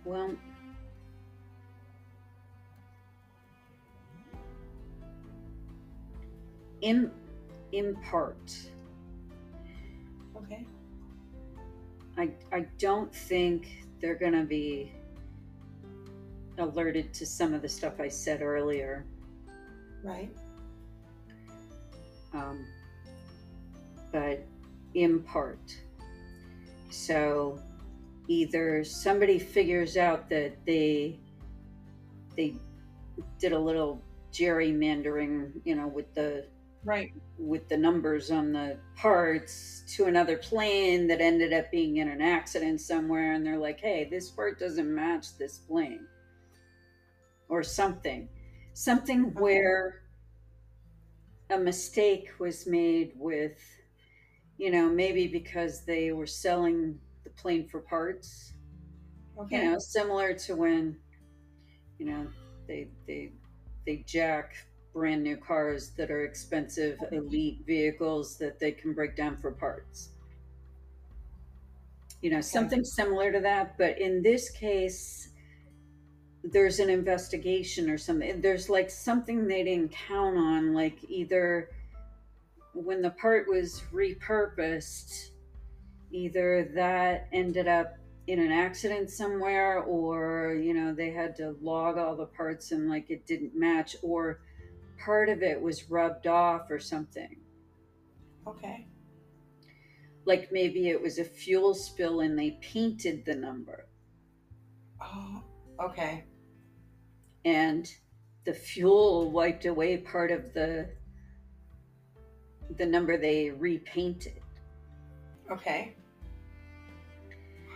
Well, 0.10 0.36
in 6.82 7.12
in 7.72 7.96
part 7.98 8.58
Okay. 10.36 10.66
I 12.18 12.32
I 12.52 12.62
don't 12.80 13.14
think 13.14 13.86
they're 14.02 14.16
gonna 14.16 14.46
be 14.46 14.92
alerted 16.58 17.14
to 17.14 17.26
some 17.28 17.54
of 17.54 17.62
the 17.62 17.70
stuff 17.70 18.00
I 18.00 18.08
said 18.08 18.42
earlier. 18.42 19.06
Right. 20.04 20.36
Um, 22.34 22.66
but 24.12 24.44
in 24.96 25.22
part. 25.22 25.78
So 26.90 27.60
either 28.30 28.84
somebody 28.84 29.40
figures 29.40 29.98
out 29.98 30.30
that 30.30 30.54
they 30.66 31.20
they 32.38 32.56
did 33.40 33.52
a 33.52 33.60
little 33.60 34.02
gerrymandering, 34.32 35.52
you 35.66 35.76
know, 35.76 35.88
with 35.88 36.14
the 36.14 36.46
right. 36.86 37.12
with 37.40 37.68
the 37.68 37.76
numbers 37.76 38.30
on 38.30 38.54
the 38.54 38.78
parts 38.96 39.84
to 39.96 40.06
another 40.06 40.38
plane 40.38 41.08
that 41.08 41.20
ended 41.20 41.52
up 41.52 41.72
being 41.72 41.98
in 41.98 42.08
an 42.08 42.22
accident 42.22 42.80
somewhere 42.80 43.34
and 43.34 43.46
they're 43.46 43.58
like 43.58 43.80
hey 43.82 44.08
this 44.10 44.30
part 44.30 44.60
doesn't 44.60 44.94
match 44.94 45.38
this 45.38 45.58
plane. 45.58 46.06
Or 47.50 47.64
something. 47.64 48.30
Something 48.74 49.26
okay. 49.26 49.40
where 49.40 50.04
a 51.50 51.58
mistake 51.58 52.30
was 52.40 52.68
made 52.68 53.14
with 53.16 53.58
you 54.60 54.70
know 54.70 54.88
maybe 54.88 55.26
because 55.26 55.84
they 55.84 56.12
were 56.12 56.28
selling 56.28 57.00
plane 57.42 57.68
for 57.68 57.80
parts 57.80 58.54
okay. 59.40 59.58
you 59.58 59.72
know 59.72 59.78
similar 59.80 60.34
to 60.34 60.56
when 60.56 60.98
you 61.98 62.06
know 62.06 62.28
they 62.68 62.88
they 63.08 63.32
they 63.86 64.04
jack 64.06 64.54
brand 64.94 65.24
new 65.24 65.38
cars 65.38 65.92
that 65.92 66.10
are 66.12 66.24
expensive 66.24 67.00
elite 67.12 67.60
vehicles 67.66 68.38
that 68.38 68.60
they 68.60 68.72
can 68.72 68.94
break 68.94 69.16
down 69.16 69.38
for 69.38 69.52
parts. 69.52 70.10
You 72.22 72.32
know 72.32 72.42
something 72.42 72.84
similar 72.84 73.32
to 73.32 73.40
that 73.40 73.78
but 73.78 73.98
in 73.98 74.22
this 74.22 74.50
case 74.50 75.30
there's 76.44 76.80
an 76.80 76.90
investigation 76.90 77.90
or 77.90 77.98
something 77.98 78.42
there's 78.42 78.70
like 78.70 78.90
something 78.90 79.48
they 79.48 79.64
didn't 79.64 79.92
count 79.92 80.38
on 80.38 80.74
like 80.74 80.98
either 81.08 81.70
when 82.74 83.02
the 83.02 83.12
part 83.12 83.48
was 83.48 83.84
repurposed 83.94 85.30
either 86.12 86.70
that 86.76 87.28
ended 87.32 87.68
up 87.68 87.96
in 88.28 88.40
an 88.40 88.52
accident 88.52 89.10
somewhere 89.10 89.80
or 89.80 90.54
you 90.54 90.74
know 90.74 90.94
they 90.94 91.10
had 91.10 91.36
to 91.36 91.56
log 91.62 91.98
all 91.98 92.16
the 92.16 92.26
parts 92.26 92.72
and 92.72 92.88
like 92.88 93.10
it 93.10 93.26
didn't 93.26 93.56
match 93.56 93.96
or 94.04 94.42
part 95.04 95.30
of 95.30 95.42
it 95.42 95.60
was 95.60 95.90
rubbed 95.90 96.28
off 96.28 96.70
or 96.70 96.80
something. 96.80 97.38
Okay. 98.48 98.88
Like 100.26 100.52
maybe 100.52 100.90
it 100.90 101.02
was 101.02 101.18
a 101.18 101.24
fuel 101.24 101.74
spill 101.74 102.20
and 102.20 102.38
they 102.38 102.60
painted 102.62 103.26
the 103.26 103.36
number. 103.36 103.88
Oh, 105.02 105.44
okay. 105.82 106.26
And 107.46 107.90
the 108.46 108.54
fuel 108.54 109.32
wiped 109.32 109.66
away 109.66 109.98
part 109.98 110.32
of 110.32 110.54
the 110.54 110.90
the 112.78 112.86
number 112.86 113.18
they 113.18 113.50
repainted. 113.50 114.40
Okay. 115.52 115.96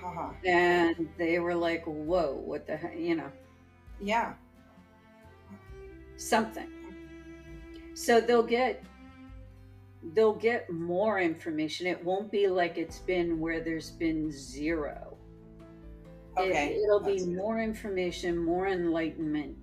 Haha. 0.03 0.33
And 0.45 1.09
they 1.17 1.39
were 1.39 1.55
like, 1.55 1.85
"Whoa, 1.85 2.33
what 2.33 2.67
the 2.67 2.75
heck?" 2.75 2.97
You 2.97 3.15
know. 3.15 3.31
Yeah. 4.01 4.33
Something 6.17 6.67
so 7.93 8.19
they'll 8.19 8.43
get 8.43 8.83
they'll 10.13 10.33
get 10.33 10.69
more 10.71 11.19
information 11.19 11.87
it 11.87 12.03
won't 12.03 12.31
be 12.31 12.47
like 12.47 12.77
it's 12.77 12.99
been 12.99 13.39
where 13.39 13.61
there's 13.61 13.91
been 13.91 14.31
zero 14.31 15.15
okay 16.37 16.73
it, 16.73 16.81
will 16.87 16.99
be 16.99 17.19
good. 17.19 17.29
more 17.29 17.59
information 17.59 18.37
more 18.37 18.67
enlightenment 18.67 19.55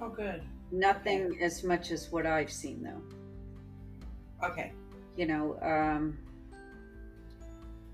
oh 0.00 0.08
good 0.08 0.42
nothing 0.70 1.26
okay. 1.26 1.44
as 1.44 1.64
much 1.64 1.90
as 1.90 2.10
what 2.10 2.26
i've 2.26 2.52
seen 2.52 2.82
though 2.82 4.46
okay 4.46 4.72
you 5.16 5.26
know 5.26 5.56
um 5.62 6.18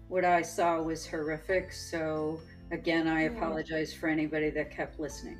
what 0.08 0.24
i 0.24 0.42
saw 0.42 0.80
was 0.80 1.06
horrific 1.06 1.72
so 1.72 2.40
again 2.70 3.06
i 3.06 3.22
apologize 3.22 3.92
for 3.92 4.08
anybody 4.08 4.50
that 4.50 4.70
kept 4.70 4.98
listening 4.98 5.38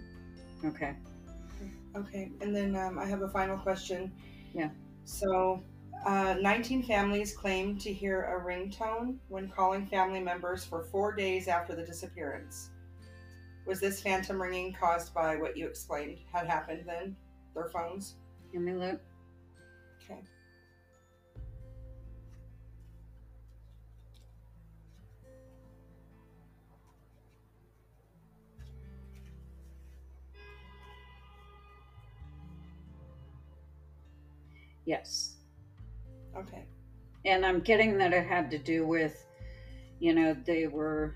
okay 0.64 0.94
Okay, 1.96 2.30
and 2.40 2.54
then 2.54 2.76
um, 2.76 2.98
I 2.98 3.06
have 3.06 3.22
a 3.22 3.28
final 3.28 3.56
question. 3.56 4.12
Yeah. 4.54 4.70
So, 5.04 5.62
uh, 6.06 6.36
19 6.40 6.84
families 6.84 7.34
claimed 7.36 7.80
to 7.80 7.92
hear 7.92 8.22
a 8.22 8.44
ringtone 8.44 9.16
when 9.28 9.48
calling 9.48 9.86
family 9.86 10.20
members 10.20 10.64
for 10.64 10.84
four 10.84 11.12
days 11.12 11.48
after 11.48 11.74
the 11.74 11.82
disappearance. 11.82 12.70
Was 13.66 13.80
this 13.80 14.00
phantom 14.00 14.40
ringing 14.40 14.72
caused 14.72 15.12
by 15.12 15.36
what 15.36 15.56
you 15.56 15.66
explained 15.66 16.18
had 16.32 16.46
happened 16.46 16.84
then? 16.86 17.16
Their 17.54 17.68
phones? 17.68 18.14
Let 18.54 18.62
me 18.62 18.74
look. 18.74 19.00
Yes. 34.88 35.34
Okay. 36.34 36.64
And 37.26 37.44
I'm 37.44 37.60
getting 37.60 37.98
that 37.98 38.14
it 38.14 38.24
had 38.26 38.50
to 38.52 38.58
do 38.58 38.86
with, 38.86 39.26
you 40.00 40.14
know, 40.14 40.34
they 40.46 40.66
were 40.66 41.14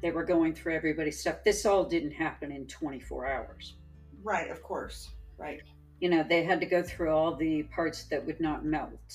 they 0.00 0.10
were 0.10 0.24
going 0.24 0.54
through 0.54 0.74
everybody's 0.74 1.20
stuff. 1.20 1.44
This 1.44 1.66
all 1.66 1.84
didn't 1.84 2.12
happen 2.12 2.50
in 2.50 2.66
24 2.66 3.26
hours. 3.26 3.74
Right, 4.22 4.50
of 4.50 4.62
course. 4.62 5.10
Right. 5.36 5.60
You 6.00 6.08
know, 6.08 6.24
they 6.26 6.42
had 6.42 6.58
to 6.60 6.66
go 6.66 6.82
through 6.82 7.10
all 7.10 7.36
the 7.36 7.64
parts 7.64 8.04
that 8.04 8.24
would 8.24 8.40
not 8.40 8.64
melt. 8.64 9.14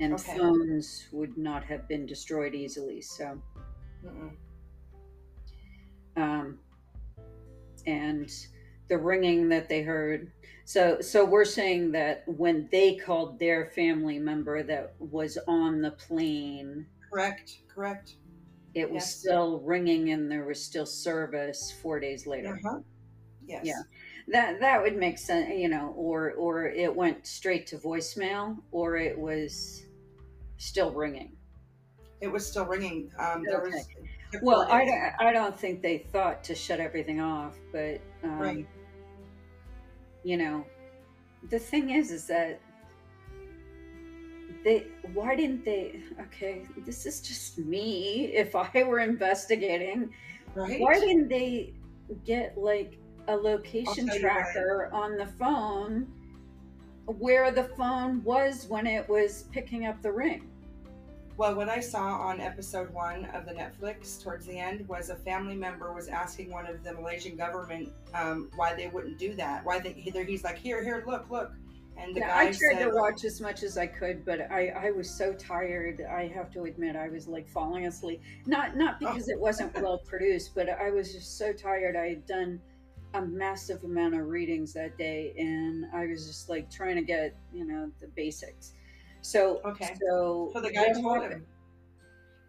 And 0.00 0.12
Okay. 0.12 0.36
phones 0.36 1.08
would 1.12 1.38
not 1.38 1.64
have 1.64 1.88
been 1.88 2.04
destroyed 2.04 2.54
easily. 2.54 3.00
So, 3.00 3.40
Mm-mm. 4.04 4.32
um, 6.16 6.58
and 7.86 8.30
the 8.90 8.98
ringing 8.98 9.48
that 9.48 9.68
they 9.70 9.80
heard. 9.80 10.30
So, 10.70 11.00
so 11.00 11.24
we're 11.24 11.44
saying 11.46 11.90
that 11.92 12.22
when 12.28 12.68
they 12.70 12.94
called 12.94 13.40
their 13.40 13.66
family 13.74 14.20
member 14.20 14.62
that 14.62 14.94
was 15.00 15.36
on 15.48 15.82
the 15.82 15.90
plane, 15.90 16.86
Correct. 17.12 17.58
Correct. 17.66 18.14
it 18.74 18.88
was 18.88 19.02
Yes. 19.02 19.16
still 19.16 19.58
ringing 19.64 20.10
and 20.12 20.30
there 20.30 20.44
was 20.44 20.64
still 20.64 20.86
service 20.86 21.72
four 21.82 21.98
days 21.98 22.24
later. 22.24 22.54
Uh-huh. 22.64 22.78
Yes. 23.44 23.64
Yeah. 23.64 23.82
That 24.28 24.60
that 24.60 24.80
would 24.80 24.96
make 24.96 25.18
sense, 25.18 25.48
you 25.58 25.68
know, 25.68 25.92
or 25.96 26.34
or 26.34 26.66
it 26.66 26.94
went 26.94 27.26
straight 27.26 27.66
to 27.66 27.76
voicemail, 27.76 28.56
or 28.70 28.96
it 28.96 29.18
was 29.18 29.86
still 30.58 30.92
ringing. 30.92 31.36
It 32.20 32.28
was 32.28 32.46
still 32.46 32.66
ringing. 32.66 33.10
Um, 33.18 33.42
there 33.44 33.60
was. 33.60 33.74
Okay. 33.74 34.08
took 34.30 34.42
Well, 34.44 34.68
I 34.70 34.84
don't, 34.84 35.12
I 35.18 35.32
don't 35.32 35.58
think 35.58 35.82
they 35.82 35.98
thought 35.98 36.44
to 36.44 36.54
shut 36.54 36.78
everything 36.78 37.20
off, 37.20 37.56
but 37.72 38.00
um, 38.22 38.38
Right. 38.38 38.66
You 40.24 40.36
know, 40.36 40.64
the 41.48 41.58
thing 41.58 41.90
is, 41.90 42.10
is 42.10 42.26
that 42.26 42.60
they 44.64 44.86
why 45.14 45.34
didn't 45.36 45.64
they? 45.64 46.02
Okay, 46.20 46.66
this 46.84 47.06
is 47.06 47.20
just 47.20 47.58
me. 47.58 48.26
If 48.34 48.54
I 48.54 48.82
were 48.82 49.00
investigating, 49.00 50.12
Right. 50.54 50.80
why 50.80 50.98
didn't 50.98 51.28
they 51.28 51.74
get 52.24 52.58
like 52.58 52.98
a 53.28 53.36
location 53.36 54.06
tell 54.06 54.16
you 54.18 54.22
why. 54.26 54.32
tracker 54.32 54.90
on 54.92 55.16
the 55.16 55.26
phone 55.26 56.08
where 57.06 57.50
the 57.52 57.64
phone 57.64 58.22
was 58.24 58.66
when 58.66 58.86
it 58.86 59.08
was 59.08 59.44
picking 59.52 59.86
up 59.86 60.02
the 60.02 60.12
ring? 60.12 60.50
Well, 61.40 61.54
what 61.54 61.70
I 61.70 61.80
saw 61.80 62.18
on 62.18 62.38
episode 62.38 62.90
one 62.92 63.24
of 63.32 63.46
the 63.46 63.52
Netflix 63.52 64.22
towards 64.22 64.44
the 64.44 64.58
end 64.58 64.86
was 64.86 65.08
a 65.08 65.16
family 65.16 65.56
member 65.56 65.90
was 65.90 66.06
asking 66.06 66.50
one 66.50 66.66
of 66.66 66.84
the 66.84 66.92
Malaysian 66.92 67.34
government 67.34 67.88
um, 68.12 68.50
why 68.56 68.74
they 68.74 68.88
wouldn't 68.88 69.16
do 69.18 69.32
that. 69.36 69.64
Why 69.64 69.78
they? 69.78 69.94
he- 69.94 70.10
He's 70.26 70.44
like, 70.44 70.58
here, 70.58 70.84
here, 70.84 71.02
look, 71.06 71.30
look, 71.30 71.50
and 71.96 72.14
the 72.14 72.20
Yeah, 72.20 72.28
guy 72.28 72.40
I 72.40 72.44
tried 72.44 72.56
said, 72.76 72.78
to 72.80 72.90
watch 72.90 73.24
as 73.24 73.40
much 73.40 73.62
as 73.62 73.78
I 73.78 73.86
could, 73.86 74.22
but 74.26 74.50
I, 74.50 74.68
I 74.68 74.90
was 74.90 75.08
so 75.08 75.32
tired. 75.32 76.02
I 76.02 76.26
have 76.26 76.52
to 76.52 76.64
admit, 76.64 76.94
I 76.94 77.08
was 77.08 77.26
like 77.26 77.48
falling 77.48 77.86
asleep. 77.86 78.20
Not 78.44 78.76
not 78.76 78.96
Oh. 79.00 79.06
because 79.08 79.30
it 79.30 79.40
wasn't 79.40 79.72
well 79.80 79.96
produced, 79.96 80.54
but 80.54 80.68
I 80.68 80.90
was 80.90 81.10
just 81.14 81.38
so 81.38 81.54
tired. 81.54 81.96
I 81.96 82.10
had 82.10 82.26
done 82.26 82.60
a 83.14 83.22
massive 83.22 83.82
amount 83.82 84.14
of 84.14 84.26
readings 84.26 84.74
that 84.74 84.98
day, 84.98 85.32
and 85.38 85.86
I 85.94 86.04
was 86.04 86.26
just 86.26 86.50
like 86.50 86.70
trying 86.70 86.96
to 86.96 87.02
get 87.02 87.34
you 87.50 87.64
know 87.64 87.90
the 87.98 88.08
basics. 88.08 88.74
So 89.22 89.60
Okay. 89.64 89.94
so 90.00 90.50
So 90.54 90.60
the 90.60 90.72
guy 90.72 90.88
told 90.92 91.22
him. 91.22 91.46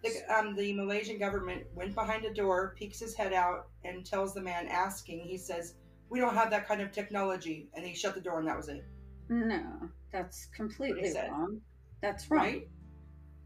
The, 0.04 0.36
um, 0.36 0.56
the 0.56 0.74
Malaysian 0.74 1.20
government 1.20 1.64
went 1.76 1.94
behind 1.94 2.26
a 2.26 2.34
door, 2.34 2.74
peeks 2.76 3.00
his 3.00 3.14
head 3.16 3.34
out, 3.34 3.68
and 3.84 4.04
tells 4.04 4.34
the 4.34 4.42
man 4.42 4.68
asking. 4.68 5.20
He 5.20 5.38
says, 5.38 5.76
"We 6.10 6.20
don't 6.20 6.34
have 6.34 6.50
that 6.50 6.68
kind 6.68 6.82
of 6.82 6.92
technology," 6.92 7.70
and 7.76 7.86
he 7.86 7.94
shut 7.94 8.16
the 8.16 8.22
door, 8.22 8.40
and 8.40 8.48
that 8.48 8.58
was 8.58 8.68
it. 8.68 8.84
No, 9.30 9.90
that's 10.12 10.48
completely 10.48 11.14
wrong. 11.30 11.62
That's 12.02 12.30
wrong. 12.32 12.42
Right? 12.42 12.68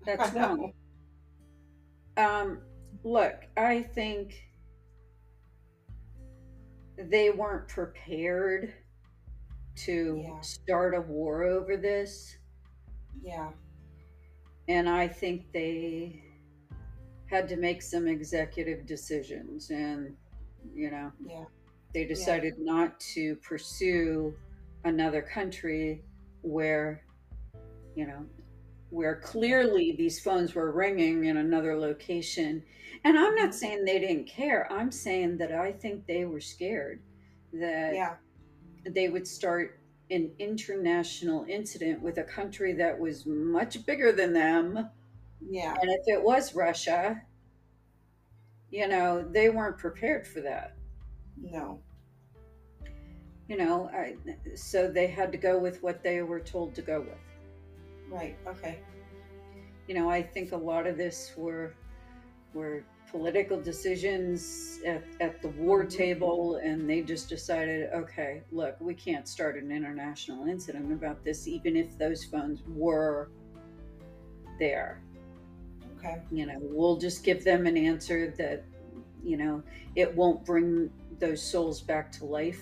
That's 0.05 0.33
wrong. 0.33 0.71
Um, 2.17 2.61
look, 3.03 3.35
I 3.57 3.81
think 3.81 4.35
they 6.97 7.29
weren't 7.29 7.67
prepared 7.67 8.73
to 9.75 10.23
Yeah. 10.23 10.41
start 10.41 10.95
a 10.95 11.01
war 11.01 11.43
over 11.43 11.75
this, 11.75 12.37
Yeah. 13.21 13.51
and 14.67 14.89
I 14.89 15.07
think 15.07 15.51
they 15.51 16.23
had 17.27 17.47
to 17.49 17.57
make 17.57 17.81
some 17.81 18.07
executive 18.07 18.85
decisions, 18.85 19.69
and 19.69 20.15
you 20.73 20.89
know, 20.89 21.11
Yeah. 21.25 21.45
they 21.93 22.05
decided 22.05 22.57
not 22.59 22.99
to 23.13 23.35
pursue 23.37 24.35
another 24.83 25.21
country 25.21 26.03
where, 26.41 27.03
you 27.95 28.05
know, 28.07 28.25
where 28.89 29.15
clearly 29.19 29.95
these 29.97 30.19
phones 30.19 30.55
were 30.55 30.71
ringing 30.71 31.25
in 31.25 31.37
another 31.37 31.75
location. 31.75 32.63
And 33.03 33.17
I'm 33.17 33.35
not 33.35 33.49
Mhm. 33.49 33.53
saying 33.53 33.85
they 33.85 33.99
didn't 33.99 34.25
care. 34.27 34.71
I'm 34.71 34.91
saying 34.91 35.37
that 35.37 35.51
I 35.51 35.71
think 35.71 36.05
they 36.05 36.25
were 36.25 36.39
scared 36.39 37.01
that 37.53 37.93
Yeah. 37.93 38.17
they 38.85 39.09
would 39.09 39.27
start 39.27 39.79
an 40.11 40.31
international 40.39 41.45
incident 41.47 42.01
with 42.01 42.17
a 42.17 42.23
country 42.23 42.73
that 42.73 42.99
was 42.99 43.25
much 43.25 43.85
bigger 43.85 44.11
than 44.11 44.33
them. 44.33 44.89
Yeah. 45.47 45.75
And 45.81 45.89
if 45.89 46.07
it 46.07 46.21
was 46.21 46.55
Russia, 46.55 47.21
you 48.69 48.87
know, 48.87 49.27
they 49.31 49.49
weren't 49.49 49.77
prepared 49.77 50.27
for 50.27 50.41
that. 50.41 50.75
No. 51.41 51.79
You 53.47 53.57
know, 53.57 53.89
I, 53.93 54.15
so 54.55 54.89
they 54.89 55.07
had 55.07 55.31
to 55.31 55.37
go 55.37 55.57
with 55.57 55.81
what 55.83 56.03
they 56.03 56.21
were 56.21 56.39
told 56.39 56.75
to 56.75 56.81
go 56.81 57.01
with. 57.01 57.17
Right. 58.09 58.35
Okay. 58.47 58.79
You 59.87 59.95
know, 59.95 60.09
I 60.09 60.21
think 60.21 60.51
a 60.51 60.57
lot 60.57 60.87
of 60.87 60.97
this 60.97 61.33
were 61.37 61.73
were 62.53 62.83
political 63.11 63.59
decisions 63.59 64.79
at, 64.85 65.03
at 65.19 65.41
the 65.41 65.49
war 65.49 65.83
Mhm. 65.85 65.89
table, 65.89 66.55
and 66.57 66.89
they 66.89 67.01
just 67.01 67.29
decided, 67.29 67.89
okay, 67.93 68.41
look, 68.51 68.79
we 68.79 68.93
can't 68.93 69.27
start 69.27 69.57
an 69.57 69.71
international 69.71 70.47
incident 70.47 70.91
about 70.91 71.23
this, 71.23 71.47
even 71.47 71.75
if 71.75 71.97
those 71.97 72.23
phones 72.23 72.63
were 72.67 73.29
there. 74.59 75.01
Okay. 75.97 76.21
You 76.31 76.45
know, 76.45 76.57
we'll 76.59 76.97
just 76.97 77.23
give 77.23 77.43
them 77.43 77.65
an 77.65 77.77
answer 77.77 78.31
that, 78.37 78.63
you 79.23 79.37
know, 79.37 79.63
it 79.95 80.13
won't 80.15 80.45
bring 80.45 80.91
those 81.19 81.41
souls 81.41 81.81
back 81.81 82.11
to 82.13 82.25
life. 82.25 82.61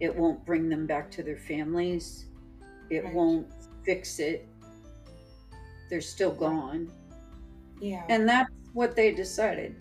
It 0.00 0.14
won't 0.14 0.44
bring 0.44 0.68
them 0.68 0.86
back 0.86 1.10
to 1.12 1.22
their 1.22 1.36
families. 1.38 2.26
It 2.90 3.04
Right. 3.04 3.14
won't 3.14 3.46
fix 3.84 4.18
it. 4.18 4.46
They're 5.88 6.00
still 6.00 6.32
gone. 6.34 6.90
Yeah. 7.80 8.04
And 8.08 8.28
that's 8.28 8.50
what 8.78 8.94
they 8.94 9.12
decided. 9.12 9.74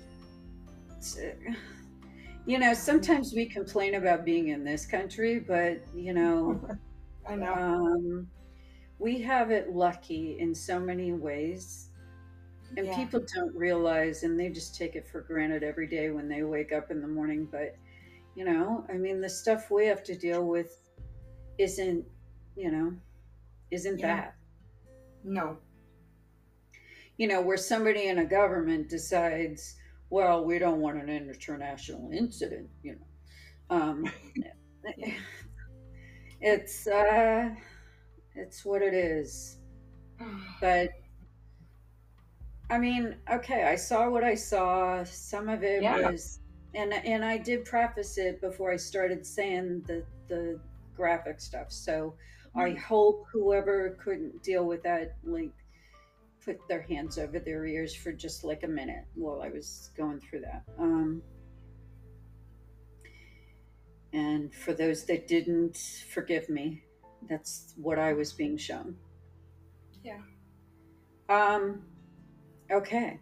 Uh, 1.17 1.53
You 2.45 2.57
know, 2.59 2.73
sometimes 2.73 3.33
we 3.35 3.45
complain 3.45 3.95
about 3.95 4.25
being 4.25 4.47
in 4.49 4.63
this 4.63 4.85
country, 4.85 5.39
but, 5.39 5.81
you 5.93 6.13
know, 6.13 6.61
I 7.27 7.35
know. 7.35 7.55
um, 7.55 8.31
we 8.99 9.21
have 9.21 9.51
it 9.51 9.71
lucky 9.71 10.39
in 10.39 10.55
so 10.55 10.79
many 10.79 11.13
ways. 11.13 11.89
And 12.77 12.87
Yeah. 12.87 12.95
people 12.95 13.21
don't 13.35 13.55
realize, 13.55 14.23
and 14.23 14.39
they 14.39 14.49
just 14.49 14.75
take 14.75 14.95
it 14.95 15.07
for 15.07 15.21
granted 15.21 15.63
every 15.63 15.87
day 15.87 16.09
when 16.11 16.29
they 16.29 16.43
wake 16.43 16.71
up 16.71 16.91
in 16.91 17.01
the 17.01 17.07
morning. 17.07 17.47
But, 17.51 17.75
you 18.35 18.45
know, 18.45 18.85
I 18.89 18.93
mean, 18.93 19.21
the 19.21 19.29
stuff 19.29 19.71
we 19.71 19.85
have 19.87 20.03
to 20.05 20.15
deal 20.17 20.45
with 20.47 20.81
isn't, 21.57 22.05
you 22.55 22.71
know, 22.71 22.97
isn't 23.71 23.99
Yeah. 23.99 24.17
that. 24.21 24.35
No. 25.23 25.59
You 27.17 27.27
know, 27.27 27.41
where 27.41 27.57
somebody 27.57 28.07
in 28.07 28.19
a 28.19 28.25
government 28.25 28.89
decides, 28.89 29.75
well, 30.09 30.43
we 30.45 30.59
don't 30.59 30.79
want 30.81 31.01
an 31.01 31.09
international 31.09 32.11
incident, 32.11 32.69
you 32.83 32.93
know. 32.93 33.75
Um, 33.75 34.05
it's, 36.41 36.87
uh, 36.87 37.49
it's 38.35 38.63
what 38.65 38.81
it 38.81 38.93
is. 38.93 39.57
But 40.61 40.89
I 42.69 42.77
mean, 42.77 43.15
okay, 43.31 43.63
I 43.63 43.75
saw 43.75 44.09
what 44.09 44.23
I 44.23 44.35
saw. 44.35 45.03
Some 45.03 45.49
of 45.49 45.63
it 45.63 45.83
Yeah. 45.83 46.11
was, 46.11 46.39
and 46.73 46.93
and 46.93 47.23
I 47.23 47.37
did 47.37 47.65
preface 47.65 48.17
it 48.17 48.41
before 48.41 48.71
I 48.71 48.75
started 48.77 49.25
saying 49.25 49.83
the 49.87 50.05
the 50.27 50.59
graphic 50.95 51.39
stuff. 51.39 51.71
So 51.71 52.15
I 52.55 52.71
hope 52.71 53.25
whoever 53.31 53.91
couldn't 54.03 54.41
deal 54.43 54.65
with 54.65 54.83
that, 54.83 55.15
like, 55.23 55.53
put 56.47 56.65
their 56.69 56.81
hands 56.81 57.17
over 57.17 57.39
their 57.39 57.65
ears 57.65 57.93
for 57.93 58.13
just 58.13 58.45
like 58.45 58.63
a 58.63 58.67
minute 58.67 59.03
while 59.15 59.41
I 59.41 59.49
was 59.49 59.91
going 59.97 60.21
through 60.21 60.41
that. 60.41 60.63
Um, 60.79 61.21
and 64.13 64.53
for 64.55 64.73
those 64.73 65.03
that 65.05 65.27
didn't, 65.27 65.77
forgive 66.09 66.47
me. 66.49 66.83
That's 67.29 67.73
what 67.75 67.99
I 67.99 68.13
was 68.13 68.31
being 68.31 68.57
shown. 68.57 68.95
Yeah. 70.03 70.21
Um, 71.27 71.81
okay. 72.71 73.19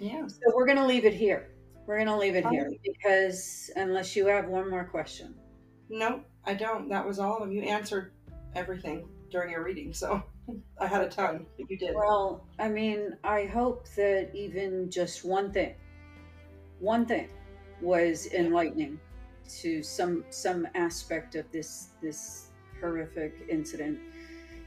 Yeah. 0.00 0.26
So 0.26 0.52
we're 0.52 0.66
going 0.66 0.78
to 0.78 0.86
leave 0.86 1.04
it 1.04 1.14
here. 1.14 1.52
We're 1.86 1.96
going 1.96 2.08
to 2.08 2.16
leave 2.16 2.34
it 2.34 2.46
here 2.48 2.72
because 2.82 3.70
unless 3.76 4.16
you 4.16 4.26
have 4.26 4.48
one 4.48 4.68
more 4.68 4.84
question. 4.84 5.36
No, 5.88 6.22
I 6.44 6.54
don't. 6.54 6.88
That 6.88 7.06
was 7.06 7.20
all 7.20 7.36
of 7.36 7.40
them. 7.40 7.52
You 7.52 7.62
answered 7.62 8.12
everything 8.56 9.08
during 9.30 9.50
your 9.50 9.62
reading, 9.62 9.92
so 9.92 10.22
I 10.78 10.86
had 10.86 11.02
a 11.02 11.08
ton, 11.08 11.46
but 11.56 11.70
you 11.70 11.76
did. 11.76 11.94
Well, 11.94 12.44
I 12.58 12.68
mean, 12.68 13.16
I 13.24 13.44
hope 13.46 13.86
that 13.96 14.34
even 14.34 14.90
just 14.90 15.24
one 15.24 15.52
thing, 15.52 15.74
one 16.80 17.06
thing, 17.06 17.28
was 17.80 18.26
enlightening 18.32 18.98
to 19.60 19.82
some 19.82 20.24
some 20.30 20.66
aspect 20.74 21.34
of 21.34 21.50
this 21.52 21.90
this 22.02 22.50
horrific 22.80 23.44
incident. 23.48 23.98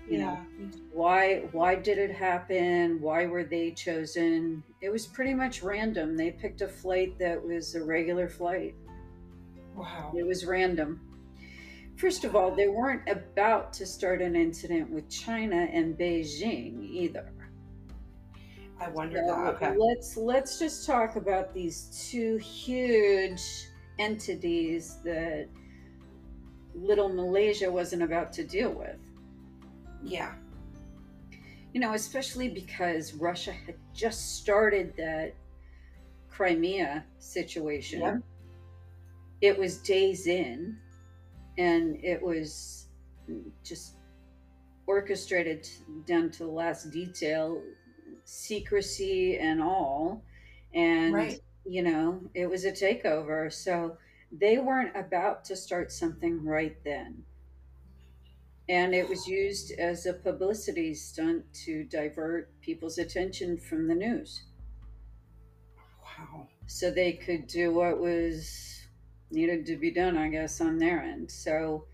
You 0.10 0.20
know, 0.20 0.38
Yeah. 0.60 0.68
why 0.94 1.40
why 1.52 1.76
did 1.76 1.98
it 1.98 2.12
happen? 2.12 3.02
Why 3.02 3.26
were 3.26 3.44
they 3.44 3.72
chosen? 3.72 4.64
It 4.82 4.90
was 4.90 5.08
pretty 5.08 5.34
much 5.34 5.64
random. 5.64 6.16
They 6.16 6.32
picked 6.32 6.62
a 6.62 6.68
flight 6.68 7.18
that 7.20 7.44
was 7.44 7.76
a 7.76 7.84
regular 7.84 8.30
flight. 8.30 8.76
Wow. 9.76 10.14
It 10.16 10.26
was 10.26 10.46
random. 10.46 11.02
First 11.96 12.26
of 12.26 12.36
all, 12.36 12.52
they 12.52 12.68
weren't 12.68 13.08
about 13.08 13.72
to 13.74 13.86
start 13.86 14.22
an 14.22 14.36
incident 14.36 14.90
with 14.90 15.10
China 15.10 15.56
and 15.56 15.98
Beijing 15.98 16.84
either. 16.84 17.32
I 18.80 18.90
wonder. 18.90 19.24
So 19.26 19.28
that. 19.28 19.56
Okay. 19.56 19.78
let's 19.78 20.18
let's 20.18 20.60
just 20.60 20.86
talk 20.86 21.16
about 21.16 21.54
these 21.54 22.08
two 22.10 22.36
huge 22.38 23.42
entities 24.00 24.98
that 25.06 25.48
little 26.74 27.08
Malaysia 27.08 27.72
wasn't 27.72 28.04
about 28.04 28.34
to 28.34 28.44
deal 28.44 28.72
with. 28.72 28.98
Yeah. 30.04 30.34
You 31.74 31.80
know, 31.80 31.94
especially 31.94 32.50
because 32.50 33.14
Russia 33.14 33.54
had 33.54 33.76
just 33.94 34.38
started 34.38 34.94
that 34.98 35.34
Crimea 36.30 37.06
situation. 37.20 38.02
Yep. 38.02 38.18
It 39.42 39.58
was 39.58 39.78
days 39.78 40.28
in, 40.28 40.78
and 41.58 42.04
it 42.04 42.22
was 42.22 42.88
just 43.64 43.96
orchestrated 44.88 45.68
down 46.06 46.32
to 46.32 46.40
the 46.46 46.52
last 46.52 46.92
detail, 46.92 47.62
secrecy 48.24 49.38
and 49.38 49.62
all. 49.62 50.24
And, 50.74 51.14
Right. 51.14 51.42
you 51.66 51.82
know, 51.84 52.30
it 52.34 52.48
was 52.48 52.66
a 52.66 52.72
takeover. 52.72 53.52
So 53.52 53.98
they 54.32 54.58
weren't 54.58 54.96
about 54.96 55.46
to 55.46 55.56
start 55.56 55.92
something 55.92 56.44
right 56.44 56.78
then. 56.84 57.24
And 58.70 58.94
it 58.94 59.08
was 59.10 59.28
used 59.28 59.72
as 59.72 60.06
a 60.06 60.14
publicity 60.14 60.94
stunt 60.94 61.52
to 61.66 61.84
divert 61.84 62.60
people's 62.62 62.98
attention 62.98 63.58
from 63.58 63.88
the 63.88 63.96
news 63.96 64.44
Wow. 66.02 66.48
so 66.68 66.92
they 66.92 67.14
could 67.14 67.48
do 67.48 67.74
what 67.74 68.00
was 68.00 68.75
needed 69.36 69.66
to 69.68 69.78
be 69.78 69.92
done, 69.92 70.18
I 70.18 70.30
guess, 70.30 70.62
on 70.62 70.78
their 70.78 71.02
end. 71.02 71.30
So, 71.30 71.86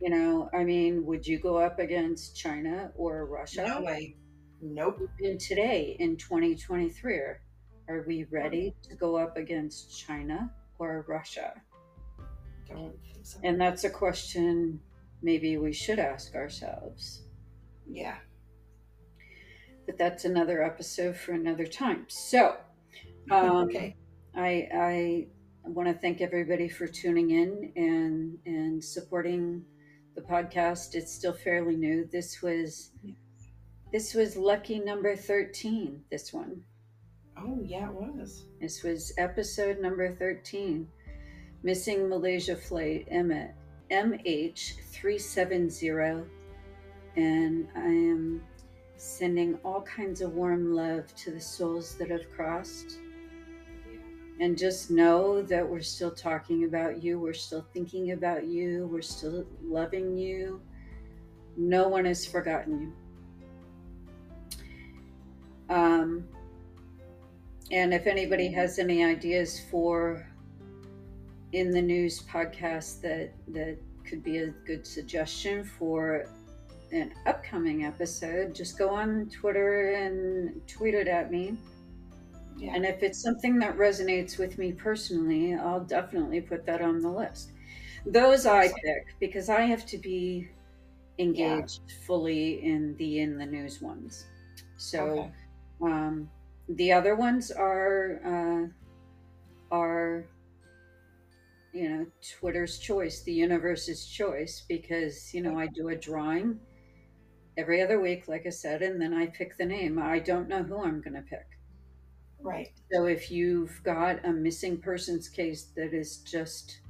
you 0.00 0.10
know, 0.10 0.48
I 0.52 0.64
mean, 0.64 1.04
would 1.06 1.26
you 1.26 1.38
go 1.38 1.58
up 1.58 1.78
against 1.78 2.36
China 2.36 2.90
or 2.96 3.26
Russia? 3.26 3.66
No 3.66 3.82
way. 3.82 4.16
Nope. 4.60 5.08
And 5.20 5.38
today 5.38 5.96
in 6.00 6.16
2023, 6.16 7.14
are 7.14 7.40
are 7.88 8.04
we 8.06 8.24
ready 8.24 8.74
to 8.82 8.94
go 8.94 9.16
up 9.16 9.36
against 9.36 9.98
China 9.98 10.50
or 10.78 11.06
Russia? 11.08 11.54
Don't 12.68 12.94
think 13.02 13.24
so. 13.24 13.38
And 13.42 13.58
that's 13.58 13.84
a 13.84 13.90
question 13.90 14.78
maybe 15.22 15.56
we 15.56 15.72
should 15.72 15.98
ask 15.98 16.34
ourselves. 16.34 17.22
Yeah. 17.90 18.16
But 19.86 19.96
that's 19.96 20.26
another 20.26 20.62
episode 20.62 21.16
for 21.16 21.32
another 21.32 21.66
time. 21.66 22.04
So, 22.08 22.56
um, 23.30 23.56
okay. 23.68 23.96
I 24.36 24.68
I 24.74 25.26
want 25.68 25.88
to 25.88 25.94
thank 25.94 26.20
everybody 26.20 26.68
for 26.68 26.86
tuning 26.86 27.30
in 27.30 27.72
and 27.76 28.38
and 28.46 28.82
supporting 28.82 29.64
the 30.14 30.22
podcast. 30.22 30.94
It's 30.94 31.12
still 31.12 31.32
fairly 31.32 31.76
new. 31.76 32.08
This 32.10 32.42
was 32.42 32.90
this 33.92 34.14
was 34.14 34.36
lucky 34.36 34.80
number 34.80 35.16
13, 35.16 36.02
this 36.10 36.32
one. 36.32 36.62
Oh 37.36 37.60
yeah, 37.62 37.88
it 37.88 37.94
was. 37.94 38.46
This 38.60 38.82
was 38.82 39.12
episode 39.16 39.80
number 39.80 40.12
13. 40.14 40.88
Missing 41.62 42.08
Malaysia 42.08 42.56
flight 42.56 43.06
M- 43.10 43.50
MH370 43.90 46.26
and 47.16 47.68
I 47.74 47.80
am 47.80 48.42
sending 48.96 49.58
all 49.64 49.80
kinds 49.82 50.20
of 50.20 50.34
warm 50.34 50.74
love 50.74 51.14
to 51.16 51.30
the 51.30 51.40
souls 51.40 51.94
that 51.94 52.10
have 52.10 52.30
crossed 52.34 52.98
and 54.40 54.56
just 54.56 54.90
know 54.90 55.42
that 55.42 55.68
we're 55.68 55.80
still 55.80 56.10
talking 56.10 56.64
about 56.64 57.02
you. 57.02 57.18
We're 57.18 57.32
still 57.32 57.66
thinking 57.72 58.12
about 58.12 58.46
you. 58.46 58.88
We're 58.90 59.02
still 59.02 59.44
loving 59.62 60.16
you. 60.16 60.60
No 61.56 61.88
one 61.88 62.04
has 62.04 62.24
forgotten 62.24 62.94
you. 65.68 65.74
Um, 65.74 66.24
and 67.70 67.92
if 67.92 68.06
anybody 68.06 68.50
has 68.52 68.78
any 68.78 69.04
ideas 69.04 69.60
for 69.70 70.26
in 71.52 71.70
the 71.70 71.82
news 71.82 72.22
podcast 72.22 73.00
that 73.00 73.32
that 73.48 73.76
could 74.04 74.22
be 74.22 74.38
a 74.38 74.46
good 74.66 74.86
suggestion 74.86 75.64
for 75.64 76.26
an 76.92 77.12
upcoming 77.26 77.84
episode, 77.84 78.54
just 78.54 78.78
go 78.78 78.88
on 78.88 79.28
Twitter 79.28 79.92
and 79.92 80.66
tweet 80.66 80.94
it 80.94 81.08
at 81.08 81.30
me. 81.30 81.58
Yeah. 82.58 82.74
And 82.74 82.84
if 82.84 83.02
it's 83.02 83.20
something 83.22 83.58
that 83.60 83.76
resonates 83.76 84.38
with 84.38 84.58
me 84.58 84.72
personally, 84.72 85.54
I'll 85.54 85.84
definitely 85.84 86.40
put 86.42 86.66
that 86.66 86.82
on 86.82 87.00
the 87.00 87.10
list. 87.10 87.52
Those 88.06 88.46
I 88.46 88.68
pick 88.68 89.16
because 89.20 89.48
I 89.48 89.62
have 89.62 89.86
to 89.86 89.98
be 89.98 90.50
engaged 91.18 91.82
fully 92.06 92.62
in 92.64 92.96
the 92.96 93.20
in 93.20 93.38
the 93.38 93.46
news 93.46 93.80
ones. 93.82 94.28
So 94.76 95.26
Okay. 95.26 95.32
um, 95.82 96.30
the 96.68 96.92
other 96.92 97.16
ones 97.16 97.50
are 97.52 98.20
uh, 98.24 98.68
are 99.70 100.30
you 101.72 101.88
know 101.88 102.06
Twitter's 102.38 102.78
choice, 102.78 103.22
the 103.22 103.32
universe's 103.32 104.06
choice, 104.06 104.64
because 104.68 105.32
you 105.34 105.42
know 105.42 105.58
I 105.58 105.66
do 105.68 105.88
a 105.88 105.96
drawing 105.96 106.60
every 107.58 107.82
other 107.82 108.00
week, 108.00 108.28
like 108.28 108.46
I 108.46 108.50
said, 108.50 108.82
and 108.82 109.00
then 109.02 109.14
I 109.14 109.26
pick 109.28 109.58
the 109.58 109.66
name. 109.66 109.98
I 109.98 110.20
don't 110.20 110.48
know 110.48 110.62
who 110.64 110.82
I'm 110.84 111.00
going 111.02 111.14
to 111.14 111.22
pick. 111.22 111.57
Right. 112.40 112.72
So 112.92 113.06
if 113.06 113.30
you've 113.30 113.80
got 113.82 114.24
a 114.24 114.32
missing 114.32 114.78
persons 114.78 115.28
case 115.28 115.68
that 115.76 115.92
is 115.92 116.18
just 116.18 116.80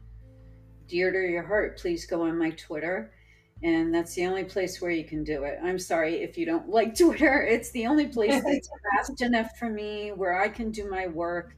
dear 0.86 1.12
to 1.12 1.18
your 1.18 1.42
heart, 1.42 1.78
please 1.78 2.06
go 2.06 2.22
on 2.22 2.38
my 2.38 2.50
Twitter. 2.50 3.12
And 3.62 3.92
that's 3.92 4.14
the 4.14 4.26
only 4.26 4.44
place 4.44 4.80
where 4.80 4.90
you 4.90 5.04
can 5.04 5.24
do 5.24 5.42
it. 5.44 5.58
I'm 5.62 5.78
sorry 5.78 6.22
if 6.22 6.38
you 6.38 6.46
don't 6.46 6.68
like 6.70 6.96
Twitter. 6.96 7.42
It's 7.42 7.70
the 7.70 7.86
only 7.86 8.06
place 8.06 8.42
that's 8.44 8.70
fast 8.94 9.20
enough 9.22 9.56
for 9.58 9.68
me 9.68 10.10
where 10.10 10.40
I 10.40 10.48
can 10.48 10.70
do 10.70 10.88
my 10.88 11.06
work. 11.06 11.54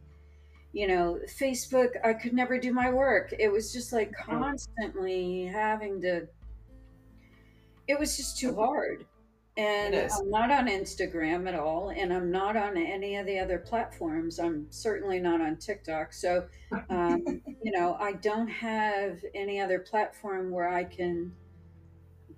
You 0.73 0.87
know, 0.87 1.19
Facebook, 1.41 1.91
I 2.05 2.13
could 2.15 2.33
never 2.33 2.59
do 2.59 2.73
my 2.73 2.91
work. 2.91 3.35
It 3.39 3.51
was 3.51 3.73
just 3.73 3.93
like 3.93 4.13
constantly 4.13 5.47
having 5.47 6.01
to, 6.03 6.29
it 7.89 7.99
was 7.99 8.17
just 8.17 8.39
too 8.39 8.55
hard. 8.55 9.05
And. 9.57 9.95
I'm 9.95 10.31
not 10.31 10.51
on 10.51 10.69
Instagram 10.69 11.47
at 11.49 11.55
all, 11.55 11.91
and 11.91 12.13
I'm 12.13 12.31
not 12.31 12.57
on 12.57 12.77
any 12.77 13.17
of 13.17 13.27
the 13.27 13.39
other 13.39 13.59
platforms. 13.59 14.39
I'm 14.39 14.67
certainly 14.71 15.19
not 15.19 15.41
on 15.41 15.57
TikTok. 15.57 16.13
So, 16.13 16.47
um, 16.89 17.23
you 17.63 17.73
know, 17.73 17.97
I 18.01 18.13
don't 18.15 18.49
have 18.49 19.21
any 19.35 19.61
other 19.61 19.81
platform 19.81 20.51
where 20.51 20.69
I 20.69 20.85
can 20.85 21.33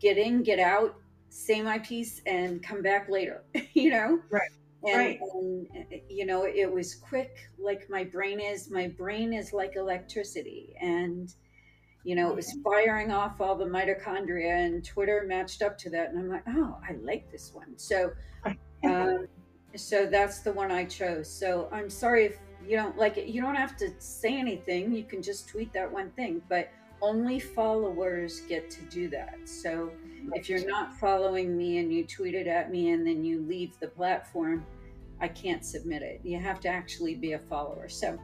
get 0.01 0.19
in, 0.19 0.43
get 0.43 0.59
out, 0.59 0.97
say 1.29 1.63
my 1.63 1.79
piece, 1.79 2.21
and 2.27 2.63
come 2.63 2.83
back 2.83 3.09
later, 3.09 3.45
you 3.75 3.91
know? 3.91 4.21
Right. 4.31 4.51
And, 4.85 4.97
Right. 4.97 5.21
and, 5.35 5.69
you 6.09 6.27
know, 6.27 6.45
it 6.45 6.71
was 6.71 6.95
quick, 6.97 7.37
like 7.59 7.89
my 7.89 8.03
brain 8.05 8.41
is. 8.41 8.69
My 8.71 8.89
brain 8.89 9.33
is 9.33 9.53
like 9.53 9.77
electricity. 9.77 10.75
And, 10.81 11.33
you 12.05 12.17
know, 12.17 12.29
it 12.31 12.37
was 12.37 12.57
firing 12.65 13.13
off 13.13 13.41
all 13.41 13.55
the 13.55 13.65
mitochondria, 13.65 14.67
and 14.67 14.85
Twitter 14.85 15.25
matched 15.27 15.63
up 15.63 15.79
to 15.79 15.91
that. 15.91 16.11
And 16.11 16.19
I'm 16.19 16.29
like, 16.29 16.43
oh, 16.49 16.79
I 16.89 16.95
like 17.01 17.31
this 17.31 17.53
one. 17.55 17.79
So, 17.79 18.11
um, 18.85 19.27
so 19.77 20.07
that's 20.07 20.41
the 20.41 20.53
one 20.53 20.73
I 20.73 20.85
chose. 20.85 21.31
So 21.31 21.69
I'm 21.71 21.89
sorry 21.89 22.25
if 22.27 22.39
you 22.67 22.77
don't 22.77 22.99
like 22.99 23.19
it. 23.19 23.29
You 23.29 23.41
don't 23.41 23.55
have 23.55 23.77
to 23.79 23.91
say 23.99 24.37
anything. 24.37 24.93
You 24.93 25.05
can 25.05 25.23
just 25.23 25.49
tweet 25.49 25.73
that 25.75 25.91
one 25.91 26.11
thing, 26.11 26.43
but 26.49 26.71
only 27.01 27.39
followers 27.39 28.41
get 28.43 28.71
to 28.71 28.83
do 28.83 29.09
that. 29.11 29.37
So 29.45 29.91
if 30.35 30.49
you're 30.49 30.67
not 30.67 30.95
following 30.97 31.57
me 31.57 31.79
and 31.79 31.93
you 31.93 32.07
tweet 32.07 32.35
it 32.35 32.47
at 32.47 32.71
me 32.71 32.91
and 32.91 33.07
then 33.07 33.25
you 33.25 33.43
leave 33.43 33.79
the 33.81 33.89
platform, 33.89 34.67
I 35.21 35.29
can't 35.29 35.65
submit 35.65 36.03
it. 36.03 36.21
You 36.25 36.39
have 36.41 36.59
to 36.61 36.69
actually 36.69 37.15
be 37.15 37.35
a 37.35 37.39
follower. 37.39 37.89
So, 37.89 38.19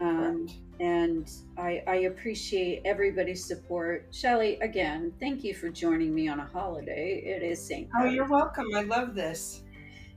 um. 0.00 0.48
And 0.82 1.30
I, 1.56 1.80
I 1.86 1.94
appreciate 2.10 2.82
everybody's 2.84 3.44
support. 3.44 4.08
Shelly, 4.10 4.58
again, 4.60 5.12
thank 5.20 5.44
you 5.44 5.54
for 5.54 5.68
joining 5.68 6.12
me 6.12 6.26
on 6.26 6.40
a 6.40 6.44
holiday. 6.44 7.22
It 7.24 7.44
is 7.44 7.64
St. 7.64 7.88
Oh, 7.96 8.04
you're 8.04 8.26
welcome. 8.26 8.66
I 8.74 8.82
love 8.82 9.14
this. 9.14 9.62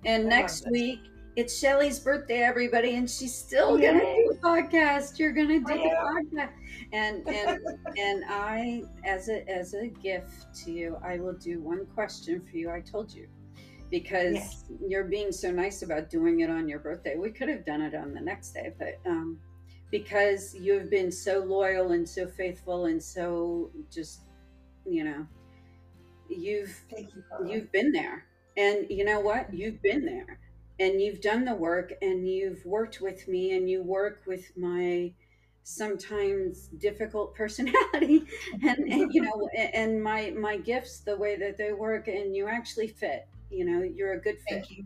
And 0.06 0.26
I 0.26 0.30
next 0.30 0.62
this. 0.62 0.72
week, 0.72 1.00
it's 1.36 1.56
Shelly's 1.60 2.00
birthday, 2.00 2.40
everybody, 2.42 2.96
and 2.96 3.08
she's 3.08 3.36
still 3.36 3.80
Yay. 3.80 3.88
gonna 3.88 4.00
do 4.16 4.32
a 4.32 4.36
podcast. 4.44 5.20
You're 5.20 5.34
gonna 5.34 5.60
do 5.60 5.66
the 5.66 5.74
podcast, 6.34 6.50
and 6.94 7.28
and 7.28 7.60
and 8.00 8.24
I, 8.28 8.82
as 9.04 9.30
a 9.30 9.48
as 9.48 9.76
a 9.76 9.86
gift 9.88 10.48
to 10.64 10.72
you, 10.72 10.98
I 11.04 11.20
will 11.20 11.34
do 11.34 11.62
one 11.62 11.86
question 11.94 12.42
for 12.42 12.58
you. 12.58 12.72
I 12.72 12.80
told 12.82 13.14
you 13.14 13.28
because 13.92 14.34
Yes. 14.34 14.64
you're 14.88 15.04
being 15.04 15.32
so 15.32 15.52
nice 15.52 15.84
about 15.84 16.10
doing 16.10 16.40
it 16.40 16.50
on 16.50 16.68
your 16.68 16.80
birthday. 16.80 17.16
We 17.18 17.30
could 17.30 17.50
have 17.50 17.66
done 17.66 17.82
it 17.84 17.94
on 17.94 18.16
the 18.16 18.22
next 18.22 18.54
day, 18.54 18.74
but 18.80 19.00
um, 19.06 19.38
because 20.00 20.54
you've 20.54 20.90
been 20.90 21.10
so 21.10 21.40
loyal 21.40 21.94
and 21.94 22.08
so 22.08 22.28
faithful 22.28 22.88
and 22.88 23.02
so 23.02 23.72
just, 23.90 24.24
you 24.86 25.06
know, 25.06 25.26
you've 26.28 26.78
you, 26.98 27.08
you've 27.48 27.72
been 27.72 27.94
there. 27.94 28.26
And 28.58 28.88
you 28.90 29.06
know 29.06 29.22
what? 29.22 29.54
You've 29.54 29.82
been 29.82 30.04
there. 30.04 30.38
And 30.82 31.02
you've 31.02 31.22
done 31.22 31.46
the 31.46 31.56
work 31.56 31.94
and 32.02 32.28
you've 32.28 32.66
worked 32.66 33.00
with 33.00 33.26
me 33.30 33.56
and 33.56 33.70
you 33.70 33.84
work 33.84 34.24
with 34.28 34.52
my 34.58 35.14
sometimes 35.64 36.68
difficult 36.78 37.34
personality 37.42 38.26
and, 38.64 38.80
and 38.80 39.14
you 39.14 39.22
know 39.22 39.50
and 39.74 40.04
my 40.04 40.32
my 40.38 40.58
gifts 40.58 41.00
the 41.00 41.18
way 41.18 41.36
that 41.38 41.58
they 41.58 41.74
work 41.74 42.08
and 42.08 42.36
you 42.36 42.48
actually 42.48 42.88
fit 42.88 43.28
you 43.50 43.66
know 43.66 43.82
you're 43.82 44.14
a 44.14 44.22
good 44.22 44.38
fit. 44.48 44.66
Thank 44.68 44.70
you. 44.78 44.86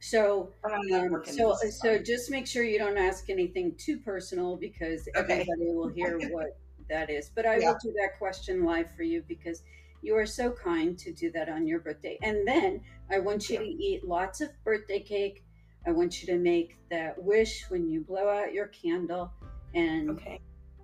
So 0.00 0.52
um, 0.64 1.22
so 1.24 1.54
so 1.70 1.98
just 1.98 2.30
make 2.30 2.46
sure 2.46 2.62
you 2.62 2.78
don't 2.78 2.98
ask 2.98 3.28
anything 3.30 3.74
too 3.76 3.98
personal 3.98 4.56
because 4.56 5.08
Okay. 5.16 5.32
everybody 5.32 5.72
will 5.72 5.88
hear 5.88 6.18
what 6.30 6.56
that 6.88 7.10
is. 7.10 7.30
But 7.34 7.46
I 7.46 7.58
Yeah. 7.58 7.70
will 7.70 7.78
do 7.82 7.92
that 8.00 8.18
question 8.18 8.64
live 8.64 8.90
for 8.96 9.02
you 9.02 9.22
because 9.26 9.62
you 10.02 10.16
are 10.16 10.26
so 10.26 10.50
kind 10.52 10.96
to 10.98 11.12
do 11.12 11.30
that 11.32 11.48
on 11.48 11.66
your 11.66 11.80
birthday. 11.80 12.18
And 12.22 12.46
then 12.46 12.80
I 13.10 13.18
want 13.18 13.50
you 13.50 13.58
to 13.58 13.64
eat 13.64 14.04
lots 14.06 14.40
of 14.40 14.50
birthday 14.64 15.00
cake. 15.00 15.42
I 15.86 15.90
want 15.90 16.22
you 16.22 16.26
to 16.28 16.38
make 16.38 16.76
that 16.90 17.20
wish 17.20 17.64
when 17.68 17.88
you 17.88 18.02
blow 18.02 18.28
out 18.28 18.52
your 18.52 18.68
candle 18.68 19.32
and 19.74 20.10
Okay. 20.10 20.40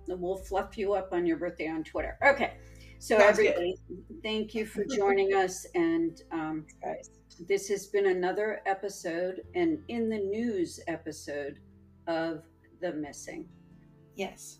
we'll 0.07 0.37
fluff 0.37 0.77
you 0.77 0.93
up 0.93 1.13
on 1.13 1.25
your 1.25 1.37
birthday 1.37 1.67
on 1.69 1.83
Twitter. 1.83 2.17
Okay. 2.25 2.55
So 2.99 3.17
Sounds 3.19 3.37
good. 3.37 3.47
everybody, 3.47 3.75
thank 4.23 4.53
you 4.53 4.65
for 4.65 4.83
joining 4.85 5.33
us 5.33 5.65
and 5.75 6.21
um, 6.31 6.65
Guys. 6.81 7.09
This 7.39 7.67
has 7.69 7.85
been 7.87 8.07
another 8.07 8.61
episode, 8.65 9.41
an 9.55 9.83
in 9.87 10.09
the 10.09 10.17
news 10.17 10.79
episode 10.87 11.59
of 12.07 12.43
The 12.81 12.93
Missing. 12.93 13.47
Yes. 14.15 14.59